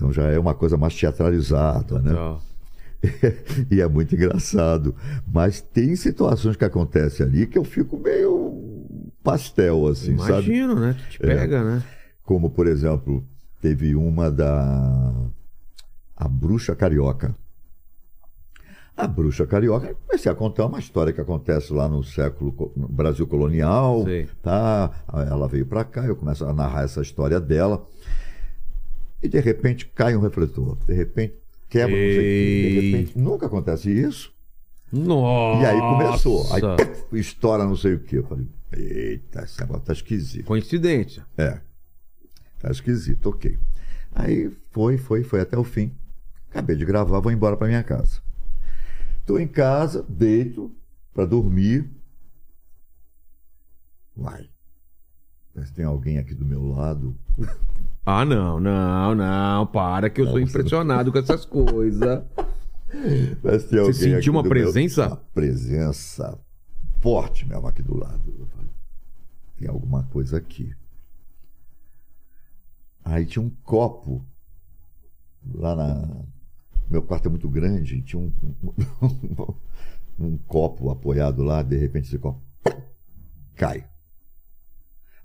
[0.01, 2.11] Então já é uma coisa mais teatralizada, né?
[3.69, 4.95] E é muito engraçado.
[5.31, 10.31] Mas tem situações que acontecem ali que eu fico meio pastel, assim, sabe?
[10.31, 10.35] É.
[10.35, 10.95] Imagino, né?
[10.97, 11.83] Tu te pega, né?
[12.23, 13.23] Como, por exemplo,
[13.61, 15.13] teve uma da
[16.15, 17.35] A Bruxa Carioca.
[18.97, 23.25] A Bruxa Carioca, comecei a contar uma história que acontece lá no século no Brasil
[23.27, 24.27] colonial, Sei.
[24.41, 24.91] tá?
[25.11, 27.87] Ela veio para cá, eu começo a narrar essa história dela.
[29.21, 31.35] E de repente cai um refletor, de repente
[31.69, 34.33] quebra, não sei o quê, de repente nunca acontece isso.
[34.91, 35.61] Nossa!
[35.61, 38.17] E aí começou, aí puf, estoura não sei o que.
[38.17, 40.45] Eu falei, eita, esse negócio tá esquisito.
[40.45, 41.25] Coincidência.
[41.37, 41.59] É.
[42.59, 43.57] Tá esquisito, ok.
[44.13, 45.95] Aí foi, foi, foi até o fim.
[46.49, 48.21] Acabei de gravar, vou embora para minha casa.
[49.25, 50.69] Tô em casa, deito
[51.13, 51.89] para dormir.
[54.17, 54.49] Uai.
[55.55, 57.15] Mas tem alguém aqui do meu lado.
[58.13, 62.23] Ah, não, não, não, para que eu sou Não, você impressionado com essas coisas.
[63.41, 65.07] Mas tem alguém sentiu uma do meu- presença?
[65.07, 66.37] Uma presença
[66.99, 68.49] forte mesmo aqui do lado.
[69.57, 70.75] Tem alguma coisa aqui.
[73.03, 74.25] Aí tinha um copo
[75.53, 76.21] lá na.
[76.89, 78.31] Meu quarto é muito grande, tinha um,
[78.61, 79.53] um,
[80.19, 82.41] um copo apoiado lá, de repente esse copo
[83.55, 83.87] cai.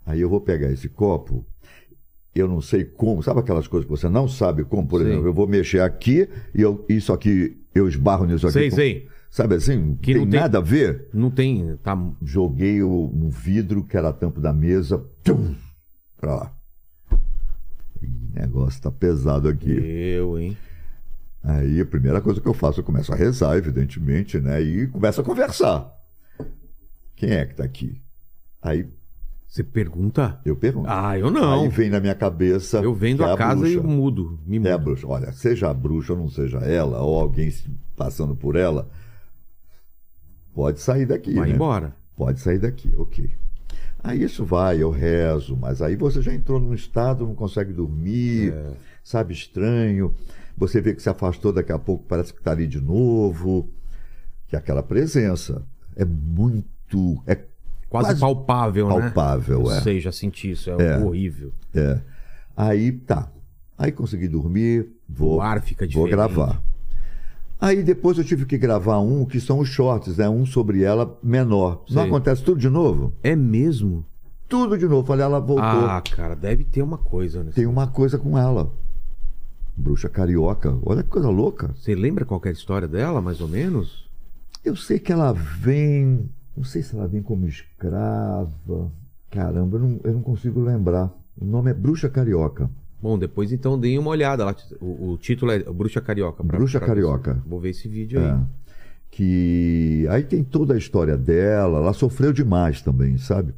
[0.04, 1.44] Aí eu vou pegar esse copo,
[2.38, 5.08] eu não sei como, sabe aquelas coisas que você não sabe como, por Sim.
[5.08, 8.52] exemplo, eu vou mexer aqui e eu, isso aqui, eu esbarro nisso aqui.
[8.58, 9.08] Sei, com- sei.
[9.30, 9.96] Sabe assim?
[9.96, 11.08] Que tem, não tem- nada a ver.
[11.12, 11.76] Não tem.
[11.82, 11.96] Tá.
[12.22, 15.54] Joguei o, um vidro que era a tampa da mesa, tum,
[16.16, 16.52] pra lá.
[18.02, 19.70] Ih, negócio tá pesado aqui.
[19.72, 20.56] Eu, hein?
[21.42, 24.60] Aí a primeira coisa que eu faço, eu começo a rezar, evidentemente, né?
[24.62, 25.92] E começo a conversar.
[27.14, 28.00] Quem é que tá aqui?
[28.62, 28.86] Aí
[29.56, 30.38] Você pergunta?
[30.44, 30.86] eu pergunto.
[30.90, 31.62] Ah, eu não.
[31.62, 32.78] Aí vem na minha cabeça.
[32.80, 33.88] eu vendo que é a casa e bruxa.
[33.88, 34.38] mudo.
[34.44, 34.68] Me mudo.
[34.68, 35.06] É a bruxa.
[35.06, 37.50] Olha, seja a bruxa ou não seja ela, ou alguém
[37.96, 38.86] passando por ela,
[40.52, 41.32] pode sair daqui.
[41.32, 41.54] Vai né?
[41.54, 41.96] embora.
[42.14, 43.30] Pode sair daqui, ok.
[44.04, 48.52] Aí isso vai, eu rezo, mas aí você já entrou num estado, não consegue dormir,
[48.52, 48.72] É.
[49.02, 50.14] sabe, estranho.
[50.54, 53.70] Você vê que se afastou, daqui a pouco parece que está ali de novo.
[54.48, 55.66] Que é aquela presença
[55.96, 57.22] é muito.
[57.26, 57.42] É
[57.88, 59.00] Quase, Quase palpável, né?
[59.00, 59.80] palpável, Eu é.
[59.80, 60.70] sei, já senti isso.
[60.70, 61.52] É, horrível.
[61.74, 62.00] É.
[62.56, 63.30] Aí tá.
[63.78, 66.62] Aí consegui dormir, vou, O ar fica vou gravar.
[67.60, 70.28] Aí depois eu tive que gravar um que são os shorts, né?
[70.28, 71.84] Um sobre ela menor.
[71.88, 72.06] Não Sei.
[72.06, 73.14] acontece tudo de novo?
[73.22, 74.04] É mesmo?
[74.48, 75.06] Tudo de novo.
[75.06, 75.64] Falei, ela voltou.
[75.64, 77.42] Ah, cara, deve ter uma coisa.
[77.42, 77.52] Né?
[77.54, 78.70] Tem uma coisa com ela.
[79.76, 80.78] Bruxa carioca.
[80.84, 81.74] Olha que coisa louca.
[81.76, 84.06] Você lembra qual que é história dela, mais ou menos?
[84.64, 86.28] Eu sei que ela vem.
[86.56, 88.90] Não sei se ela vem como escrava.
[89.30, 91.12] Caramba, eu não, eu não consigo lembrar.
[91.38, 92.70] O nome é Bruxa Carioca.
[93.02, 94.56] Bom, depois então deem uma olhada lá.
[94.80, 96.42] O, o título é Bruxa Carioca.
[96.42, 97.42] pra- Bruxa pra- Carioca.
[97.46, 98.26] Vou ver esse vídeo aí.
[98.26, 98.40] É.
[99.10, 101.78] Que aí tem toda a história dela.
[101.78, 103.54] Ela sofreu demais também, sabe?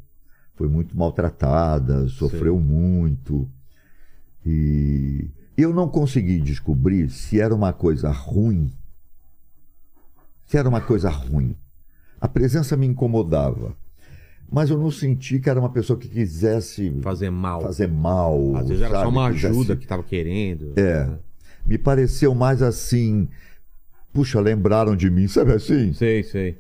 [0.57, 3.49] Foi muito maltratada, sofreu muito.
[4.45, 8.73] E eu não consegui descobrir se era uma coisa ruim.
[10.47, 11.57] Se era uma coisa ruim.
[12.20, 13.77] A presença me incomodava.
[14.51, 17.61] Mas eu não senti que era uma pessoa que quisesse Fazer mal.
[17.61, 18.57] fazer mal.
[18.57, 19.12] Às vezes era só sabe?
[19.12, 20.73] uma Quisesse- ajuda que tava querendo.
[20.77, 21.09] É.
[21.66, 23.28] Me pareceu mais assim.
[24.12, 25.93] Puxa, lembraram de mim, sabe assim?
[25.93, 26.57] Sei, sei.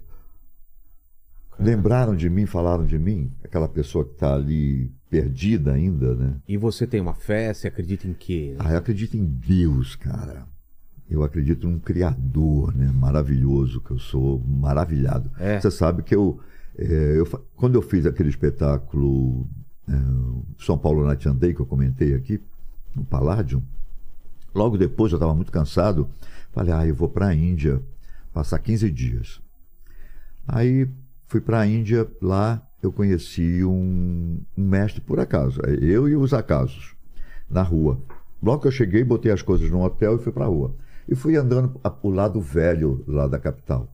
[1.58, 3.32] Lembraram de mim, falaram de mim?
[3.42, 6.34] Aquela pessoa que está ali perdida ainda, né?
[6.46, 7.52] E você tem uma fé?
[7.52, 8.54] Você acredita em quê?
[8.58, 10.46] Ah, eu acredito em Deus, cara.
[11.10, 12.90] Eu acredito num Criador, né?
[12.92, 15.30] Maravilhoso que eu sou, maravilhado.
[15.38, 15.58] É.
[15.58, 16.38] Você sabe que eu,
[16.76, 17.26] é, eu
[17.56, 19.48] quando eu fiz aquele espetáculo
[19.88, 19.92] é,
[20.58, 22.40] São Paulo Night and Day, que eu comentei aqui,
[22.94, 23.62] no Paládio,
[24.54, 26.08] logo depois eu estava muito cansado,
[26.52, 27.82] falei, ah, eu vou para a Índia
[28.32, 29.40] passar 15 dias.
[30.46, 30.88] Aí
[31.26, 36.32] fui para a Índia, lá eu conheci um, um mestre por acaso, eu e os
[36.32, 36.94] acasos,
[37.48, 38.00] na rua.
[38.42, 40.74] Logo que eu cheguei, botei as coisas no hotel e fui para a rua.
[41.08, 43.92] E fui andando a- o lado velho lá da capital.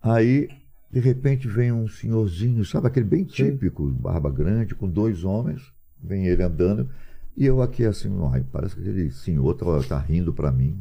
[0.00, 0.48] Aí,
[0.90, 6.26] de repente, vem um senhorzinho, sabe aquele bem típico, barba grande, com dois homens, vem
[6.26, 6.88] ele andando,
[7.36, 10.80] e eu aqui assim, ai, parece que aquele senhor tá, tá rindo para mim.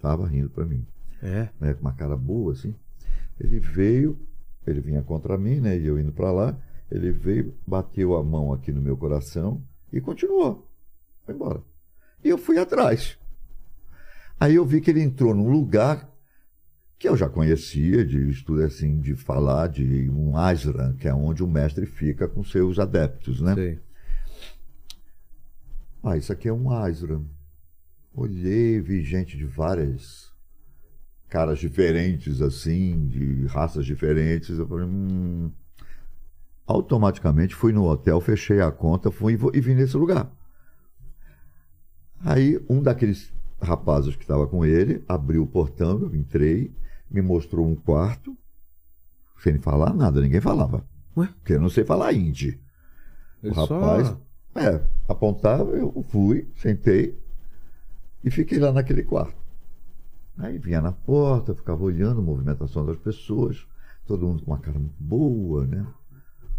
[0.00, 0.84] Tava rindo para mim
[1.22, 1.48] É.
[1.60, 2.74] né, com uma cara boa assim.
[3.38, 4.18] Ele veio,
[4.66, 6.56] ele vinha contra mim, né, e eu indo para lá.
[6.90, 9.62] Ele veio, bateu a mão aqui no meu coração
[9.92, 10.66] e continuou.
[11.24, 11.60] Foi embora.
[12.22, 13.18] E eu fui atrás.
[14.38, 16.12] Aí eu vi que ele entrou num lugar
[16.98, 21.42] que eu já conhecia, de estudo assim, de falar de um ashram, que é onde
[21.42, 23.54] o mestre fica com seus adeptos, né?
[23.54, 23.78] Sei.
[26.02, 27.26] Ah, isso aqui é um ashram.
[28.14, 30.32] Olhei, vi gente de várias
[31.28, 34.58] caras diferentes, assim, de raças diferentes.
[34.58, 35.50] Eu falei, hum.
[36.66, 40.32] Automaticamente fui no hotel, fechei a conta, fui e vim nesse lugar.
[42.20, 43.30] Aí um daqueles
[43.66, 46.72] rapazes que estava com ele abriu o portão, eu entrei,
[47.10, 48.36] me mostrou um quarto,
[49.42, 50.84] sem falar nada, ninguém falava.
[51.16, 51.28] Ué?
[51.38, 52.60] Porque eu não sei falar hindi.
[53.42, 54.20] O Ele rapaz, só...
[54.60, 57.18] é, apontava, eu fui, sentei
[58.22, 59.36] e fiquei lá naquele quarto.
[60.38, 63.66] Aí vinha na porta, ficava olhando a movimentação das pessoas,
[64.06, 65.86] todo mundo com uma cara muito boa, né?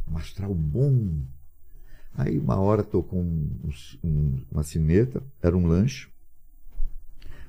[0.08, 1.22] Um astral bom.
[2.14, 3.50] Aí uma hora tocou um,
[4.04, 6.08] um- uma sineta, era um lanche.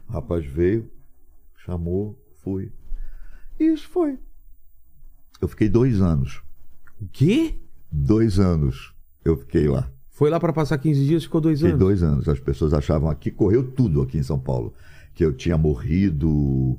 [0.09, 0.91] O rapaz veio,
[1.65, 2.73] chamou, fui.
[3.59, 4.19] E isso foi.
[5.41, 6.43] Eu fiquei dois anos.
[7.01, 7.55] O quê?
[7.91, 9.91] Dois anos eu fiquei lá.
[10.11, 11.81] Foi lá pra passar 15 dias, ficou dois Fiquei anos.
[11.81, 12.29] dois anos.
[12.29, 14.73] As pessoas achavam aqui, correu tudo aqui em São Paulo.
[15.15, 16.79] Que eu tinha morrido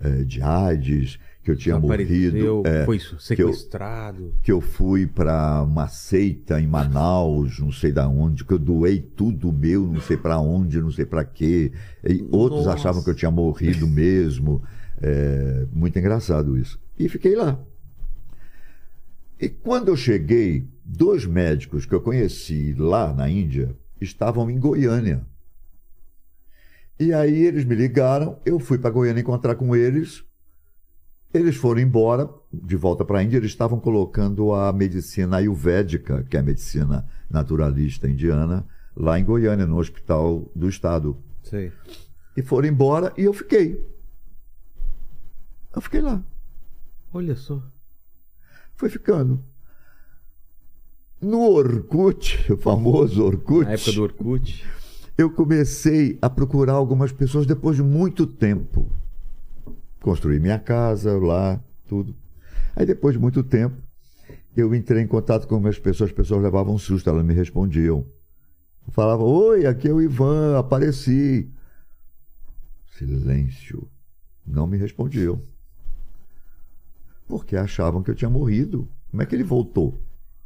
[0.00, 2.62] eh, de AIDS, que eu tinha morrido.
[2.64, 4.34] é, foi que eu, sequestrado.
[4.42, 9.00] que eu fui para uma seita em Manaus, não sei da onde, que eu doei
[9.00, 11.72] tudo meu, não sei para onde, não sei para quê.
[12.04, 12.74] E outros Nossa.
[12.74, 14.62] achavam que eu tinha morrido mesmo.
[15.00, 16.78] É, muito engraçado isso.
[16.96, 17.58] E fiquei lá.
[19.40, 25.26] E quando eu cheguei, dois médicos que eu conheci lá na Índia estavam em Goiânia.
[27.00, 30.22] E aí eles me ligaram, eu fui para Goiânia encontrar com eles.
[31.32, 36.36] Eles foram embora, de volta para a Índia, eles estavam colocando a medicina ayurvédica, que
[36.36, 41.16] é a medicina naturalista indiana, lá em Goiânia, no hospital do estado.
[41.42, 41.72] Sei.
[42.36, 43.84] e foram embora e eu fiquei.
[45.74, 46.22] Eu fiquei lá.
[47.12, 47.62] Olha só.
[48.76, 49.42] Foi ficando.
[51.20, 54.64] No Orkut, o famoso Orkut, Na época do Orkut.
[55.16, 58.90] eu comecei a procurar algumas pessoas depois de muito tempo.
[60.02, 62.14] Construí minha casa lá, tudo.
[62.74, 63.76] Aí depois de muito tempo,
[64.56, 68.04] eu entrei em contato com algumas pessoas, as pessoas levavam um susto, elas me respondiam.
[68.88, 71.48] Falavam, oi, aqui é o Ivan, apareci.
[72.98, 73.88] Silêncio.
[74.44, 75.40] Não me respondiam.
[77.28, 78.88] Porque achavam que eu tinha morrido.
[79.10, 80.02] Como é que ele voltou?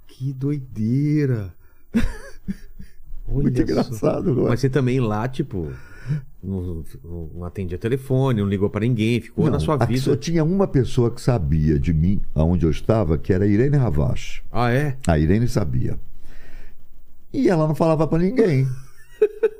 [0.06, 1.54] Que doideira.
[3.26, 3.62] Muito só.
[3.62, 4.50] engraçado, não é?
[4.50, 5.72] Mas você também lá, tipo,
[6.42, 6.84] não,
[7.34, 10.00] não atendia telefone, não ligou pra ninguém, ficou na Não, sua aqui vida.
[10.02, 13.76] Só tinha uma pessoa que sabia de mim, aonde eu estava, que era a Irene
[13.76, 14.42] Ravache.
[14.50, 14.96] Ah, é?
[15.06, 15.98] A Irene sabia.
[17.32, 18.66] E ela não falava pra ninguém.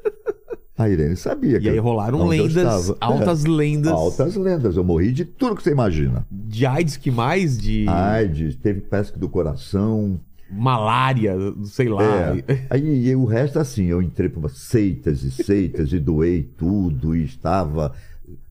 [0.78, 1.58] A Irene sabia.
[1.58, 3.92] E aí rolaram lendas, altas É, lendas.
[3.92, 4.76] Altas lendas.
[4.76, 6.26] Eu morri de tudo que você imagina.
[6.30, 7.56] De AIDS que mais?
[7.56, 10.20] De AIDS, teve pesca do coração.
[10.50, 12.02] Malária, sei lá.
[12.46, 12.66] É.
[12.70, 17.24] Aí e o resto, assim, eu entrei para seitas e seitas e doei tudo e
[17.24, 17.92] estava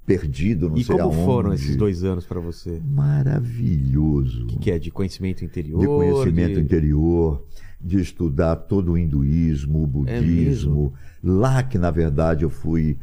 [0.05, 1.25] perdido, não E sei como aonde.
[1.25, 2.79] foram esses dois anos pra você?
[2.85, 4.43] Maravilhoso.
[4.43, 4.77] O que, que é?
[4.79, 5.79] De conhecimento interior?
[5.79, 7.43] de conhecimento de- interior,
[7.81, 10.93] de estudar todo o hinduísmo, o É budismo.
[11.23, 12.97] Lá que na verdade eu fui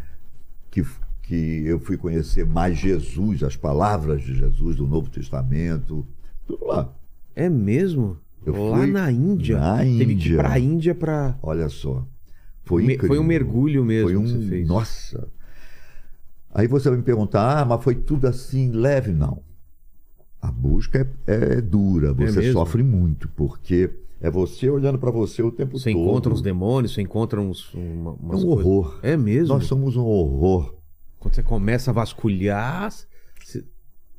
[0.70, 0.84] que,
[1.22, 6.06] que eu fui conhecer mais Jesus, as palavras de Jesus do Novo Testamento,
[6.46, 6.92] tudo lá.
[7.34, 8.16] É mesmo?
[8.44, 9.58] Eu lá na Índia?
[9.58, 10.36] na Teve que ir Índia.
[10.38, 11.38] pra Índia pra...
[11.42, 12.06] Olha só.
[12.64, 14.68] Foi Me- foi um mergulho mesmo Foi um, que você fez.
[14.68, 15.28] Nossa.
[16.54, 19.12] Aí você vai me perguntar, ah, mas foi tudo assim leve?
[19.12, 19.42] Não.
[20.40, 22.52] A busca é, é dura, você mesmo?
[22.52, 23.90] sofre muito, porque
[24.20, 26.02] é você olhando para você o tempo Você todo.
[26.02, 27.72] encontra uns demônios, você encontra uns...
[27.74, 28.98] uma- É um coisas- horror.
[29.02, 29.54] É mesmo?
[29.54, 30.74] Nós somos um horror.
[31.18, 32.92] Quando você começa a vasculhar...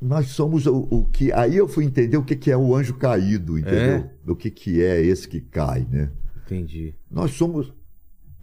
[0.04, 1.32] Nós somos o, o que.
[1.32, 4.12] Aí eu fui entender o que, que é o anjo caído, entendeu?
[4.28, 6.12] O que, que é esse que cai, né?
[6.46, 6.94] Entendi.
[7.10, 7.74] Nós somos.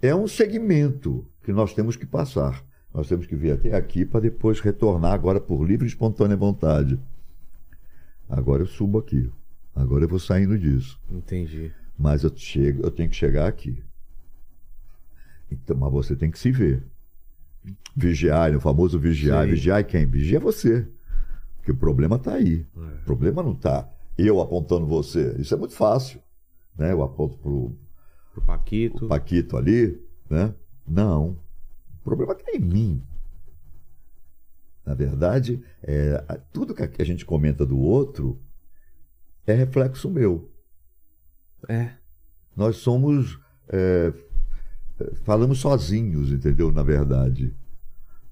[0.00, 2.64] É um segmento que nós temos que passar.
[2.94, 6.98] Nós temos que vir até aqui para depois retornar agora por livre e espontânea vontade.
[8.26, 9.30] Agora eu subo aqui.
[9.74, 10.98] Agora eu vou saindo disso.
[11.10, 11.70] Entendi.
[11.96, 13.82] Mas eu, chego, eu tenho que chegar aqui.
[15.50, 16.82] Então, mas você tem que se ver.
[17.94, 19.44] Vigiar, o famoso vigiar.
[19.44, 19.50] Sim.
[19.50, 20.06] Vigiar quem?
[20.06, 20.88] Vigia você.
[21.60, 22.66] Porque o problema está aí.
[22.74, 23.88] O problema não está
[24.18, 25.34] eu apontando você.
[25.38, 26.20] Isso é muito fácil.
[26.76, 26.92] Né?
[26.92, 27.76] Eu aponto para o
[28.46, 29.06] Paquito.
[29.08, 30.02] Paquito ali.
[30.28, 30.54] Né?
[30.86, 31.38] Não.
[32.00, 33.02] O problema está em mim.
[34.84, 36.18] Na verdade, é,
[36.52, 38.40] tudo que a- que a gente comenta do outro
[39.46, 40.50] é reflexo meu.
[41.68, 41.92] É.
[42.56, 43.38] Nós somos.
[43.68, 44.12] é,
[44.98, 46.72] é, falamos sozinhos, entendeu?
[46.72, 47.54] Na verdade.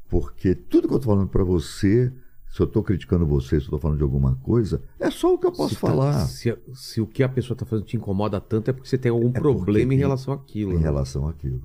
[0.08, 2.12] Porque tudo que eu estou falando para você,
[2.58, 5.38] se eu estou criticando você, se eu estou falando de alguma coisa, é só o
[5.38, 7.96] que eu posso se tá- falar se, se o que a pessoa tá fazendo te
[7.96, 10.72] incomoda tanto, é porque você tem algum porque problema em relação àquilo.
[10.72, 10.82] em né?
[10.82, 11.62] relação àquilo.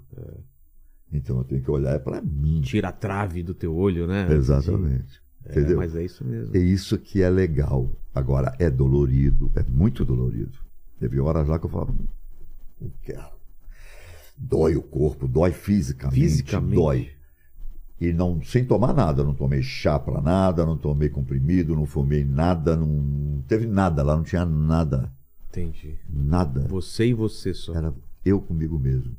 [1.11, 2.61] Então eu tenho que olhar para mim.
[2.61, 4.31] Tira a trave do teu olho, né?
[4.31, 5.19] Exatamente.
[5.45, 5.77] É, entendeu?
[5.77, 6.55] mas é isso mesmo.
[6.55, 7.91] É isso que é legal.
[8.13, 10.59] Agora, é dolorido, é muito dolorido.
[10.99, 11.91] Teve horas lá que eu falava,
[12.79, 13.33] não quero.
[14.37, 16.75] Dói o corpo, dói fisicamente, Fisicamente.
[16.75, 17.09] dói.
[18.03, 22.25] E não, sem tomar nada, não tomei chá para nada, não tomei comprimido, não fumei
[22.25, 25.09] nada, não, não teve nada lá, não tinha nada,
[25.49, 25.95] Entendi.
[26.09, 26.67] nada.
[26.67, 27.73] Você e você só.
[27.73, 27.93] Era
[28.25, 29.15] eu comigo mesmo.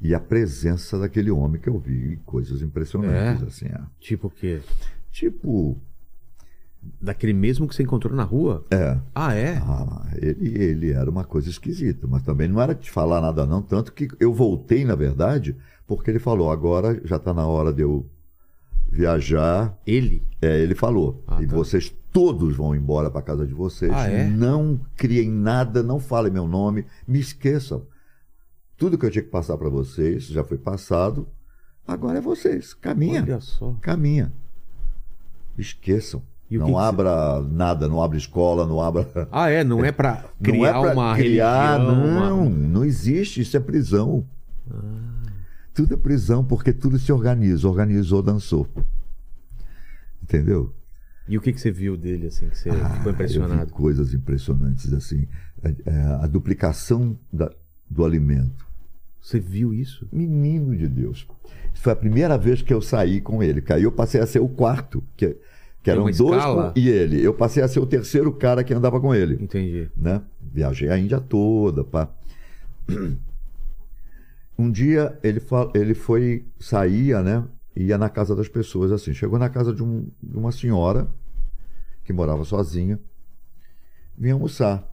[0.00, 3.46] E a presença daquele homem que eu vi, coisas impressionantes, É?
[3.46, 3.66] assim.
[3.72, 3.86] ah.
[4.00, 4.60] Tipo o quê?
[5.12, 5.76] Tipo,
[7.00, 8.64] Daquele mesmo que você encontrou na rua?
[8.70, 9.56] é, Ah, é?
[9.56, 13.60] Ah, ele, ele era uma coisa esquisita, mas também não era de falar nada não,
[13.62, 15.56] tanto que eu voltei, na verdade,
[15.86, 18.04] porque ele falou, agora já está na hora de eu
[18.90, 19.76] viajar.
[19.86, 20.22] Ele?
[20.40, 21.54] É, ele falou, Ah, e tá.
[21.54, 24.24] vocês todos vão embora para casa de vocês, Ah, é?
[24.26, 27.82] não criem nada, não falem meu nome, me esqueçam.
[28.76, 31.26] Tudo que eu tinha que passar para vocês já foi passado,
[31.86, 33.74] agora é vocês, caminha, Olha só.
[33.80, 34.32] caminha.
[35.58, 36.20] Esqueçam.
[36.50, 39.64] Não que que você- abra nada, não abra escola, não abra Ah, é?
[39.64, 41.96] Não é pra criar não é pra uma criar, religião?
[41.96, 44.24] não, uma- não existe, isso é prisão.
[44.70, 45.15] Ah.
[45.76, 47.68] Tudo é prisão, porque tudo se organiza.
[47.68, 48.66] Organizou, dançou.
[50.22, 50.72] Entendeu?
[51.28, 53.72] E o que, que você viu dele, assim, que você Ah, ficou Eu vi impressionado?
[53.72, 55.26] coisas impressionantes, assim.
[55.62, 57.52] É, é, a duplicação da-
[57.90, 58.64] do alimento.
[59.20, 60.08] Você viu isso?
[60.12, 61.26] Menino de Deus.
[61.74, 63.62] Foi a primeira vez que eu saí com ele.
[63.70, 65.36] Aí eu passei a ser o quarto, que,
[65.82, 67.20] que eram dois com- e ele.
[67.20, 69.34] Eu passei a ser o terceiro cara que andava com ele.
[69.42, 69.90] Entendi.
[69.96, 70.22] né?
[70.40, 72.08] Viajei a Índia toda, pá.
[74.58, 75.40] Um dia ele,
[75.74, 77.44] ele foi, saía, né?
[77.76, 79.12] Ia na casa das pessoas, assim.
[79.12, 81.08] Chegou na casa de, um- de uma senhora
[82.04, 82.98] que morava sozinha,
[84.16, 84.88] vinha almoçar.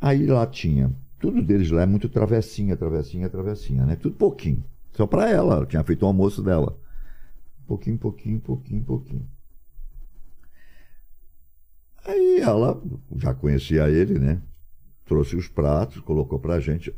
[0.00, 3.96] Aí lá tinha, tudo deles lá é muito travessinha, travessinha, travessinha, né?
[3.96, 4.64] Tudo pouquinho.
[4.92, 6.76] Só para ela, ela tinha feito o almoço dela.
[7.66, 9.28] Pouquinho, pouquinho, pouquinho, pouquinho.
[12.04, 12.80] Aí ela
[13.16, 14.42] já conhecia ele, né?
[15.04, 16.94] Trouxe os pratos, colocou pra gente.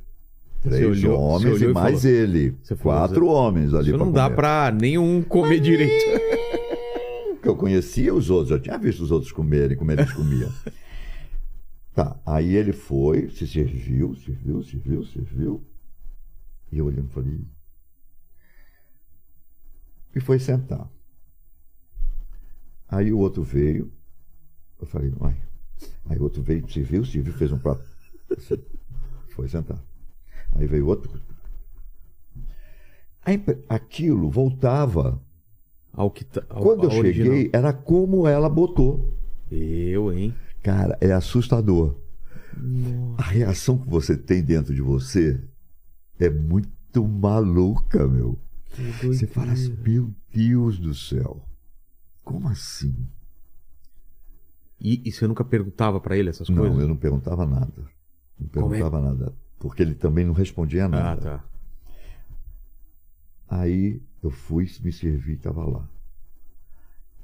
[0.62, 2.56] Três olhou- homens e mais falou- ele.
[2.80, 6.04] Quatro homens ali Isso não dá pra nenhum comer direito.
[7.34, 10.48] Porque eu conhecia os outros, eu tinha visto os outros comerem, como eles comiam.
[11.92, 15.64] tá, aí ele foi, se serviu, serviu, serviu, serviu.
[16.70, 17.40] E eu olhando falei.
[20.14, 20.88] E foi sentar.
[22.88, 23.90] Aí o outro veio,
[24.80, 25.36] eu falei, vai.
[26.06, 27.82] Aí o outro veio, serviu, serviu, fez um prato.
[28.30, 28.62] assim,
[29.30, 29.82] Foi sentar.
[30.52, 31.20] Aí veio outro.
[33.68, 35.20] Aquilo voltava
[35.92, 37.32] Ao que tá, ao, quando eu original.
[37.32, 39.16] cheguei, era como ela botou.
[39.50, 40.34] Eu, hein?
[40.62, 41.96] Cara, é assustador.
[43.18, 45.40] A reação que você tem dentro de você
[46.18, 48.38] é muito maluca, meu.
[49.02, 51.42] Você fala assim, meu Deus do céu.
[52.24, 52.94] Como assim?
[54.80, 56.78] E, e você nunca perguntava pra ele essas Não, coisas?
[56.80, 57.72] eu não perguntava nada.
[58.38, 58.50] Não é?
[58.50, 59.32] perguntava nada.
[59.62, 61.20] Porque ele também não respondia Ah, nada.
[61.22, 61.44] tá.
[63.48, 65.88] Aí eu fui me servir e estava lá.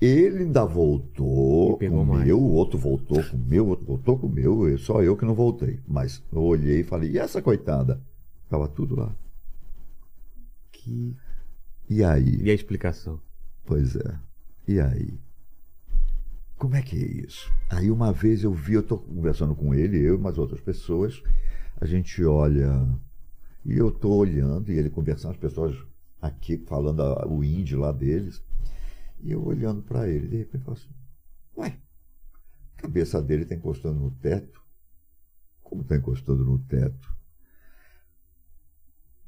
[0.00, 2.30] Ele ainda voltou, pegou comeu, mais.
[2.32, 5.80] o outro voltou, comeu, o outro voltou, comeu, eu- só eu que não voltei.
[5.88, 8.00] Mas eu olhei e falei, e essa coitada?
[8.48, 9.12] Tava tudo lá.
[10.70, 11.16] Que...
[11.90, 12.42] E aí?
[12.44, 13.20] E a explicação?
[13.66, 14.16] Pois é.
[14.68, 15.18] E aí?
[16.56, 17.50] Como é que é isso?
[17.68, 21.20] Aí uma vez eu vi, eu tô conversando com ele, eu e umas outras pessoas,
[21.80, 22.86] a gente olha,
[23.64, 25.76] e eu tô olhando, e ele conversando, as pessoas
[26.22, 28.42] aqui falando a- o índio lá deles,
[29.20, 30.90] e eu olhando para ele, de repente eu falo assim,
[31.58, 31.78] ué,
[32.78, 34.62] a cabeça dele tá encostando no teto?
[35.62, 37.16] Como tá encostando no teto?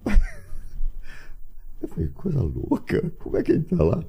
[1.81, 4.05] Eu falei, coisa louca, como é que ele tá lá?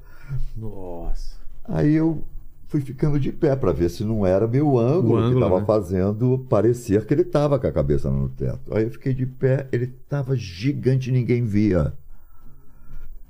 [0.56, 1.36] Nossa.
[1.64, 2.26] Aí eu
[2.72, 5.66] fui ficando de pé para ver se não era meu ângulo, ângulo, que estava né?
[5.66, 8.74] fazendo parecer que ele estava com a cabeça no teto.
[8.74, 11.92] Aí eu fiquei de pé, ele estava gigante, ninguém via.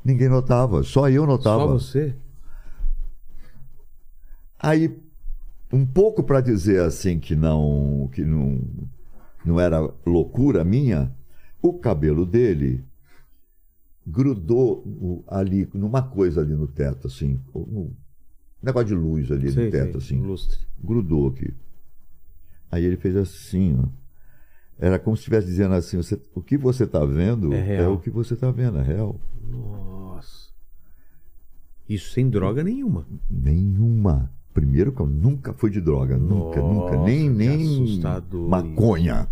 [0.04, 1.58] Ninguém notava, só eu notava.
[1.58, 2.14] Só você?
[4.60, 4.96] Aí
[5.72, 8.60] um pouco para dizer assim que não que não
[9.44, 11.12] não era loucura minha,
[11.60, 12.84] o cabelo dele
[14.06, 17.40] grudou ali numa coisa ali no teto assim,
[18.62, 20.26] negócio de luz ali Sei, no teto sei, assim.
[20.26, 20.58] lustre.
[20.82, 21.52] grudou aqui.
[22.70, 23.86] Aí ele fez assim, ó.
[24.78, 27.98] Era como se estivesse dizendo assim, você- o que você está vendo É é, o
[27.98, 29.20] que você está vendo, é real.
[29.48, 30.50] Nossa.
[31.88, 33.06] Isso sem droga nenhuma.
[33.30, 34.30] Nenhuma.
[34.54, 36.92] Primeiro que eu nunca fui de droga, nunca, nunca.
[36.96, 38.00] Nossa, Nem, nem
[38.48, 39.26] maconha,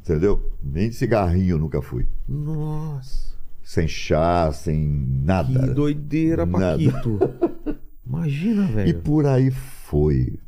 [0.00, 0.52] entendeu?
[0.62, 2.06] Nem cigarrinho nunca fui.
[2.28, 3.28] Nossa.
[3.62, 4.86] Sem chá, sem
[5.24, 5.68] nada.
[5.68, 6.72] Que doideira, Nada.
[6.72, 7.18] Paquito.
[8.08, 9.00] Imagina, E velho.
[9.02, 10.38] por aí foi.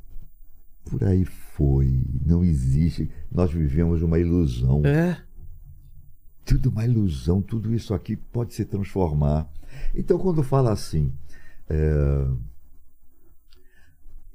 [0.91, 2.03] Por aí foi.
[2.25, 3.11] Não existe.
[3.31, 4.83] Nós vivemos uma ilusão.
[4.87, 5.19] É.
[6.45, 9.49] tudo uma ilusão, tudo isso aqui pode se transformar.
[9.95, 11.13] Então, quando fala assim,
[11.69, 12.27] é,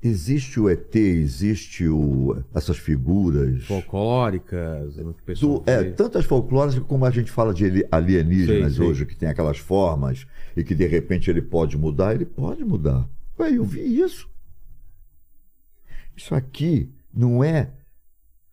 [0.02, 3.64] existe o ET, existe o, essas figuras.
[3.65, 4.95] Folclóricas,
[5.26, 8.88] pessoal do- é, tantas folclóricas como a gente fala de ali- alienígenas Sei, sei.
[8.88, 10.26] hoje, que tem aquelas formas
[10.56, 13.10] e que de repente ele pode mudar, ele pode mudar.
[13.40, 14.30] Ué, eu vi isso.
[16.16, 17.72] Isso aqui não é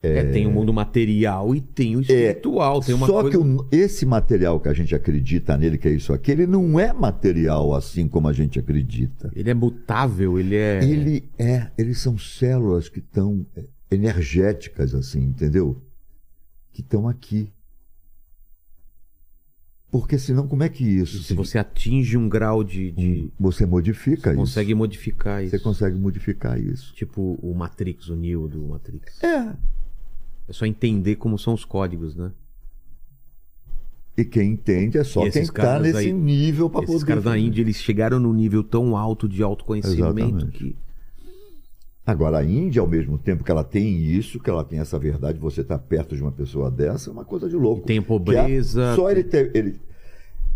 [0.04, 2.80] É, tem o mundo material e tem o espiritual.
[2.80, 3.30] tem uma Só coisa...
[3.30, 6.80] que o- esse material que a gente acredita nele, que é isso aqui, ele não
[6.80, 9.30] é material assim como a gente acredita.
[9.34, 10.82] Ele é mutável, ele é.
[10.84, 15.80] Ele é, eles são células que estão é, energéticas assim, entendeu?
[16.72, 17.52] Que estão aqui.
[19.92, 21.22] Porque senão como é que isso?
[21.22, 22.90] Se você atinge um grau de.
[22.92, 23.30] de...
[23.38, 24.36] Você modifica Você isso.
[24.38, 25.50] consegue modificar isso.
[25.50, 26.94] Você consegue modificar isso.
[26.94, 29.22] Tipo o Matrix, o Neo do Matrix.
[29.22, 29.52] É.
[30.48, 32.32] É só entender como são os códigos, né?
[34.16, 37.04] E quem entende é só quem está nesse aí- nível para poder.
[37.04, 37.36] caras da.
[37.38, 40.46] Índia, eles chegaram no nível tão alto de autoconhecimento Exatamente.
[40.58, 40.76] que.
[42.04, 45.38] Agora, a Índia, ao mesmo tempo que ela tem isso, que ela tem essa verdade,
[45.38, 47.86] você está perto de uma pessoa dessa, é uma coisa de louco.
[47.86, 48.96] Tem a Que pobreza.
[48.96, 49.54] só ele ter.
[49.54, 49.80] Ele...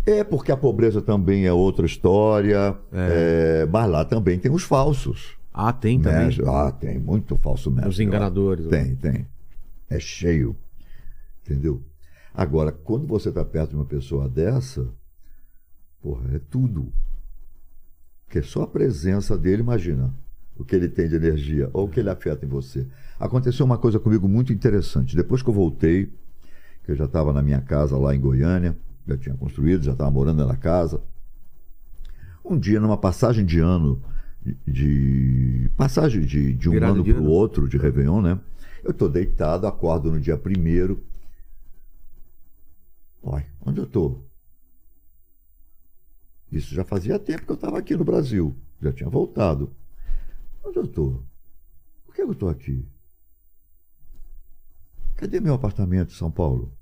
[0.05, 5.37] É porque a pobreza também é outra história, é, mas lá também tem os falsos.
[5.53, 6.37] Ah, tem também.
[6.37, 6.43] Né?
[6.47, 7.89] Ah, tem muito falso mestre.
[7.89, 8.65] Os enganadores.
[8.65, 8.71] lá.
[8.71, 9.27] Tem, tem.
[9.89, 10.55] É cheio.
[11.45, 11.81] Entendeu?
[12.33, 14.85] Agora, quando você está perto de uma pessoa dessa,
[16.01, 16.91] porra, é tudo.
[18.25, 20.13] Porque só a presença dele, imagina
[20.57, 22.85] o que ele tem de energia ou o que ele afeta em você.
[23.19, 25.15] Aconteceu uma coisa comigo muito interessante.
[25.15, 26.11] Depois que eu voltei,
[26.83, 28.75] que eu já estava na minha casa lá em Goiânia,
[29.07, 31.01] já tinha construído, já estava morando na casa.
[32.43, 34.01] Um dia, numa passagem de ano,
[34.65, 38.39] de passagem de, de um Virada ano para o outro, de Réveillon, né?
[38.83, 41.03] Eu estou deitado, acordo no dia primeiro.
[43.21, 44.25] Olha, onde eu estou?
[46.51, 48.55] Isso já fazia tempo que eu estava aqui no Brasil.
[48.81, 49.69] Já tinha voltado.
[50.67, 51.23] Onde eu estou?
[52.05, 52.85] Por que eu estou aqui?
[55.15, 56.73] Cadê meu apartamento em São Paulo?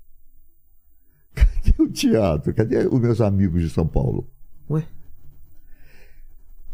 [1.32, 2.52] Cadê o teatro?
[2.52, 4.28] Cadê os meus amigos de São Paulo?
[4.68, 4.84] Ué?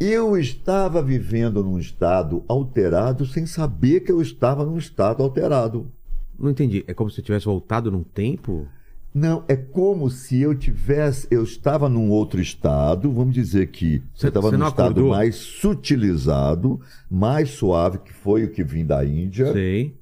[0.01, 5.93] Eu estava vivendo num estado alterado sem saber que eu estava num estado alterado.
[6.39, 6.83] Não entendi.
[6.89, 8.67] É como se você tivesse voltado num tempo?
[9.15, 11.29] Não, é como se eu tivesse.
[11.31, 15.11] Eu estava num outro estado, vamos dizer que Você- estava num estado acordou?
[15.11, 16.81] mais sutilizado,
[17.11, 19.53] mais suave, que foi o que vim da Índia.
[19.53, 19.95] Sei.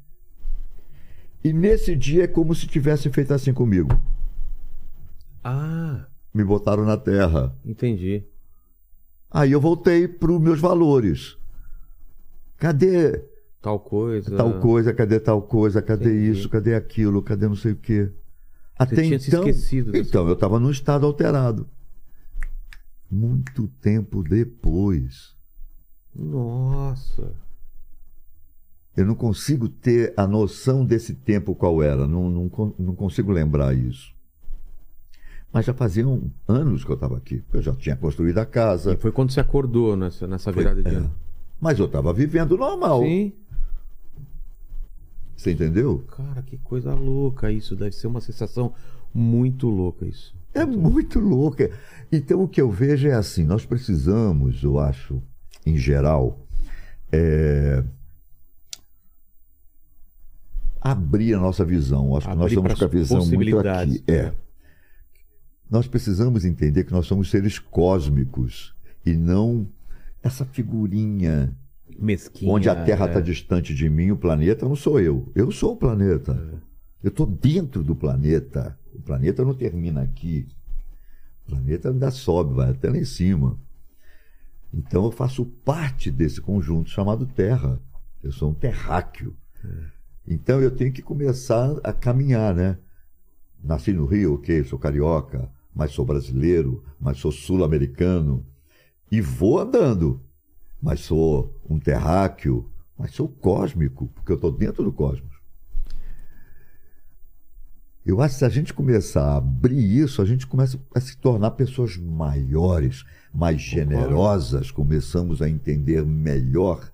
[1.43, 3.91] E nesse dia é como se tivesse feito assim comigo.
[5.43, 7.53] Ah, Me botaram na terra.
[7.65, 8.23] entendi.
[9.31, 11.37] Aí eu voltei para os meus valores.
[12.59, 13.25] Cadê
[13.63, 14.37] Tal coisa.
[14.37, 14.93] tal coisa?
[14.93, 15.81] Cadê tal coisa?
[15.83, 16.31] Cadê Entendi.
[16.39, 16.49] isso?
[16.49, 17.23] Cadê aquilo?
[17.23, 18.11] Cadê não sei o quê?
[18.85, 21.67] Até tinha se então, esquecido dessa- então eu estava num estado alterado.
[23.11, 25.35] Muito tempo depois,
[26.15, 27.33] Nossa.
[28.97, 32.07] eu não consigo ter a noção desse tempo qual era.
[32.07, 34.15] Não, não, não consigo lembrar isso.
[35.53, 37.43] Mas já faziam anos que eu estava aqui.
[37.53, 38.93] Eu já tinha construído a casa.
[38.93, 40.99] E foi quando você acordou nessa, nessa Foi- virada de é.
[40.99, 41.13] ano.
[41.61, 43.03] Mas eu estava vivendo normal.
[43.03, 43.33] Sim.
[45.41, 46.05] Você entendeu?
[46.15, 47.75] Cara, que coisa louca isso.
[47.75, 48.75] Deve ser uma sensação
[49.15, 50.35] muito louca isso.
[50.53, 51.71] É muito louca.
[52.13, 55.23] Então o que eu vejo é assim, nós precisamos, eu acho,
[55.65, 56.47] em geral,
[57.11, 57.83] é,
[60.79, 62.15] abrir a nossa visão.
[62.15, 64.05] Acho que nós Abrir estamos com a visão muito aqui.
[64.07, 64.23] É.
[64.25, 64.35] né?
[65.71, 68.75] Nós precisamos entender que nós somos seres cósmicos
[69.07, 69.67] e não
[70.23, 71.57] essa figurinha
[72.01, 72.51] Mesquinha.
[72.51, 73.23] onde a Terra está é.
[73.23, 75.31] distante de mim, o planeta não sou eu.
[75.35, 76.61] Eu sou o planeta.
[77.03, 78.79] Eu estou dentro do planeta.
[78.95, 80.49] O planeta não termina aqui.
[81.47, 83.59] O planeta ainda sobe, vai até lá em cima.
[84.73, 87.81] Então eu faço parte desse conjunto chamado Terra.
[88.23, 89.37] Eu sou um terráqueo.
[90.27, 92.79] Então eu tenho que começar a caminhar, né?
[93.63, 98.47] Nasci no Rio, ok, sou carioca, mas sou brasileiro, mas sou sul-americano.
[99.11, 100.23] E vou andando.
[100.81, 105.31] Mas sou um terráqueo, mas sou cósmico, porque eu estou dentro do cosmos.
[108.05, 111.17] Eu acho que se a gente começar a abrir isso, a gente começa a se
[111.19, 116.91] tornar pessoas maiores, mais generosas, começamos a entender melhor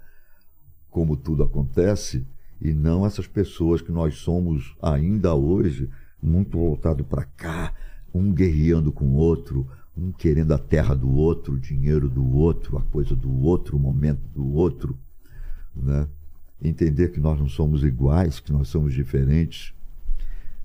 [0.91, 2.27] como tudo acontece
[2.61, 5.89] e não essas pessoas que nós somos ainda hoje,
[6.21, 7.73] muito voltado para cá,
[8.13, 12.77] um guerreando com o outro, um querendo a terra do outro, o dinheiro do outro,
[12.77, 14.99] a coisa do outro, o momento do outro,
[15.75, 16.09] né?
[16.61, 19.73] Entender que nós não somos iguais, que nós somos diferentes,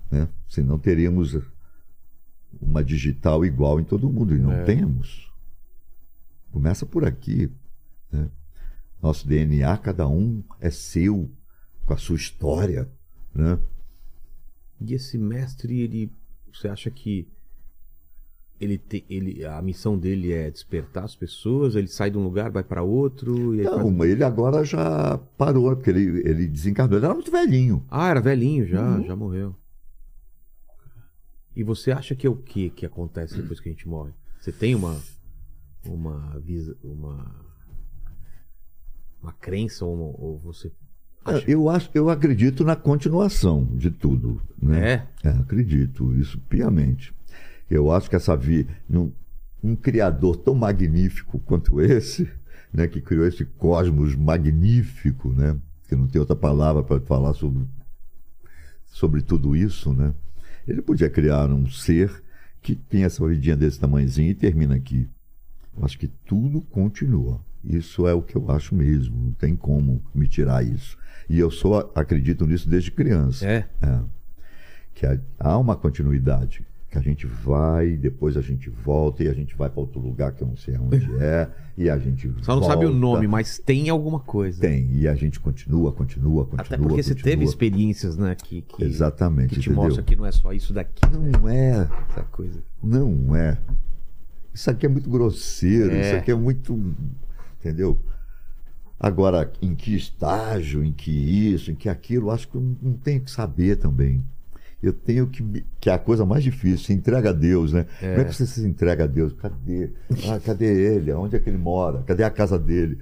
[0.10, 0.28] né?
[0.50, 1.38] Senão teríamos
[2.60, 4.64] uma digital igual em todo mundo e não É.
[4.66, 5.32] temos.
[6.52, 7.50] Começa por aqui,
[8.12, 8.30] né?
[9.02, 11.32] Nosso DNA, cada um é seu,
[11.86, 12.90] com a sua história,
[13.34, 13.58] né?
[14.80, 16.12] E esse mestre, ele.
[16.54, 17.28] Você acha que
[18.62, 21.76] ele tem, ele, a missão dele é despertar as pessoas?
[21.76, 23.56] Ele sai de um lugar, vai para outro?
[23.56, 26.98] E faz- Não, mas ele agora já parou, porque ele, ele desencarnou.
[26.98, 27.84] Ele era muito velhinho.
[27.90, 29.04] Ah, era velhinho já, Uhum.
[29.06, 29.56] já morreu.
[31.56, 34.12] E você acha que é o que que acontece depois que a gente morre?
[34.40, 34.98] Você tem uma
[35.86, 37.26] uma visa, uma
[39.22, 40.72] uma crença ou, ou você
[41.26, 44.42] acha- Eu, acho, eu acredito na continuação de tudo.
[44.62, 44.94] Né?
[45.24, 45.28] é?
[45.28, 47.14] É, acredito, isso piamente.
[47.72, 48.72] Eu acho que essa vida.
[48.90, 49.12] Um,
[49.64, 52.30] um criador tão magnífico quanto esse,
[52.74, 55.58] né, que criou esse cosmos magnífico, né?
[55.88, 57.64] Que não tem outra palavra para falar sobre,
[58.88, 60.14] sobre tudo isso, né?
[60.68, 62.24] Ele podia criar um ser
[62.62, 65.10] que tem essa vidinha desse tamanhozinho e termina aqui.
[65.78, 67.40] Eu acho que tudo continua.
[67.64, 69.18] Isso é o que eu acho mesmo.
[69.18, 70.98] Não tem como me tirar isso.
[71.30, 73.46] E eu só acredito nisso desde criança.
[73.46, 73.68] É.
[73.82, 74.02] É.
[74.94, 75.06] Que
[75.40, 76.66] há uma continuidade.
[76.92, 80.34] Que a gente vai, depois a gente volta e a gente vai para outro lugar
[80.34, 83.58] que eu não sei onde é, e a gente Só não sabe o nome, mas
[83.58, 84.60] tem alguma coisa.
[84.60, 86.62] Tem, e a gente continua, continua, continua.
[86.62, 87.32] Até porque você continua.
[87.32, 88.36] teve experiências, né?
[88.36, 89.84] Que, que, Exatamente, que te entendeu?
[89.84, 91.32] mostra que não é só isso daqui, né?
[91.40, 92.62] Não é, Essa coisa.
[92.84, 93.58] não é.
[94.54, 96.02] Isso aqui é muito grosseiro, É.
[96.02, 96.78] isso aqui é muito.
[97.58, 97.98] Entendeu?
[99.00, 103.32] Agora, em que estágio, em que isso, em que aquilo, acho que não tenho que
[103.32, 104.22] saber também.
[104.82, 105.64] Eu tenho que.
[105.80, 107.86] Que é a coisa mais difícil, se entrega a Deus, né?
[108.00, 109.34] Como é que você se entrega a Deus?
[109.34, 109.90] Cadê?
[110.28, 111.12] Ah, cadê ele?
[111.14, 112.04] Onde é que ele mora?
[112.06, 112.98] Cadê a casa dele?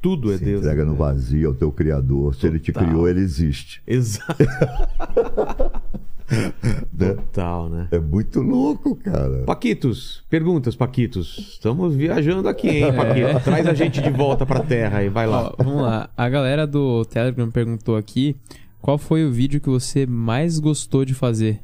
[0.00, 0.60] Tudo é se Deus.
[0.60, 0.90] entrega né?
[0.90, 2.34] no vazio ao teu Criador.
[2.34, 2.88] Se ele te Total.
[2.88, 3.82] criou, ele existe.
[3.86, 4.36] Exato.
[6.92, 7.14] Né?
[7.14, 7.88] Total, né?
[7.90, 9.44] É muito louco, cara.
[9.46, 11.38] Paquitos, perguntas, Paquitos.
[11.38, 13.40] Estamos viajando aqui, hein, Paquito?
[13.44, 15.54] Traz a gente de volta pra terra aí, vai lá.
[15.58, 16.10] Ó, vamos lá.
[16.14, 18.36] A galera do Telegram perguntou aqui
[18.80, 21.60] qual foi o vídeo que você mais gostou de fazer.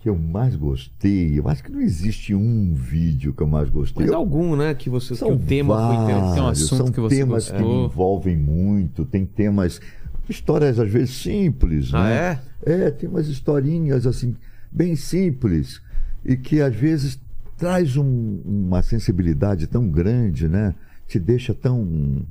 [0.00, 4.04] que eu mais gostei, eu acho que não existe um vídeo que eu mais gostei.
[4.04, 4.72] Mas Eu- algum, né?
[4.72, 6.32] Que, você, que são o tema foi interessante.
[6.34, 7.78] Tem um vários, assunto são que você temas que gostou.
[7.80, 9.80] me envolvem muito, tem temas,
[10.28, 12.40] histórias às vezes simples, Ah, né?
[12.64, 12.84] é?
[12.86, 14.36] É, tem umas historinhas assim,
[14.70, 15.82] bem simples,
[16.24, 17.18] e que às vezes
[17.56, 20.76] traz um- uma sensibilidade tão grande, né?
[21.08, 22.24] Te deixa tão.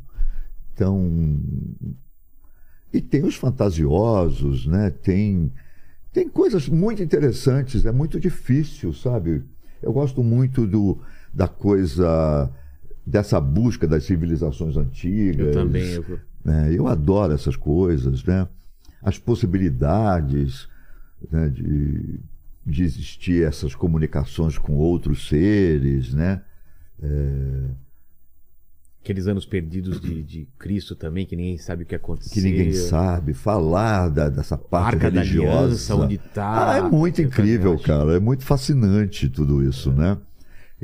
[0.74, 1.38] tão.
[2.94, 4.90] E tem os fantasiosos, né?
[4.90, 5.52] Tem,
[6.14, 9.44] tem coisas muito interessantes, é muito difícil, sabe?
[9.82, 11.00] Eu gosto muito do,
[11.34, 12.50] da coisa,
[13.06, 15.48] dessa busca das civilizações antigas.
[15.48, 15.94] Eu também.
[15.94, 16.20] Eu...
[16.44, 16.74] né?
[16.74, 18.48] Eu adoro essas coisas, né?
[19.02, 20.68] As possibilidades
[21.32, 22.20] né, de,
[22.66, 26.42] de existir essas comunicações com outros seres, né?
[29.08, 32.34] Aqueles anos perdidos de, de Cristo também, que ninguém sabe o que aconteceu.
[32.34, 35.60] Que ninguém sabe, falar da, dessa parte Arca da religiosa.
[35.60, 36.72] Aliança, onde tá.
[36.74, 37.84] Ah, é muito incrível, acho.
[37.84, 38.18] cara.
[38.18, 40.18] É muito fascinante tudo isso, né?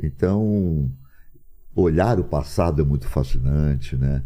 [0.02, 0.90] Então,
[1.76, 4.22] olhar o passado é muito fascinante, né?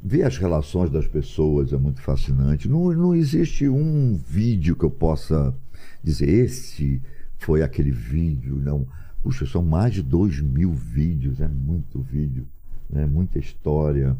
[0.00, 2.70] Ver as relações das pessoas é muito fascinante.
[2.70, 5.54] Não, não existe um vídeo que eu possa
[6.02, 7.02] dizer, esse
[7.36, 8.86] foi aquele vídeo, não.
[9.22, 12.46] Puxa, são mais de dois mil vídeos, é muito vídeo,
[12.92, 13.06] né?
[13.06, 14.16] muita história.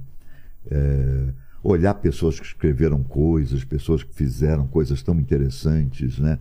[0.70, 1.28] É,
[1.62, 6.38] olhar pessoas que escreveram coisas, pessoas que fizeram coisas tão interessantes, né?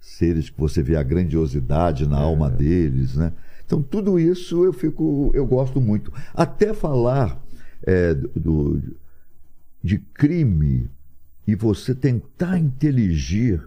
[0.00, 3.32] Seres que você vê a grandiosidade na alma deles, né?
[3.64, 6.12] Então tudo isso eu fico, eu gosto muito.
[6.34, 7.40] Até falar
[7.82, 8.82] é, do,
[9.82, 10.90] de crime
[11.46, 13.62] e você tentar inteligir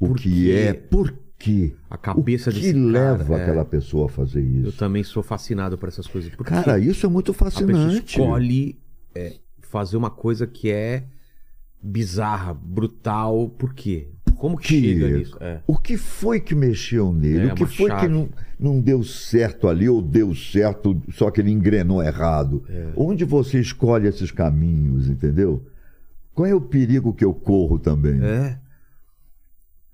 [0.00, 3.42] o Por que é, por quê, A cabeça o que cara, leva é.
[3.42, 4.68] aquela pessoa a fazer isso.
[4.68, 6.34] Eu também sou fascinado por essas coisas.
[6.34, 8.06] Porque Cara, isso é muito a pessoa fascinante.
[8.20, 8.78] escolhe
[9.14, 11.04] é, fazer uma coisa que é
[11.82, 13.48] bizarra, brutal.
[13.50, 14.08] Por quê?
[14.36, 15.36] Como que Que- chega nisso?
[15.40, 15.60] É.
[15.66, 17.48] O que foi que mexeu nele?
[17.48, 18.02] É, o que foi chave.
[18.02, 22.62] que não, não deu certo ali ou deu certo, só que ele engrenou errado?
[22.68, 22.88] É.
[22.96, 25.62] Onde você escolhe esses caminhos, entendeu?
[26.34, 28.20] Qual é o perigo que eu corro também?
[28.22, 28.58] É.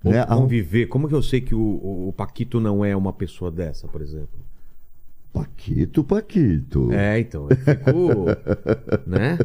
[0.03, 0.25] Né?
[0.25, 0.87] Conviver.
[0.87, 4.41] Como que eu sei que o, o- Paquito não é uma pessoa dessa, por exemplo?
[5.33, 6.93] Paquito, Paquito.
[6.93, 7.49] É, então.
[7.51, 8.25] Eu fico.
[9.07, 9.39] né?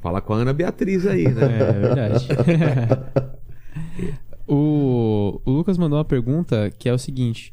[0.00, 1.72] Fala com a Ana Beatriz aí, É né?
[1.72, 2.28] verdade.
[4.46, 7.52] o, o Lucas mandou uma pergunta que é o seguinte: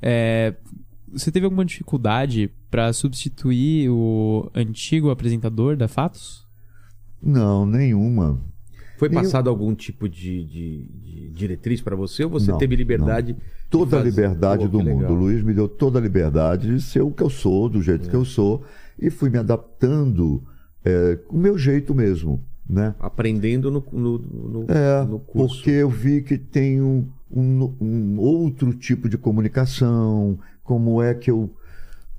[0.00, 0.54] é,
[1.12, 6.46] você teve alguma dificuldade para substituir o antigo apresentador da Fatos?
[7.20, 8.38] Não, nenhuma.
[8.98, 13.32] Foi passado algum tipo de, de- de diretriz pra você ou você Não, teve liberdade?
[13.34, 13.38] de
[13.70, 14.10] Toda a fazer?
[14.10, 14.98] liberdade Pô, do mundo.
[15.02, 15.12] legal.
[15.12, 18.08] O Luiz me deu toda a liberdade de ser o que eu sou, do jeito
[18.10, 18.62] que eu sou,
[18.98, 20.42] e fui me adaptando
[20.84, 22.94] é, com o meu jeito mesmo, né?
[22.98, 25.56] Aprendendo no, no, no, É, no curso.
[25.56, 31.30] porque eu vi que tem um, um- um outro tipo de comunicação, como é que
[31.30, 31.50] eu...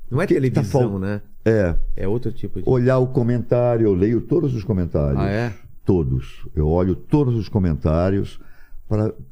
[0.09, 1.21] Não é que que tá televisão, fal- né?
[1.45, 2.69] É, É outro tipo de.
[2.69, 5.19] olhar o comentário, eu leio todos os comentários.
[5.21, 5.53] Ah, é?
[5.89, 6.45] Todos.
[6.55, 8.39] Eu olho todos os comentários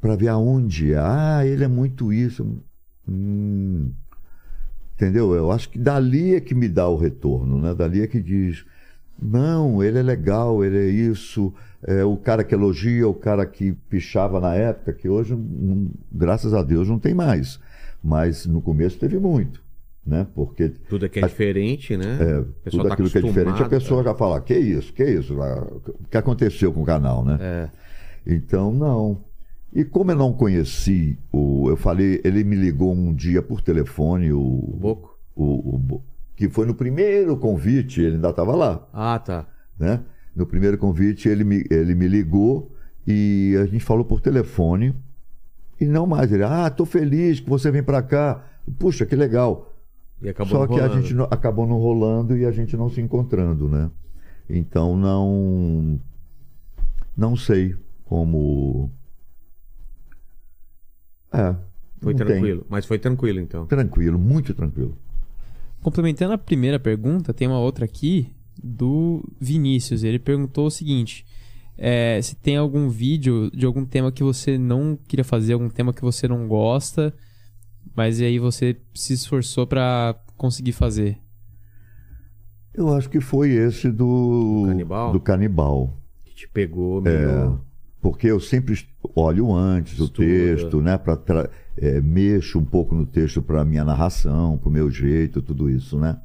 [0.01, 0.95] para ver aonde.
[0.95, 2.57] Ah, ele é muito isso.
[3.07, 3.91] Hum.
[4.95, 5.35] Entendeu?
[5.35, 7.75] Eu acho que dali é que me dá o retorno, né?
[7.75, 8.65] Dali é que diz.
[9.21, 11.53] Não, ele é legal, ele é isso.
[11.83, 16.55] É o cara que elogia, o cara que pichava na época, que hoje, hum, graças
[16.55, 17.59] a Deus, não tem mais.
[18.03, 19.61] Mas no começo teve muito,
[20.07, 20.25] né?
[20.33, 22.17] Porque Tudo que é diferente, né?
[22.65, 25.35] é, tudo tá aquilo que é diferente, a pessoa já fala, que isso, que isso,
[25.37, 27.37] o que aconteceu com o canal, né?
[27.41, 27.69] É.
[28.25, 29.23] Então, não.
[29.73, 34.31] E como eu não conheci, o, eu falei, ele me ligou um dia por telefone,
[34.31, 34.39] o,
[34.79, 35.17] Boco?
[35.35, 36.03] o, o Bo-
[36.35, 39.45] que foi no primeiro convite, ele ainda estava lá, Ah, tá.
[39.77, 40.01] né?
[40.35, 42.71] No primeiro convite ele me, ele me ligou
[43.05, 44.93] e a gente falou por telefone
[45.81, 46.31] E não mais.
[46.31, 48.45] Ele, ah, tô feliz que você vem para cá.
[48.79, 49.66] Puxa, que legal.
[50.21, 51.01] E acabou Só que a rolando.
[51.01, 53.91] gente não- acabou não rolando e a gente não se encontrando, né?
[54.49, 55.99] Então não.
[57.15, 57.75] Não sei
[58.05, 58.91] como.
[61.31, 61.55] É.
[62.01, 62.27] Foi não tem.
[62.27, 62.65] tranquilo.
[62.69, 63.65] Mas foi tranquilo, então.
[63.65, 64.97] Tranquilo, muito tranquilo.
[65.81, 68.31] Complementando a primeira pergunta, tem uma outra aqui
[68.61, 70.03] do Vinícius.
[70.03, 71.25] Ele perguntou o seguinte:
[71.77, 75.93] é, se tem algum vídeo de algum tema que você não queria fazer, algum tema
[75.93, 77.13] que você não gosta,
[77.97, 81.17] mas aí você se esforçou pra conseguir fazer.
[82.73, 84.65] Eu acho que foi esse do.
[84.67, 85.11] Canibal?
[85.11, 85.97] Do canibal.
[86.23, 87.59] Que te pegou meio.
[87.99, 88.77] Porque eu sempre
[89.15, 90.27] olho antes o Estuda.
[90.27, 90.95] texto, né?
[90.97, 95.41] Pra tra- é, mexo um pouco no texto para minha narração, para o meu jeito,
[95.41, 96.19] tudo isso, né?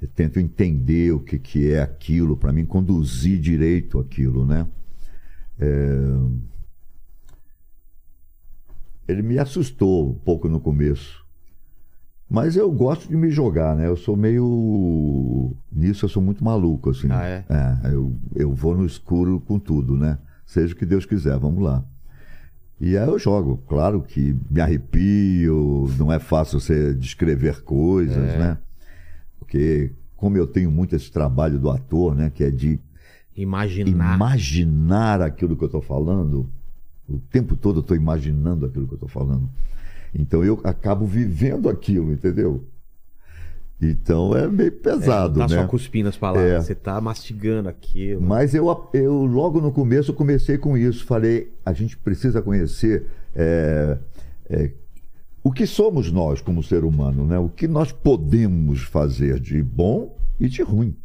[0.00, 4.66] Eu tento entender o que, que é aquilo, para mim conduzir direito aquilo, né?
[5.58, 5.66] É,
[9.06, 11.24] Ele me assustou um pouco no começo.
[12.28, 13.86] Mas eu gosto de me jogar, né?
[13.86, 15.54] Eu sou meio.
[15.70, 17.08] Nisso eu sou muito maluco, assim.
[17.10, 17.44] Ah, é?
[17.48, 20.18] É, eu, eu vou no escuro com tudo, né?
[20.46, 21.84] Seja o que Deus quiser, vamos lá.
[22.80, 23.62] E aí eu jogo.
[23.68, 28.38] Claro que me arrepio, não é fácil você descrever coisas, É.
[28.38, 28.58] né?
[29.38, 32.30] Porque como eu tenho muito esse trabalho do ator, né?
[32.30, 32.80] Que é de
[33.36, 34.14] Imaginar.
[34.16, 36.48] imaginar aquilo que eu estou falando.
[37.08, 39.48] O tempo todo eu estou imaginando aquilo que eu estou falando.
[40.14, 42.64] Então eu acabo vivendo aquilo, entendeu?
[43.82, 45.62] Então é meio pesado, é, não tá né?
[45.62, 46.60] só cuspindo as palavras, É.
[46.60, 48.22] você tá mastigando aquilo.
[48.22, 51.04] Mas eu, eu logo no começo comecei com isso.
[51.04, 53.98] Falei, a gente precisa conhecer é,
[54.48, 54.70] é,
[55.42, 57.38] o que somos nós como ser humano, né?
[57.38, 60.96] O que nós podemos fazer de bom e de ruim.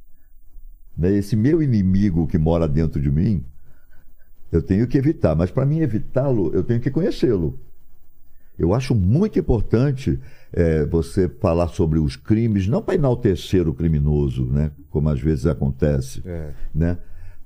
[0.97, 1.13] Né?
[1.13, 3.43] Esse meu inimigo que mora dentro de mim,
[4.51, 5.35] eu tenho que evitar.
[5.35, 7.59] Mas para mim evitá-lo, eu tenho que conhecê-lo.
[8.57, 10.19] Eu acho muito importante
[10.51, 14.71] é, você falar sobre os crimes, não para enaltecer o criminoso, né?
[14.89, 16.51] Como às vezes acontece É.
[16.75, 16.97] né?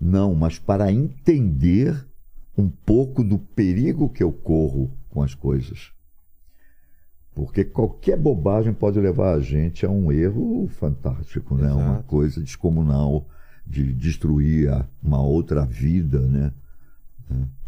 [0.01, 1.95] Não, mas para entender
[2.57, 5.91] um pouco do perigo que eu corro com as coisas.
[7.35, 11.71] Porque qualquer bobagem pode levar a gente a um erro fantástico, né?
[11.73, 13.27] Uma coisa descomunal
[13.65, 14.69] de destruir
[15.01, 16.51] uma outra vida, né?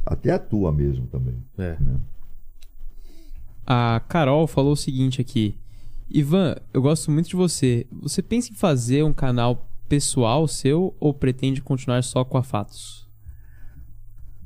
[0.05, 1.35] Até a tua mesmo também.
[1.57, 1.77] É.
[1.79, 1.99] Né?
[3.65, 5.57] A Carol falou o seguinte aqui:
[6.09, 7.87] Ivan, eu gosto muito de você.
[8.01, 13.05] Você pensa em fazer um canal pessoal seu ou pretende continuar só com a Fatos?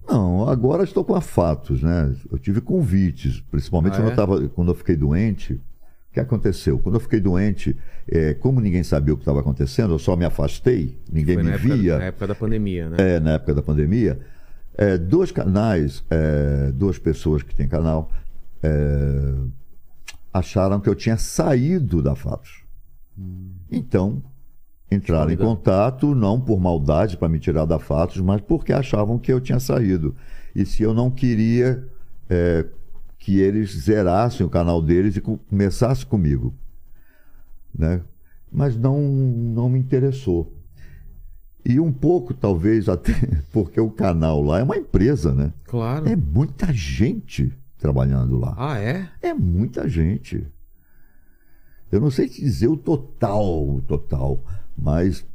[0.07, 2.15] Não, agora estou com a Fatos, né?
[2.31, 4.11] Eu tive convites, principalmente Ah, quando, é?
[4.11, 5.53] eu tava, quando eu fiquei doente.
[5.53, 6.79] O que aconteceu?
[6.79, 7.77] Quando eu fiquei doente,
[8.07, 11.49] é, como ninguém sabia o que estava acontecendo, eu só me afastei, ninguém Foi me
[11.51, 12.97] na época, via, na época da pandemia, né?
[12.97, 14.19] é, na época da pandemia.
[14.81, 18.10] É, dois canais, é, duas pessoas que têm canal,
[18.64, 19.34] é,
[20.34, 22.64] acharam que eu tinha saído da Fatos.
[23.69, 24.23] Então,
[24.89, 29.34] entraram em contato, não por maldade para me tirar da Fatos, mas porque achavam que
[29.34, 30.15] eu tinha saído.
[30.56, 31.85] E se eu não queria
[32.30, 32.65] é,
[33.18, 36.53] que eles zerassem o canal deles e co- começassem comigo.
[37.77, 38.01] Né?
[38.49, 40.53] Mas não, não me interessou.
[41.65, 43.14] E um pouco, talvez, até
[43.52, 45.53] porque o canal lá é uma empresa, né?
[45.65, 46.07] Claro.
[46.07, 48.56] É muita gente trabalhando lá.
[48.57, 49.07] Ah, é?
[49.22, 50.45] É muita gente.
[51.91, 54.44] Eu não sei te dizer o total, o total,
[54.77, 55.26] mas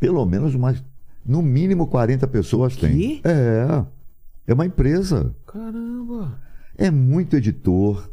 [0.00, 0.82] pelo menos mais,
[1.24, 2.96] no mínimo 40 pessoas tem.
[2.96, 3.20] Quê?
[3.24, 3.84] É.
[4.46, 5.34] É uma empresa.
[5.46, 6.38] Caramba.
[6.76, 8.08] É muito editor.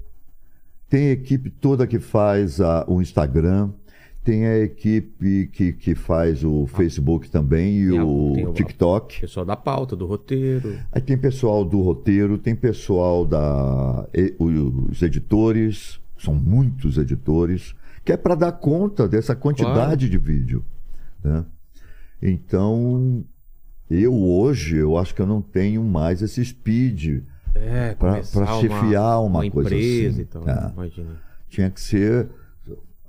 [0.89, 3.71] Tem equipe toda que faz a- o Instagram.
[4.25, 9.21] Tem a equipe que, que faz o Facebook também e Tem o o- TikTok.
[9.21, 10.79] Pessoal da pauta, do roteiro.
[10.91, 14.07] Aí tem pessoal do roteiro, tem pessoal da.
[14.39, 20.65] Os editores, são muitos editores, que é para dar conta dessa quantidade de vídeo.
[21.23, 21.45] né?
[22.19, 23.23] Então,
[23.89, 27.21] eu hoje, eu acho que eu não tenho mais esse speed.
[27.53, 30.21] É, Pra- começar pra chefiar uma coisa assim.
[30.21, 30.49] e tal.
[30.49, 30.73] É.
[31.47, 32.27] Tinha que ser.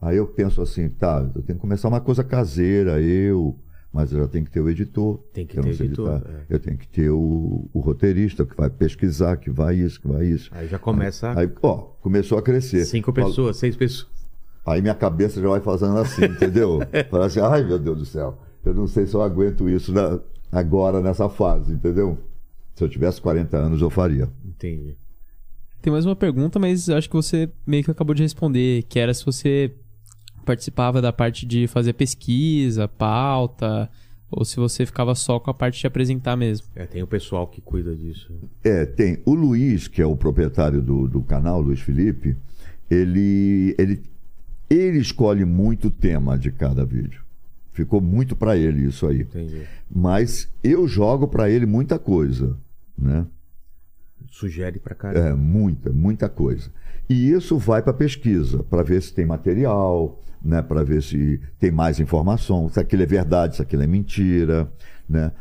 [0.01, 3.57] Aí eu penso assim, tá, eu tenho que começar uma coisa caseira, eu.
[3.93, 5.19] Mas eu já tenho que ter o editor.
[5.33, 6.31] Tem que eu ter não sei editor, editar.
[6.31, 6.45] é.
[6.51, 10.27] Eu tenho que ter o, o roteirista que vai pesquisar, que vai isso, que vai
[10.27, 10.51] isso.
[10.53, 12.85] Aí já começa Aí, ó, começou a crescer.
[12.85, 14.07] cinco pessoas, seis pessoas.
[14.67, 16.81] Aí minha cabeça já vai fazendo assim, entendeu?
[17.11, 20.21] Fala assim, ai meu Deus do céu, eu não sei se eu aguento isso na-
[20.53, 22.19] agora nessa fase, entendeu?
[22.75, 24.29] Se eu tivesse 40 anos, eu faria.
[24.45, 24.99] Entendi.
[25.81, 29.15] Tem mais uma pergunta, mas acho que você meio que acabou de responder, que era
[29.15, 29.73] se você
[30.47, 33.91] participava da parte de fazer pesquisa, pauta,
[34.31, 36.67] Ou se você ficava só com a parte de apresentar mesmo.
[36.75, 38.33] É, tem o pessoal que cuida disso.
[38.65, 39.19] É, tem.
[39.25, 42.37] O Luiz, que é o proprietário do, do canal, Luiz Felipe,
[42.91, 44.03] ele, ele,
[44.69, 47.25] ele escolhe muito o tema de cada vídeo.
[47.73, 49.21] Ficou muito para ele isso aí.
[49.21, 49.63] Entendi.
[49.89, 52.57] Mas eu jogo para ele muita coisa,
[52.99, 53.27] né?
[54.31, 55.29] Sugere pra caramba.
[55.29, 56.71] É, muita, muita coisa.
[57.09, 61.71] E isso vai para pesquisa, para ver se tem material, né, para ver se tem
[61.71, 64.71] mais informação, se aquilo é verdade, se aquilo é mentira,
[65.09, 65.33] né?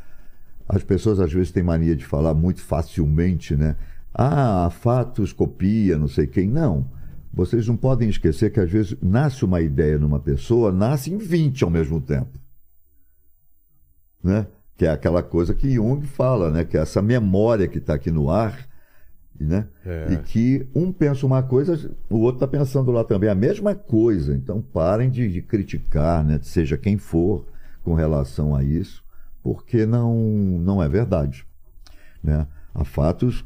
[0.68, 3.76] As pessoas às vezes têm mania de falar muito facilmente, né?
[4.14, 6.50] Ah, fatos copia, não sei quem.
[6.50, 6.90] Não.
[7.32, 11.64] Vocês não podem esquecer que às vezes nasce uma ideia numa pessoa, nasce em 20
[11.66, 12.40] ao mesmo tempo.
[14.24, 14.48] Né?
[14.78, 16.64] Que é aquela coisa que Jung fala, né?
[16.64, 18.68] Que é essa memória que está aqui no ar,
[19.40, 19.68] né?
[19.86, 20.14] É.
[20.14, 24.34] E que um pensa uma coisa, o outro está pensando lá também a mesma coisa.
[24.34, 26.40] Então parem de, de criticar, né?
[26.42, 27.46] Seja quem for,
[27.84, 29.04] com relação a isso,
[29.44, 30.16] porque não,
[30.60, 31.46] não é verdade.
[32.24, 32.48] Né?
[32.74, 33.46] A Fatos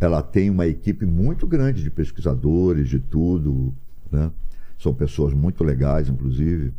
[0.00, 3.74] ela tem uma equipe muito grande de pesquisadores, de tudo.
[4.10, 4.30] Né?
[4.78, 6.72] São pessoas muito legais, inclusive.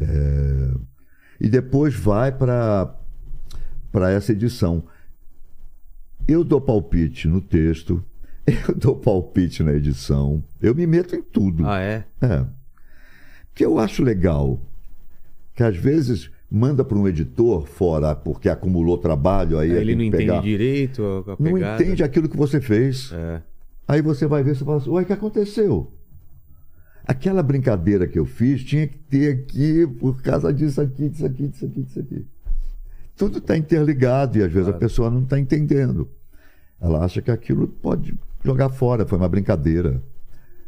[0.00, 0.70] É,
[1.40, 2.94] E depois vai para
[4.10, 4.84] essa edição.
[6.30, 8.04] Eu dou palpite no texto,
[8.46, 11.66] eu dou palpite na edição, eu me meto em tudo.
[11.66, 12.04] Ah, é?
[12.20, 12.46] É.
[13.52, 14.60] Que eu acho legal,
[15.56, 20.02] que às vezes manda para um editor fora porque acumulou trabalho, aí, Aí ele não
[20.02, 20.40] que entende pegar.
[20.40, 21.82] direito a a Não pegada.
[21.82, 23.10] entende aquilo que você fez.
[23.12, 23.42] É.
[23.88, 25.92] Aí você vai ver e fala assim, ué, o que aconteceu?
[27.04, 31.48] Aquela brincadeira que eu fiz tinha que ter aqui por causa disso aqui, disso aqui,
[31.48, 32.24] disso aqui, disso aqui.
[33.16, 36.08] Tudo está interligado e às vezes a pessoa não está entendendo.
[36.80, 40.02] Ela acha que aquilo pode jogar fora, foi uma brincadeira.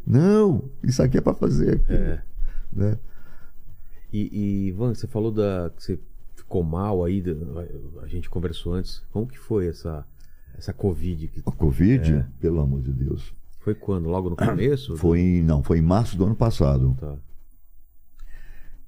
[0.06, 1.92] Não, isso aqui é para fazer aqui.
[1.92, 2.22] É.
[2.72, 2.98] Né?
[4.12, 5.98] E, e Ivan, você falou da que você
[6.34, 7.22] ficou mal aí,
[8.02, 9.02] a gente conversou antes.
[9.10, 10.04] Como que foi essa
[10.58, 11.28] essa Covid?
[11.28, 12.26] Que A Covid, É.
[12.40, 13.34] pelo amor de Deus.
[13.60, 14.08] foi quando?
[14.08, 14.96] Logo no começo?
[14.98, 16.94] Foi em, não, foi em março do ano passado.
[17.00, 17.16] Tá.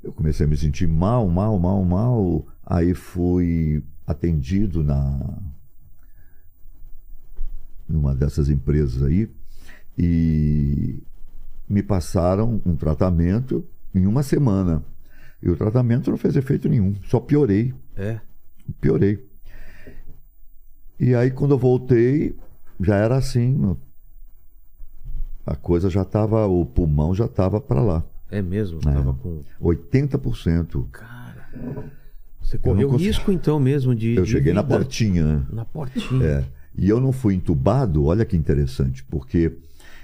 [0.03, 2.47] Eu comecei a me sentir mal, mal, mal, mal.
[2.67, 5.39] Aí fui atendido na
[7.89, 9.29] numa dessas empresas aí
[9.99, 11.03] e
[11.69, 14.83] me passaram um tratamento em uma semana.
[15.43, 18.19] E o tratamento não fez efeito nenhum, só piorei, É.
[18.81, 19.25] piorei.
[20.99, 22.37] E aí quando eu voltei,
[22.81, 23.77] já era assim,
[25.47, 28.05] a coisa já estava, o pulmão já estava para lá.
[28.31, 28.79] É mesmo?
[28.79, 28.93] É.
[28.95, 29.43] Tava com.
[29.61, 30.89] 80%.
[30.91, 31.49] Cara.
[32.41, 34.15] Você correu consegui- risco então mesmo de.
[34.17, 34.75] Eu de cheguei na vida.
[34.77, 35.47] portinha.
[35.53, 36.25] Na portinha.
[36.25, 36.45] É.
[36.77, 39.57] E eu não fui entubado, olha que interessante, porque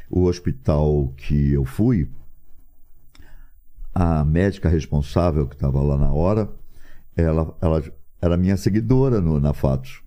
[0.08, 2.08] o hospital que eu fui,
[3.94, 6.48] a médica responsável que estava lá na hora,
[7.16, 7.82] ela, ela
[8.20, 10.02] era minha seguidora no, na Fatos.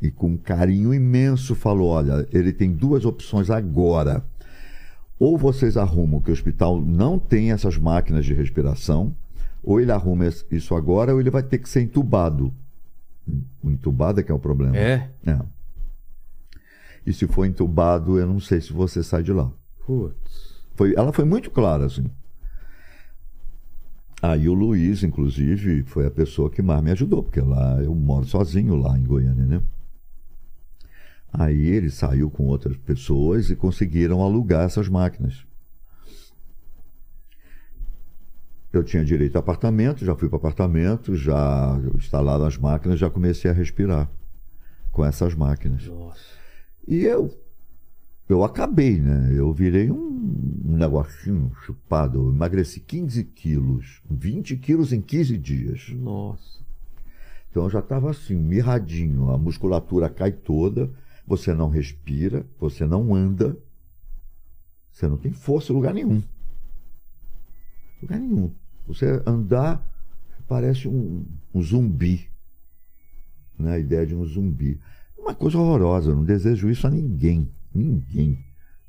[0.00, 4.24] E com um carinho imenso falou: olha, ele tem duas opções agora.
[5.18, 9.14] Ou vocês arrumam que o hospital não tem essas máquinas de respiração,
[9.62, 12.54] ou ele arruma isso agora, ou ele vai ter que ser entubado.
[13.62, 14.76] O entubado é que é o problema.
[14.76, 15.10] É?
[15.26, 15.38] É.
[17.06, 19.50] E se for entubado, eu não sei se você sai de lá.
[19.86, 20.58] Putz.
[20.74, 22.04] Foi, ela foi muito clara, assim.
[24.20, 28.26] Aí o Luiz, inclusive, foi a pessoa que mais me ajudou, porque lá eu moro
[28.26, 29.62] sozinho lá em Goiânia, né?
[31.32, 35.47] Aí ele saiu com outras pessoas e conseguiram alugar essas máquinas.
[38.72, 43.50] Eu tinha direito a apartamento, já fui para apartamento, já instalaram as máquinas, já comecei
[43.50, 44.10] a respirar
[44.92, 45.86] com essas máquinas.
[45.86, 46.20] Nossa.
[46.86, 47.34] E eu,
[48.28, 49.32] eu acabei, né?
[49.34, 52.18] Eu virei um, um negocinho chupado.
[52.18, 55.88] Eu emagreci 15 quilos, 20 quilos em 15 dias.
[55.94, 56.60] Nossa.
[57.50, 59.30] Então eu já estava assim, mirradinho.
[59.30, 60.90] A musculatura cai toda,
[61.26, 63.56] você não respira, você não anda,
[64.92, 66.22] você não tem força em lugar nenhum.
[68.02, 68.50] Lugar nenhum.
[68.86, 69.86] Você andar
[70.46, 72.28] parece um, um zumbi.
[73.58, 73.72] Né?
[73.74, 74.80] A ideia de um zumbi.
[75.16, 77.48] Uma coisa horrorosa, eu não desejo isso a ninguém.
[77.74, 78.44] Ninguém.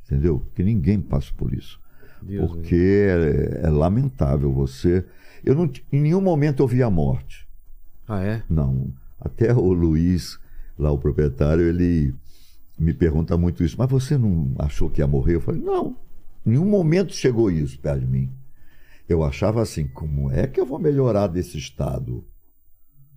[0.06, 0.46] Entendeu?
[0.56, 1.80] Que ninguém passe por isso.
[2.22, 5.06] Deus Porque é, é lamentável você.
[5.44, 7.48] Eu não, em nenhum momento eu vi a morte.
[8.08, 8.44] Ah, é?
[8.50, 8.92] Não.
[9.20, 10.40] Até o Luiz,
[10.78, 12.16] lá o proprietário, ele
[12.78, 13.76] me pergunta muito isso.
[13.78, 15.36] Mas você não achou que ia morrer?
[15.36, 15.96] Eu falei, não.
[16.46, 18.32] Em nenhum momento chegou isso perto de mim.
[19.10, 22.24] Eu achava assim, como é que eu vou melhorar desse estado?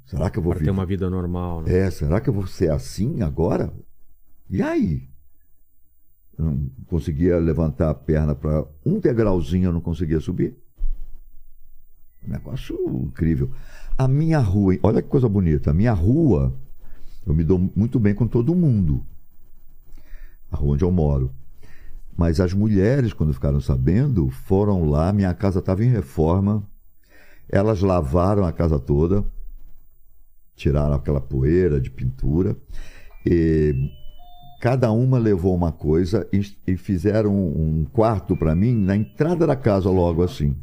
[0.06, 1.80] Será que eu vou Para ter uma vida normal, né?
[1.80, 3.70] É, será que eu vou ser assim agora?
[4.48, 5.06] E aí?
[6.38, 10.56] Eu não conseguia levantar a perna para um degrauzinho, eu não conseguia subir.
[12.26, 12.74] Um negócio
[13.04, 13.50] incrível.
[13.98, 15.72] A minha rua, olha que coisa bonita.
[15.72, 16.58] A minha rua,
[17.26, 19.04] eu me dou muito bem com todo mundo.
[20.50, 21.34] A rua onde eu moro.
[22.16, 25.12] Mas as mulheres, quando ficaram sabendo, foram lá.
[25.12, 26.62] Minha casa estava em reforma.
[27.48, 29.24] Elas lavaram a casa toda,
[30.54, 32.56] tiraram aquela poeira de pintura.
[33.26, 33.90] E
[34.60, 39.56] cada uma levou uma coisa e, e fizeram um quarto para mim na entrada da
[39.56, 40.56] casa, logo assim.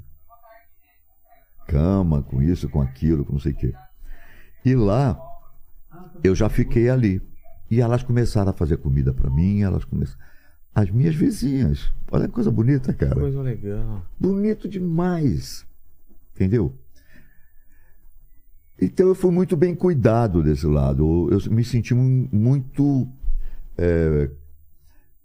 [1.67, 3.73] Cama, com isso, com aquilo, com não sei o quê.
[4.65, 5.19] E lá,
[6.23, 7.21] eu já fiquei ali.
[7.69, 10.28] E elas começaram a fazer comida para mim, elas começaram.
[10.73, 11.91] As minhas vizinhas.
[12.11, 13.15] Olha que coisa bonita, cara.
[13.15, 14.05] Coisa legal.
[14.19, 15.65] Bonito demais.
[16.35, 16.73] Entendeu?
[18.81, 21.29] Então eu fui muito bem cuidado desse lado.
[21.31, 23.07] Eu me senti muito.
[23.77, 24.29] É,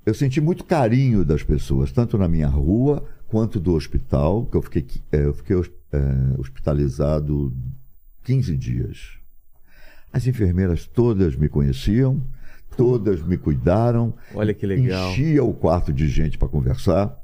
[0.04, 4.62] eu senti muito carinho das pessoas, tanto na minha rua quanto do hospital, que eu
[4.62, 7.52] fiquei, é, eu fiquei é, hospitalizado
[8.24, 9.18] 15 dias.
[10.12, 12.22] As enfermeiras todas me conheciam,
[12.76, 14.14] todas me cuidaram.
[14.34, 15.10] Olha que legal.
[15.10, 17.18] Enchia o quarto de gente para conversar.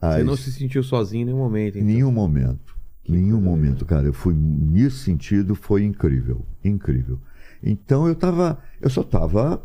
[0.00, 0.16] As...
[0.16, 1.78] Você não se sentiu sozinho em nenhum momento?
[1.78, 1.86] Então.
[1.86, 2.76] Nenhum momento.
[3.04, 4.06] Que nenhum momento, cara.
[4.06, 7.18] Eu fui nesse sentido foi incrível, incrível.
[7.62, 9.62] Então eu tava, eu só tava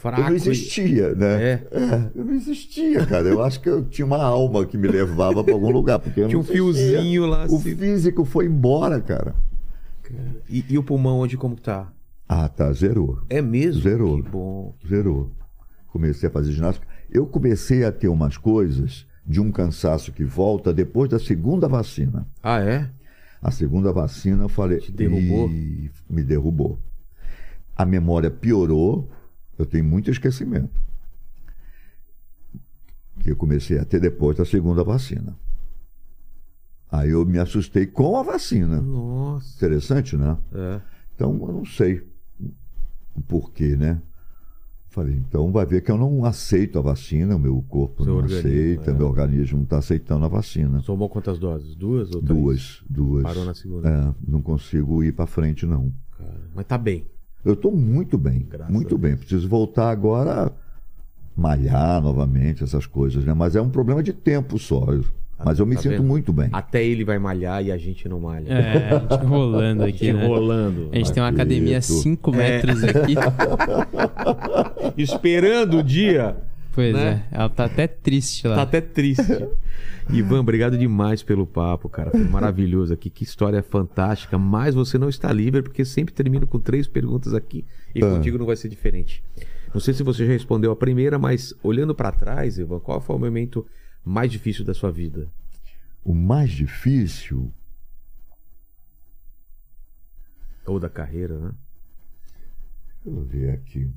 [0.00, 0.22] fraco.
[0.22, 1.42] Eu não existia, né?
[1.42, 1.66] É.
[1.70, 2.10] é.
[2.14, 3.28] Eu não existia, cara.
[3.28, 5.98] Eu acho que eu tinha uma alma que me levava para algum lugar.
[5.98, 7.46] Porque tinha um fiozinho lá.
[7.48, 7.76] O assim.
[7.76, 9.34] físico foi embora, cara.
[10.48, 11.92] E, e, o pulmão hoje como tá?
[12.32, 12.72] Ah, tá.
[12.72, 13.20] Zerou.
[13.28, 13.82] É mesmo?
[13.82, 14.22] Zerou.
[14.22, 14.76] Que bom.
[14.86, 15.32] Zerou.
[15.88, 16.86] Comecei a fazer ginástica.
[17.10, 22.28] Eu comecei a ter umas coisas de um cansaço que volta depois da segunda vacina.
[22.40, 22.88] Ah, é?
[23.42, 24.78] A segunda vacina, eu falei.
[24.78, 25.48] Te derrubou?
[25.48, 26.78] me derrubou.
[27.76, 29.10] A memória piorou,
[29.58, 30.80] eu tenho muito esquecimento.
[33.18, 35.36] Que eu comecei a ter depois da segunda vacina.
[36.92, 38.80] Aí eu me assustei com a vacina.
[38.80, 39.52] Nossa.
[39.56, 40.38] Interessante, né?
[40.54, 40.80] É.
[41.16, 42.08] Então eu não sei
[43.20, 44.00] o porquê, né?
[44.88, 48.24] Falei, então vai ver que eu não aceito a vacina, o meu corpo Seu não
[48.24, 48.94] aceita, é.
[48.94, 50.82] meu organismo não está aceitando a vacina.
[50.82, 51.76] Tomou quantas doses?
[51.76, 52.36] Duas ou três?
[52.36, 53.22] Duas, duas.
[53.22, 53.88] Parou na segunda?
[53.88, 55.92] É, não consigo ir para frente, não.
[56.18, 57.06] Cara, mas tá bem.
[57.44, 59.16] Eu estou muito bem, Graças muito bem.
[59.16, 60.52] Preciso voltar agora a
[61.36, 63.32] malhar novamente, essas coisas, né?
[63.32, 64.86] Mas é um problema de tempo só.
[65.44, 66.04] Mas eu me tá sinto vendo?
[66.04, 66.48] muito bem.
[66.52, 68.48] Até ele vai malhar e a gente não malha.
[68.48, 70.26] É, a gente rolando aqui, a gente né?
[70.26, 70.88] rolando.
[70.92, 72.90] A gente tem uma academia a 5 metros é.
[72.90, 73.14] aqui.
[75.00, 76.36] Esperando o dia.
[76.72, 77.24] Pois né?
[77.32, 78.56] é, ela tá até triste lá.
[78.56, 79.48] Tá até triste.
[80.12, 82.10] Ivan, obrigado demais pelo papo, cara.
[82.10, 83.10] Foi maravilhoso aqui.
[83.10, 84.38] Que história fantástica.
[84.38, 87.64] Mas você não está livre, porque sempre termino com três perguntas aqui.
[87.94, 88.10] E ah.
[88.10, 89.22] contigo não vai ser diferente.
[89.72, 93.14] Não sei se você já respondeu a primeira, mas olhando para trás, Ivan, qual foi
[93.14, 93.64] o momento
[94.04, 95.28] mais difícil da sua vida?
[96.04, 97.52] O mais difícil?
[100.66, 101.54] Ou da carreira, né?
[103.04, 103.90] Deixa eu ver aqui.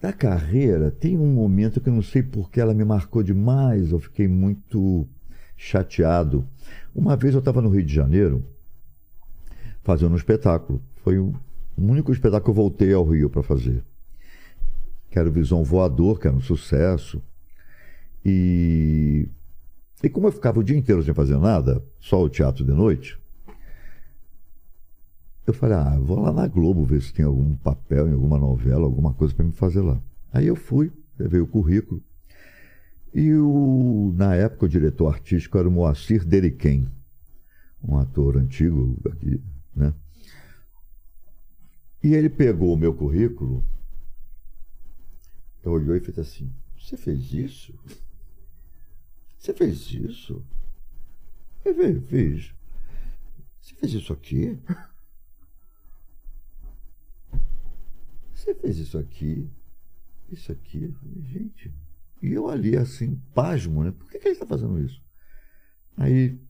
[0.00, 4.00] Da carreira, tem um momento que eu não sei porque ela me marcou demais, eu
[4.00, 5.08] fiquei muito
[5.56, 6.46] chateado.
[6.92, 8.44] Uma vez eu estava no Rio de Janeiro
[9.84, 10.82] fazendo um espetáculo.
[10.96, 11.32] Foi o
[11.78, 13.84] único espetáculo que eu voltei ao Rio para fazer.
[15.08, 17.22] Que era o Visão Voador, que era um sucesso.
[18.24, 19.28] E,
[20.02, 23.18] e como eu ficava o dia inteiro sem fazer nada, só o teatro de noite,
[25.46, 28.84] eu falei, ah, vou lá na Globo ver se tem algum papel em alguma novela,
[28.84, 30.00] alguma coisa para me fazer lá.
[30.32, 32.02] Aí eu fui, levei o currículo.
[33.12, 36.88] E o, na época o diretor artístico era o Moacir Deriquem,
[37.82, 39.42] um ator antigo aqui,
[39.74, 39.92] né?
[42.02, 43.64] E ele pegou o meu currículo,
[45.64, 47.74] olhou e fez assim: Você fez isso?
[49.42, 50.46] Você fez isso?
[51.64, 52.54] Eu fiz.
[53.60, 54.56] Você fez isso aqui?
[58.32, 59.50] Você fez isso aqui?
[60.30, 60.84] Isso aqui?
[60.84, 61.74] Eu falei, gente.
[62.22, 63.90] E eu ali, assim, pasmo, né?
[63.90, 65.02] Por que, que ele está fazendo isso?
[65.96, 66.40] Aí,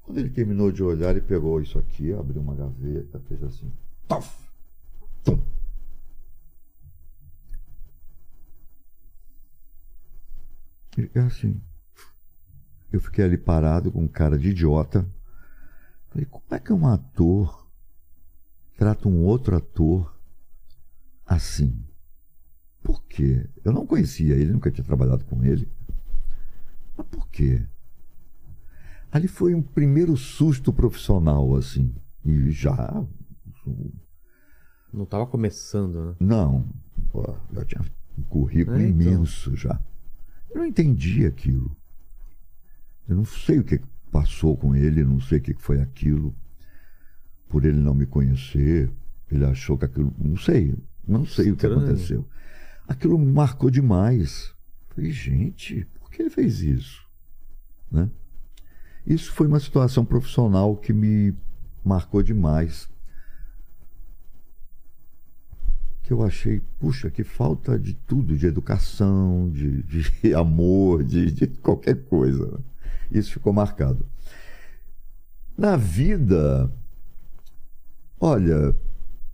[0.00, 3.70] quando ele terminou de olhar, ele pegou isso aqui, abriu uma gaveta, fez assim.
[4.08, 4.48] Tof!
[5.22, 5.44] Tum!
[10.96, 11.60] E é assim.
[12.92, 15.08] Eu fiquei ali parado com um cara de idiota.
[16.10, 17.66] Falei, como é que um ator
[18.76, 20.14] trata um outro ator
[21.24, 21.82] assim?
[22.82, 23.48] Por quê?
[23.64, 25.70] Eu não conhecia ele, nunca tinha trabalhado com ele.
[26.96, 27.64] Mas por quê?
[29.10, 31.94] Ali foi um primeiro susto profissional, assim.
[32.24, 33.04] E já.
[34.92, 36.16] Não estava começando, né?
[36.20, 36.68] Não.
[37.10, 37.84] Pô, já tinha
[38.18, 39.12] um currículo é, então.
[39.12, 39.80] imenso já.
[40.50, 41.74] Eu não entendi aquilo.
[43.12, 43.78] Eu não sei o que
[44.10, 46.34] passou com ele, não sei o que foi aquilo.
[47.46, 48.90] Por ele não me conhecer,
[49.30, 50.14] ele achou que aquilo.
[50.18, 50.74] Não sei,
[51.06, 51.54] não sei Estranho.
[51.54, 52.28] o que aconteceu.
[52.88, 54.54] Aquilo me marcou demais.
[54.88, 57.06] Falei, gente, por que ele fez isso?
[57.90, 58.10] Né?
[59.06, 61.34] Isso foi uma situação profissional que me
[61.84, 62.88] marcou demais.
[66.02, 71.46] Que eu achei, puxa, que falta de tudo, de educação, de, de amor, de, de
[71.46, 72.58] qualquer coisa.
[73.12, 74.06] Isso ficou marcado.
[75.56, 76.70] Na vida,
[78.20, 78.74] olha,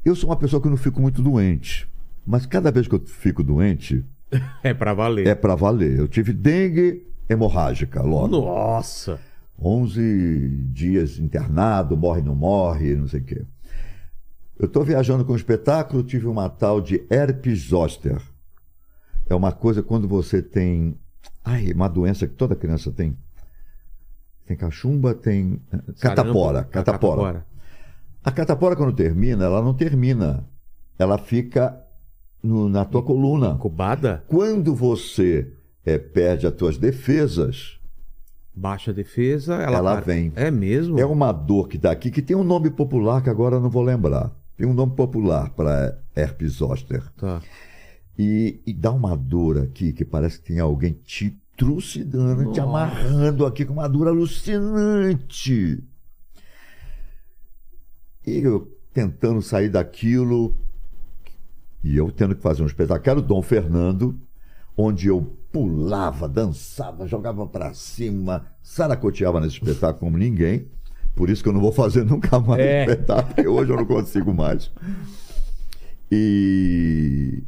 [0.05, 1.89] eu sou uma pessoa que não fico muito doente,
[2.27, 4.05] mas cada vez que eu fico doente,
[4.63, 5.27] É pra valer.
[5.27, 5.99] é para valer.
[5.99, 8.29] Eu tive dengue hemorrágica logo.
[8.29, 9.19] Nossa!
[9.61, 13.45] 11 dias internado, morre, não morre, não sei o quê.
[14.59, 18.21] Eu estou viajando com um espetáculo, tive uma tal de herpes zoster.
[19.29, 20.99] É uma coisa quando você tem.
[21.45, 23.17] Ai, uma doença que toda criança tem.
[24.49, 25.61] Tem cachumba, tem.
[25.71, 26.59] eh, Catapora.
[26.61, 27.47] Sarampo, Catapora.
[28.25, 30.49] A catapora, quando termina, ela não termina.
[30.99, 31.79] Ela fica
[32.43, 33.51] no- na tua coluna.
[33.51, 34.25] Incubada?
[34.27, 35.53] Quando você
[35.85, 37.77] eh, perde as tuas defesas,
[38.55, 40.33] Baixa defesa, ela, Ela para- vem.
[40.35, 40.99] É mesmo?
[40.99, 43.71] É uma dor que dá aqui, que tem um nome popular que agora eu não
[43.71, 44.33] vou lembrar.
[44.57, 47.03] Tem um nome popular para herpes zoster.
[47.17, 47.41] Tá.
[48.19, 53.45] E, e dá uma dor aqui que parece que tem alguém te trucidando, te amarrando
[53.45, 55.83] aqui com uma dor alucinante.
[58.25, 60.55] E eu tentando sair daquilo,
[61.83, 64.19] e eu tendo que fazer um espetáculo, era o Dom Fernando,
[64.77, 70.69] onde eu pulava, dançava, jogava para cima, saracoteava nesse espetáculo como ninguém.
[71.17, 72.83] Por isso que eu não vou fazer nunca mais É.
[72.83, 74.71] espetáculo, porque hoje eu não consigo mais.
[76.13, 77.43] E,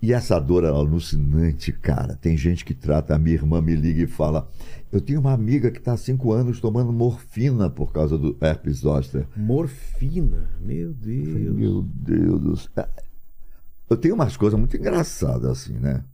[0.00, 2.14] e essa dor é alucinante, cara.
[2.16, 4.48] Tem gente que trata, a minha irmã me liga e fala:
[4.92, 8.78] Eu tenho uma amiga que está há cinco anos tomando morfina por causa do herpes
[8.78, 9.26] zoster.
[9.36, 10.50] Morfina.
[10.60, 11.54] Meu Deus.
[11.54, 12.86] Meu Deus do céu.
[13.88, 16.04] Eu tenho umas coisas muito engraçadas assim, né?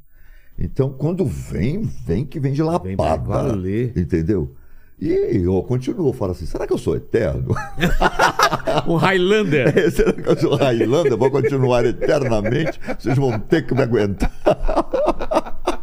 [0.59, 3.49] Então, quando vem, vem que vem de Vem pra lapada.
[3.49, 3.97] valer.
[3.97, 4.55] Entendeu?
[5.03, 7.53] E eu continuo, falo assim: será que eu sou eterno?
[8.87, 9.91] Um Highlander.
[9.91, 11.17] será que eu sou Highlander?
[11.17, 12.79] Vou continuar eternamente?
[12.97, 14.31] Vocês vão ter que me aguentar.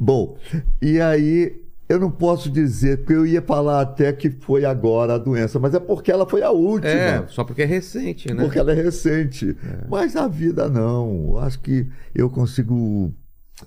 [0.00, 0.38] Bom,
[0.80, 1.60] e aí
[1.90, 5.74] eu não posso dizer, porque eu ia falar até que foi agora a doença, mas
[5.74, 6.90] é porque ela foi a última.
[6.90, 8.42] É, só porque é recente, né?
[8.42, 9.54] Porque ela é recente.
[9.90, 11.36] Mas a vida não.
[11.36, 13.12] Acho que eu consigo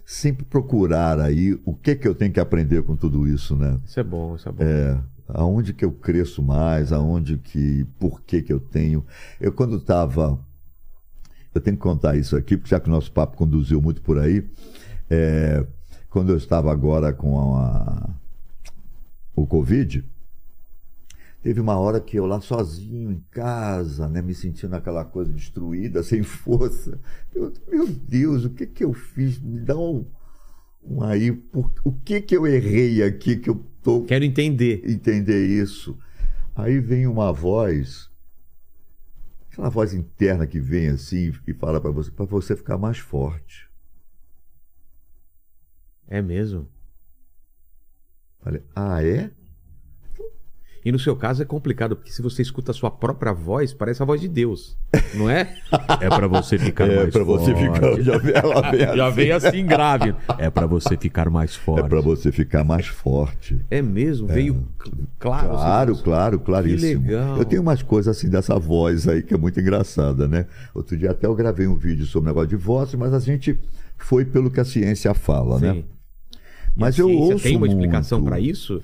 [0.05, 3.79] sempre procurar aí o que que eu tenho que aprender com tudo isso, né?
[3.85, 4.63] Isso é bom, isso é bom.
[4.63, 9.05] É, aonde que eu cresço mais, aonde que, por que que eu tenho.
[9.39, 10.39] Eu quando estava,
[11.53, 14.19] eu tenho que contar isso aqui, porque já que o nosso papo conduziu muito por
[14.19, 14.47] aí,
[15.09, 15.65] é,
[16.09, 18.09] quando eu estava agora com a,
[19.35, 20.03] o Covid,
[21.43, 26.01] teve uma hora que eu lá sozinho em casa, né, me sentindo aquela coisa destruída,
[26.01, 26.97] sem força.
[27.35, 29.39] Eu, meu Deus, o que que eu fiz?
[29.39, 30.05] Me dá um,
[30.81, 34.89] um aí, por, o que que eu errei aqui que eu tô Quero entender.
[34.89, 35.99] entender isso.
[36.55, 38.09] Aí vem uma voz,
[39.51, 43.69] aquela voz interna que vem assim e fala para você, para você ficar mais forte.
[46.07, 46.69] É mesmo.
[48.39, 49.31] Falei, ah, é?
[50.85, 54.01] E no seu caso é complicado, porque se você escuta a sua própria voz, parece
[54.01, 54.77] a voz de Deus.
[55.13, 55.55] Não é?
[56.01, 57.73] É pra você ficar é mais para você forte.
[57.73, 59.15] ficar, já vem, ela vem Já assim.
[59.15, 60.15] veio assim grave.
[60.37, 61.87] É pra você ficar mais É forte.
[61.89, 63.59] para você ficar mais forte.
[63.71, 64.27] É mesmo?
[64.27, 65.49] Veio cl- claro.
[65.49, 67.01] Claro, assim, claro, claríssimo.
[67.03, 67.37] Que legal.
[67.37, 70.47] Eu tenho umas coisas assim dessa voz aí que é muito engraçada, né?
[70.75, 73.57] Outro dia até eu gravei um vídeo sobre o negócio de voz, mas a gente
[73.97, 75.65] foi pelo que a ciência fala, Sim.
[75.65, 75.83] né?
[76.75, 78.81] Mas E a eu ouço tem uma explicação pra isso?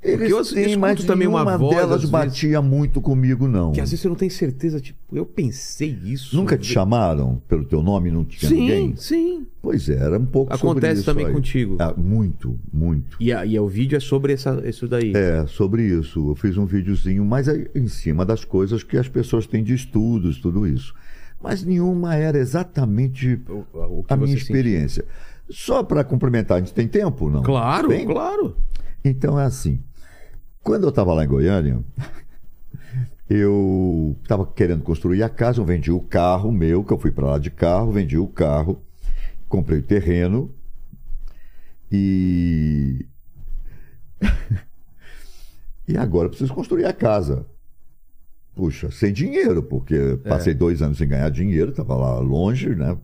[0.00, 3.72] Eles eu têm, mas também uma voz, delas às vezes- batia muito comigo, não.
[3.72, 6.36] Que às vezes você não tem certeza, tipo, eu pensei isso.
[6.36, 8.96] Nunca te chamaram pelo teu nome, não tinha Sim, ninguém?
[8.96, 9.46] sim.
[9.60, 11.32] Pois é, era um pouco sobre Acontece isso também aí.
[11.32, 11.76] contigo.
[11.80, 13.16] Ah, muito, muito.
[13.18, 15.12] E, a, e o vídeo é sobre essa, isso daí.
[15.16, 16.30] É, sobre isso.
[16.30, 19.74] Eu fiz um videozinho, mas é em cima das coisas que as pessoas têm de
[19.74, 20.94] estudos, tudo isso.
[21.42, 25.04] Mas nenhuma era exatamente O, o a minha experiência.
[25.50, 27.38] Só para complementar, a gente tem tempo, não?
[27.40, 27.52] sentiu.
[27.52, 28.06] Claro, Tem?
[28.06, 28.56] claro.
[29.04, 29.80] Então é assim.
[30.68, 31.82] Quando eu estava lá em Goiânia,
[33.26, 37.26] eu estava querendo construir a casa, eu vendi o carro meu, que eu fui para
[37.26, 38.78] lá de carro, vendi o carro,
[39.48, 40.54] comprei o terreno
[41.90, 43.06] e.
[45.88, 47.46] e agora eu preciso construir a casa.
[48.54, 52.94] Puxa, sem dinheiro, porque passei dois anos sem ganhar dinheiro, estava lá longe, né?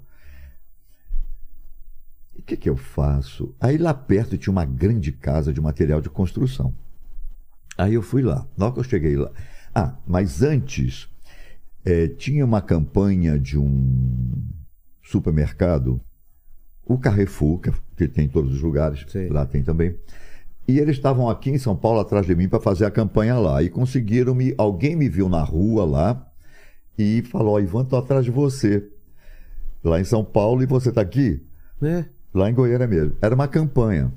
[2.44, 3.54] que, que eu faço?
[3.58, 6.74] Aí lá perto tinha uma grande casa de material de construção.
[7.76, 8.46] Aí eu fui lá.
[8.56, 9.30] Na hora que eu cheguei lá.
[9.74, 11.09] Ah, mas antes,
[11.84, 14.42] é, tinha uma campanha de um
[15.02, 16.01] supermercado,
[16.86, 19.28] o Carrefour, que, que tem em todos os lugares, Sim.
[19.28, 19.96] lá tem também.
[20.66, 23.62] E eles estavam aqui em São Paulo atrás de mim para fazer a campanha lá.
[23.62, 24.55] E conseguiram me.
[24.56, 26.26] Alguém me viu na rua lá
[26.96, 28.88] e falou: "Ó, Ivan, tô atrás de você.
[29.82, 31.42] Lá em São Paulo e você tá aqui?
[31.78, 32.09] Né?
[32.32, 33.14] Lá em Goiânia mesmo.
[33.20, 34.10] Era uma campanha.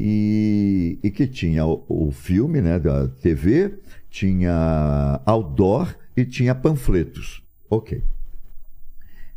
[0.00, 7.42] E, e que tinha o, o filme né, da TV, tinha outdoor e tinha panfletos.
[7.68, 8.04] Ok.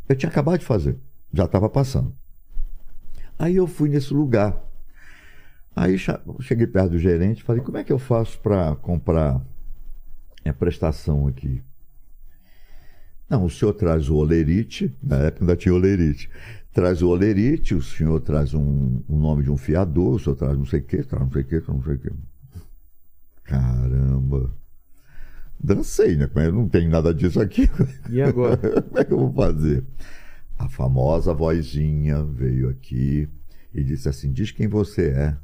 [0.08, 0.96] Eu tinha acabado de fazer,
[1.34, 2.14] já estava passando.
[3.36, 4.62] Aí eu fui nesse lugar.
[5.74, 9.44] Aí cheguei perto do gerente e falei: como é que eu faço para comprar
[10.44, 11.60] a prestação aqui?
[13.28, 16.30] Não, o senhor traz o olerite, na época ainda tinha olerite.
[16.72, 20.56] Traz o olerite, o senhor traz um, o nome de um fiador, o senhor traz
[20.56, 22.10] não sei o quê, traz não sei o quê, traz não sei o quê.
[23.44, 24.50] Caramba.
[25.62, 26.28] Dancei, né?
[26.34, 27.68] Mas eu não tenho nada disso aqui.
[28.10, 28.56] E agora?
[28.82, 29.84] Como é que eu vou fazer?
[30.58, 33.28] A famosa vozinha veio aqui
[33.74, 35.36] e disse assim: Diz quem você é.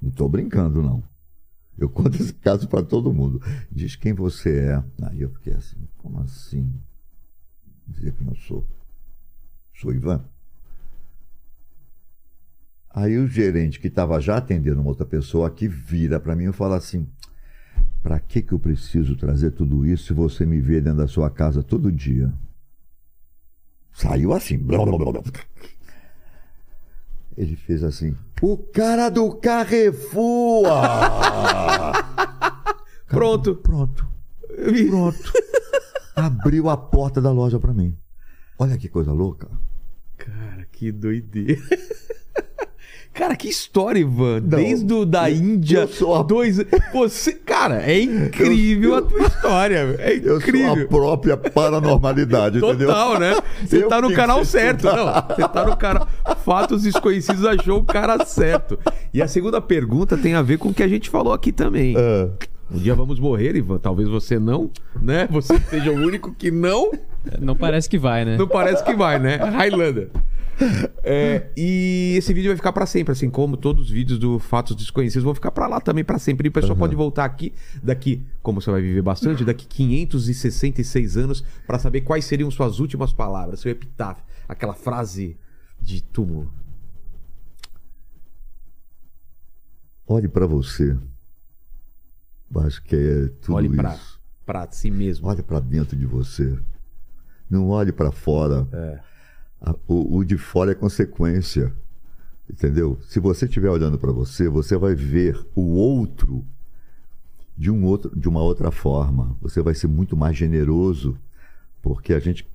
[0.00, 1.02] Não estou brincando, não.
[1.76, 3.40] Eu conto esse caso para todo mundo.
[3.72, 4.84] Diz quem você é.
[5.06, 6.72] Aí eu fiquei assim: Como assim?
[7.88, 8.66] Dizer que não sou.
[9.74, 10.22] Sou Ivan.
[12.92, 16.52] Aí o gerente que estava já atendendo uma outra pessoa aqui vira para mim e
[16.52, 17.08] fala assim:
[18.02, 21.30] Para que, que eu preciso trazer tudo isso se você me vê dentro da sua
[21.30, 22.32] casa todo dia?
[23.92, 24.58] Saiu assim.
[24.58, 25.22] blá, blá, blá.
[27.36, 30.64] Ele fez assim: O cara do Carrefour!
[33.06, 33.54] Pronto.
[33.56, 34.08] Pronto.
[34.88, 35.32] Pronto.
[36.16, 37.96] Abriu a porta da loja para mim.
[38.58, 39.48] Olha que coisa louca.
[40.18, 41.60] Cara, que doideira.
[43.20, 44.40] Cara, que história, Ivan.
[44.40, 44.48] Não.
[44.58, 45.80] Desde o da Índia.
[45.80, 46.56] eu sou a- Dois.
[46.94, 47.34] Você.
[47.34, 49.94] Cara, é incrível a tua história.
[49.98, 50.74] É Eu incrível.
[50.74, 52.88] sou a própria paranormalidade, entendeu?
[52.88, 53.36] Total, né?
[53.62, 54.84] Você Eu tá no canal certo.
[54.84, 56.08] Não, você tá no canal.
[56.44, 58.78] Fatos desconhecidos achou o cara certo.
[59.12, 61.94] E a segunda pergunta tem a ver com o que a gente falou aqui também.
[61.98, 62.28] É.
[62.72, 63.78] Um dia vamos morrer, Ivan.
[63.78, 65.28] Talvez você não, né?
[65.30, 66.90] Você seja o único que não.
[67.38, 68.38] Não parece que vai, né?
[68.38, 69.36] Não parece que vai, né?
[69.36, 70.08] Highlander.
[71.02, 74.76] É, e esse vídeo vai ficar pra sempre, assim como todos os vídeos do Fatos
[74.76, 76.46] Desconhecidos vão ficar pra lá também pra sempre.
[76.46, 81.44] E o pessoal pode voltar aqui daqui, como você vai viver bastante, daqui 566 anos
[81.66, 85.36] pra saber quais seriam suas últimas palavras, seu epitáfio, aquela frase
[85.80, 86.52] de túmulo.
[90.06, 90.98] Olhe para você.
[92.56, 93.76] Acho que é tudo Olhe isso.
[93.76, 93.98] pra,
[94.44, 95.28] pra si mesmo.
[95.28, 96.58] Olhe para dentro de você.
[97.48, 98.66] Não olhe para fora.
[98.72, 99.00] É.
[99.60, 101.72] A- O, o de fora é consequência.
[102.48, 102.98] Entendeu?
[103.02, 106.44] Se você estiver olhando para você, você vai ver o outro
[107.56, 109.36] de, um outro de uma outra forma.
[109.40, 111.16] Você vai ser muito mais generoso,
[111.80, 112.48] porque a gente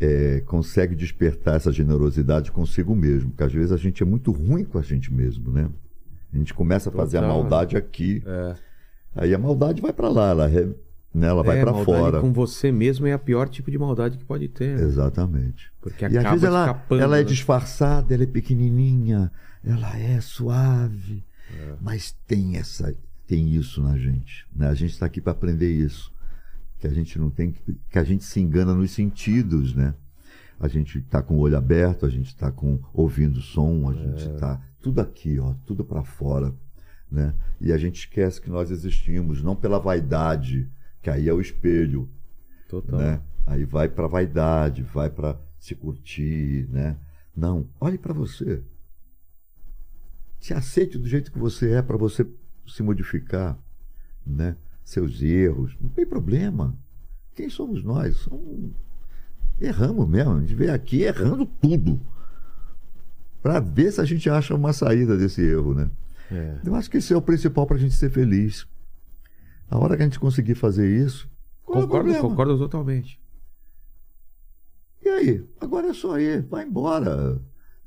[0.00, 3.30] é, consegue despertar essa generosidade consigo mesmo.
[3.30, 5.70] Porque às vezes a gente é muito ruim com a gente mesmo, né?
[6.32, 8.22] A gente começa a fazer a maldade aqui.
[8.26, 8.54] É.
[9.14, 10.50] Aí a maldade vai para lá, ela,
[11.14, 12.20] né, ela vai É, para fora.
[12.20, 14.76] com você mesmo é a pior tipo de maldade que pode ter.
[14.76, 14.82] né?
[14.82, 15.70] Exatamente.
[15.80, 17.00] Porque E acaba às vezes ela, escapando.
[17.02, 17.24] ela é né?
[17.24, 19.30] disfarçada, ela é pequenininha,
[19.64, 21.24] ela é suave,
[21.56, 21.74] É.
[21.80, 22.92] mas tem essa,
[23.26, 24.44] tem isso na gente.
[24.54, 24.66] Né?
[24.68, 26.12] A gente está aqui para aprender isso,
[26.80, 27.52] que a gente não tem,
[27.88, 29.94] que a gente se engana nos sentidos, né?
[30.60, 34.28] A gente está com o olho aberto, a gente está com ouvindo som, a gente
[34.28, 34.32] É.
[34.34, 36.54] está tudo aqui, ó, tudo para fora,
[37.10, 37.34] né?
[37.60, 40.68] E a gente esquece que nós existimos, não pela vaidade,
[41.04, 42.08] que aí é o espelho,
[42.66, 42.98] Total.
[42.98, 43.20] né?
[43.46, 46.96] Aí vai para vaidade, vai para se curtir, né?
[47.36, 48.62] Não, olhe para você.
[50.40, 52.26] Se aceite do jeito que você é para você
[52.66, 53.58] se modificar,
[54.26, 54.56] né?
[54.82, 56.74] Seus erros, não tem problema.
[57.34, 58.16] Quem somos nós?
[58.16, 58.72] Somos...
[59.60, 62.00] Erramos mesmo, a gente veio aqui errando tudo.
[63.42, 65.90] Para ver se a gente acha uma saída desse erro, né?
[66.32, 66.60] É.
[66.64, 68.66] Eu acho que esse é o principal para a gente ser feliz.
[69.70, 71.28] A hora que a gente conseguir fazer isso,
[71.62, 72.20] é Concordo, problema?
[72.20, 73.18] concordo totalmente.
[75.04, 75.44] E aí?
[75.60, 77.40] Agora é só ir, vai embora,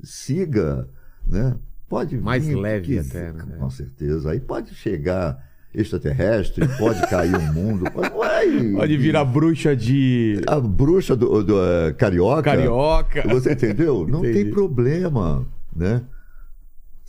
[0.03, 0.87] siga,
[1.25, 1.55] né?
[1.89, 3.55] Pode Mais vir, leve que- até, né?
[3.59, 4.31] Com certeza.
[4.31, 5.41] Aí pode chegar
[5.73, 11.43] extraterrestre, pode cair o mundo, pode, ué, Pode vir a bruxa de a bruxa do,
[11.43, 12.43] do, eh, carioca.
[12.43, 13.23] carioca.
[13.29, 14.05] Você entendeu?
[14.07, 14.43] Não Entendi.
[14.43, 15.45] tem problema,
[15.75, 16.03] né?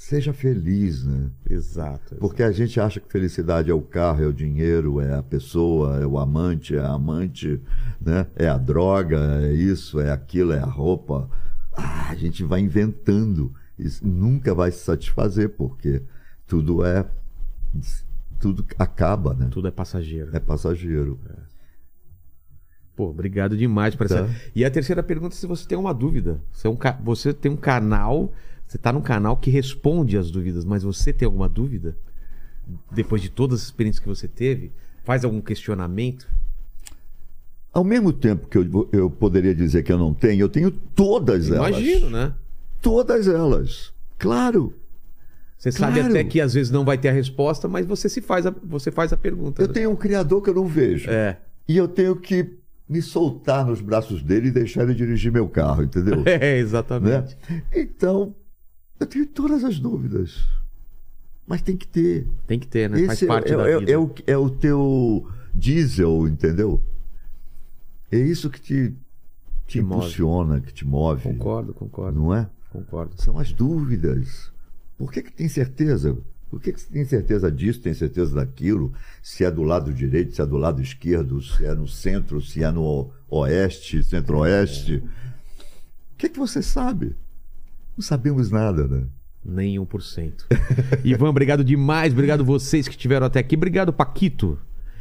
[0.00, 1.28] Seja feliz, né?
[1.50, 2.14] Exato.
[2.20, 5.98] Porque a gente acha que felicidade é o carro, é o dinheiro, é a pessoa,
[6.00, 7.60] é o amante, é a amante,
[8.00, 8.24] né?
[8.36, 11.28] É a droga, é isso, é aquilo, é a roupa.
[11.76, 13.52] ah, a gente vai inventando.
[13.76, 16.00] Isso nunca vai se satisfazer, porque
[16.46, 17.04] tudo é.
[18.38, 19.48] Tudo acaba, né?
[19.50, 20.30] Tudo é passageiro.
[20.32, 21.18] É passageiro.
[22.94, 24.24] Pô, obrigado demais por essa.
[24.28, 24.34] Tá.
[24.54, 26.40] E a terceira pergunta é se você tem uma dúvida.
[26.52, 28.32] Você, é um ca- você tem um canal,
[28.69, 31.97] você está num canal que responde as dúvidas, mas você tem alguma dúvida?
[32.93, 34.70] Depois de todas as experiências que você teve?
[35.05, 36.28] Faz algum questionamento?
[37.73, 41.51] Ao mesmo tempo que eu, eu poderia dizer que eu não tenho, eu tenho todas
[41.51, 41.70] elas.
[41.70, 42.35] Imagino, né?
[42.82, 43.90] Todas elas.
[44.19, 44.74] Claro.
[45.57, 46.11] Você sabe Claro.
[46.11, 48.90] até que às vezes não vai ter a resposta, mas você se faz a, você
[48.90, 49.62] faz a pergunta.
[49.62, 49.73] Eu né?
[49.73, 51.09] tenho um criador que eu não vejo.
[51.11, 51.39] É.
[51.66, 55.82] E eu tenho que me soltar nos braços dele e deixar ele dirigir meu carro,
[55.82, 56.23] entendeu?
[56.27, 56.59] É, né?
[56.59, 57.36] exatamente.
[57.73, 58.35] Então,
[58.98, 60.44] eu tenho todas as dúvidas.
[61.46, 62.26] Mas tem que ter.
[62.46, 62.98] Tem que ter, né?
[63.06, 63.92] Faz Esse parte é, da é- vida.
[63.92, 66.82] é o, é o teu diesel, entendeu?
[68.12, 68.94] É isso que te, te
[69.66, 69.96] Te move.
[69.96, 71.22] impulsiona, que te move.
[71.22, 72.48] Concordo, concordo, Não é?
[72.70, 73.14] concordo.
[73.22, 74.50] São as dúvidas.
[74.96, 76.16] Por que, que tem certeza?
[76.50, 78.92] Por que, que você tem certeza disso, tem certeza daquilo?
[79.22, 82.62] Se é do lado direito, se é do lado esquerdo, se é no centro, se
[82.64, 84.96] é no oeste, centro-oeste.
[84.96, 87.14] O que, que você sabe?
[87.98, 89.02] Não sabemos nada, né?
[89.44, 90.32] Nem 1%.
[91.04, 92.12] Ivan, obrigado demais.
[92.12, 93.56] Obrigado vocês que estiveram até aqui.
[93.56, 94.56] Obrigado, Paquito.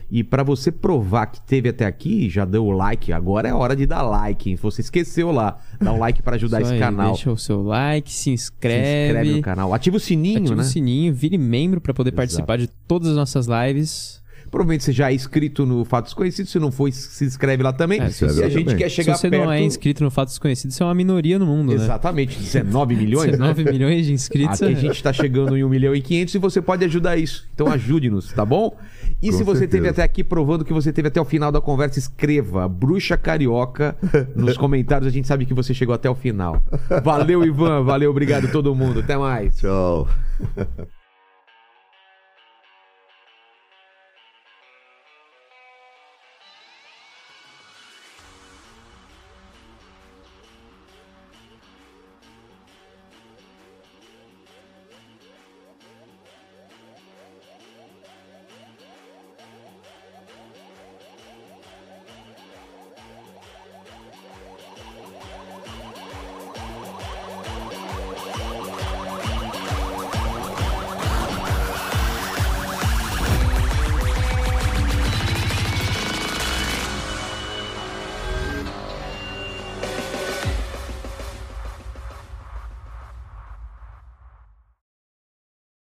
[0.10, 3.14] E pra você provar que teve até aqui, já deu o like.
[3.14, 4.56] Agora é hora de dar like, hein?
[4.56, 7.12] Se você esqueceu lá, dá um like pra ajudar Isso esse aí, canal.
[7.12, 9.08] Deixa o seu like, se Se inscreve.
[9.10, 9.74] inscreve no canal.
[9.76, 10.62] Ativa o sininho, Ativa né?
[10.62, 12.16] o sininho, vire membro para poder Exato.
[12.18, 14.24] participar de todas as nossas lives.
[14.50, 16.52] Provavelmente você já é inscrito no Fatos Conhecidos.
[16.52, 18.00] Se não for, se inscreve lá também.
[18.02, 18.78] É, se inscreve a gente também.
[18.78, 19.44] quer chegar Se você perto...
[19.46, 21.76] não é inscrito no Fatos Desconhecidos, você é uma minoria no mundo, né?
[21.76, 23.54] Exatamente, 19 milhões, né?
[23.54, 24.62] 19 milhões de inscritos.
[24.62, 27.48] Aqui a gente está chegando em 1 milhão e 500 e você pode ajudar isso.
[27.54, 28.76] Então ajude-nos, tá bom?
[29.22, 29.68] E Com se você certeza.
[29.78, 33.96] teve até aqui provando que você teve até o final da conversa, escreva Bruxa Carioca
[34.36, 35.08] nos comentários.
[35.08, 36.62] A gente sabe que você chegou até o final.
[37.04, 37.84] Valeu, Ivan.
[37.84, 39.00] Valeu, obrigado todo mundo.
[39.00, 39.58] Até mais.
[39.58, 40.08] Tchau.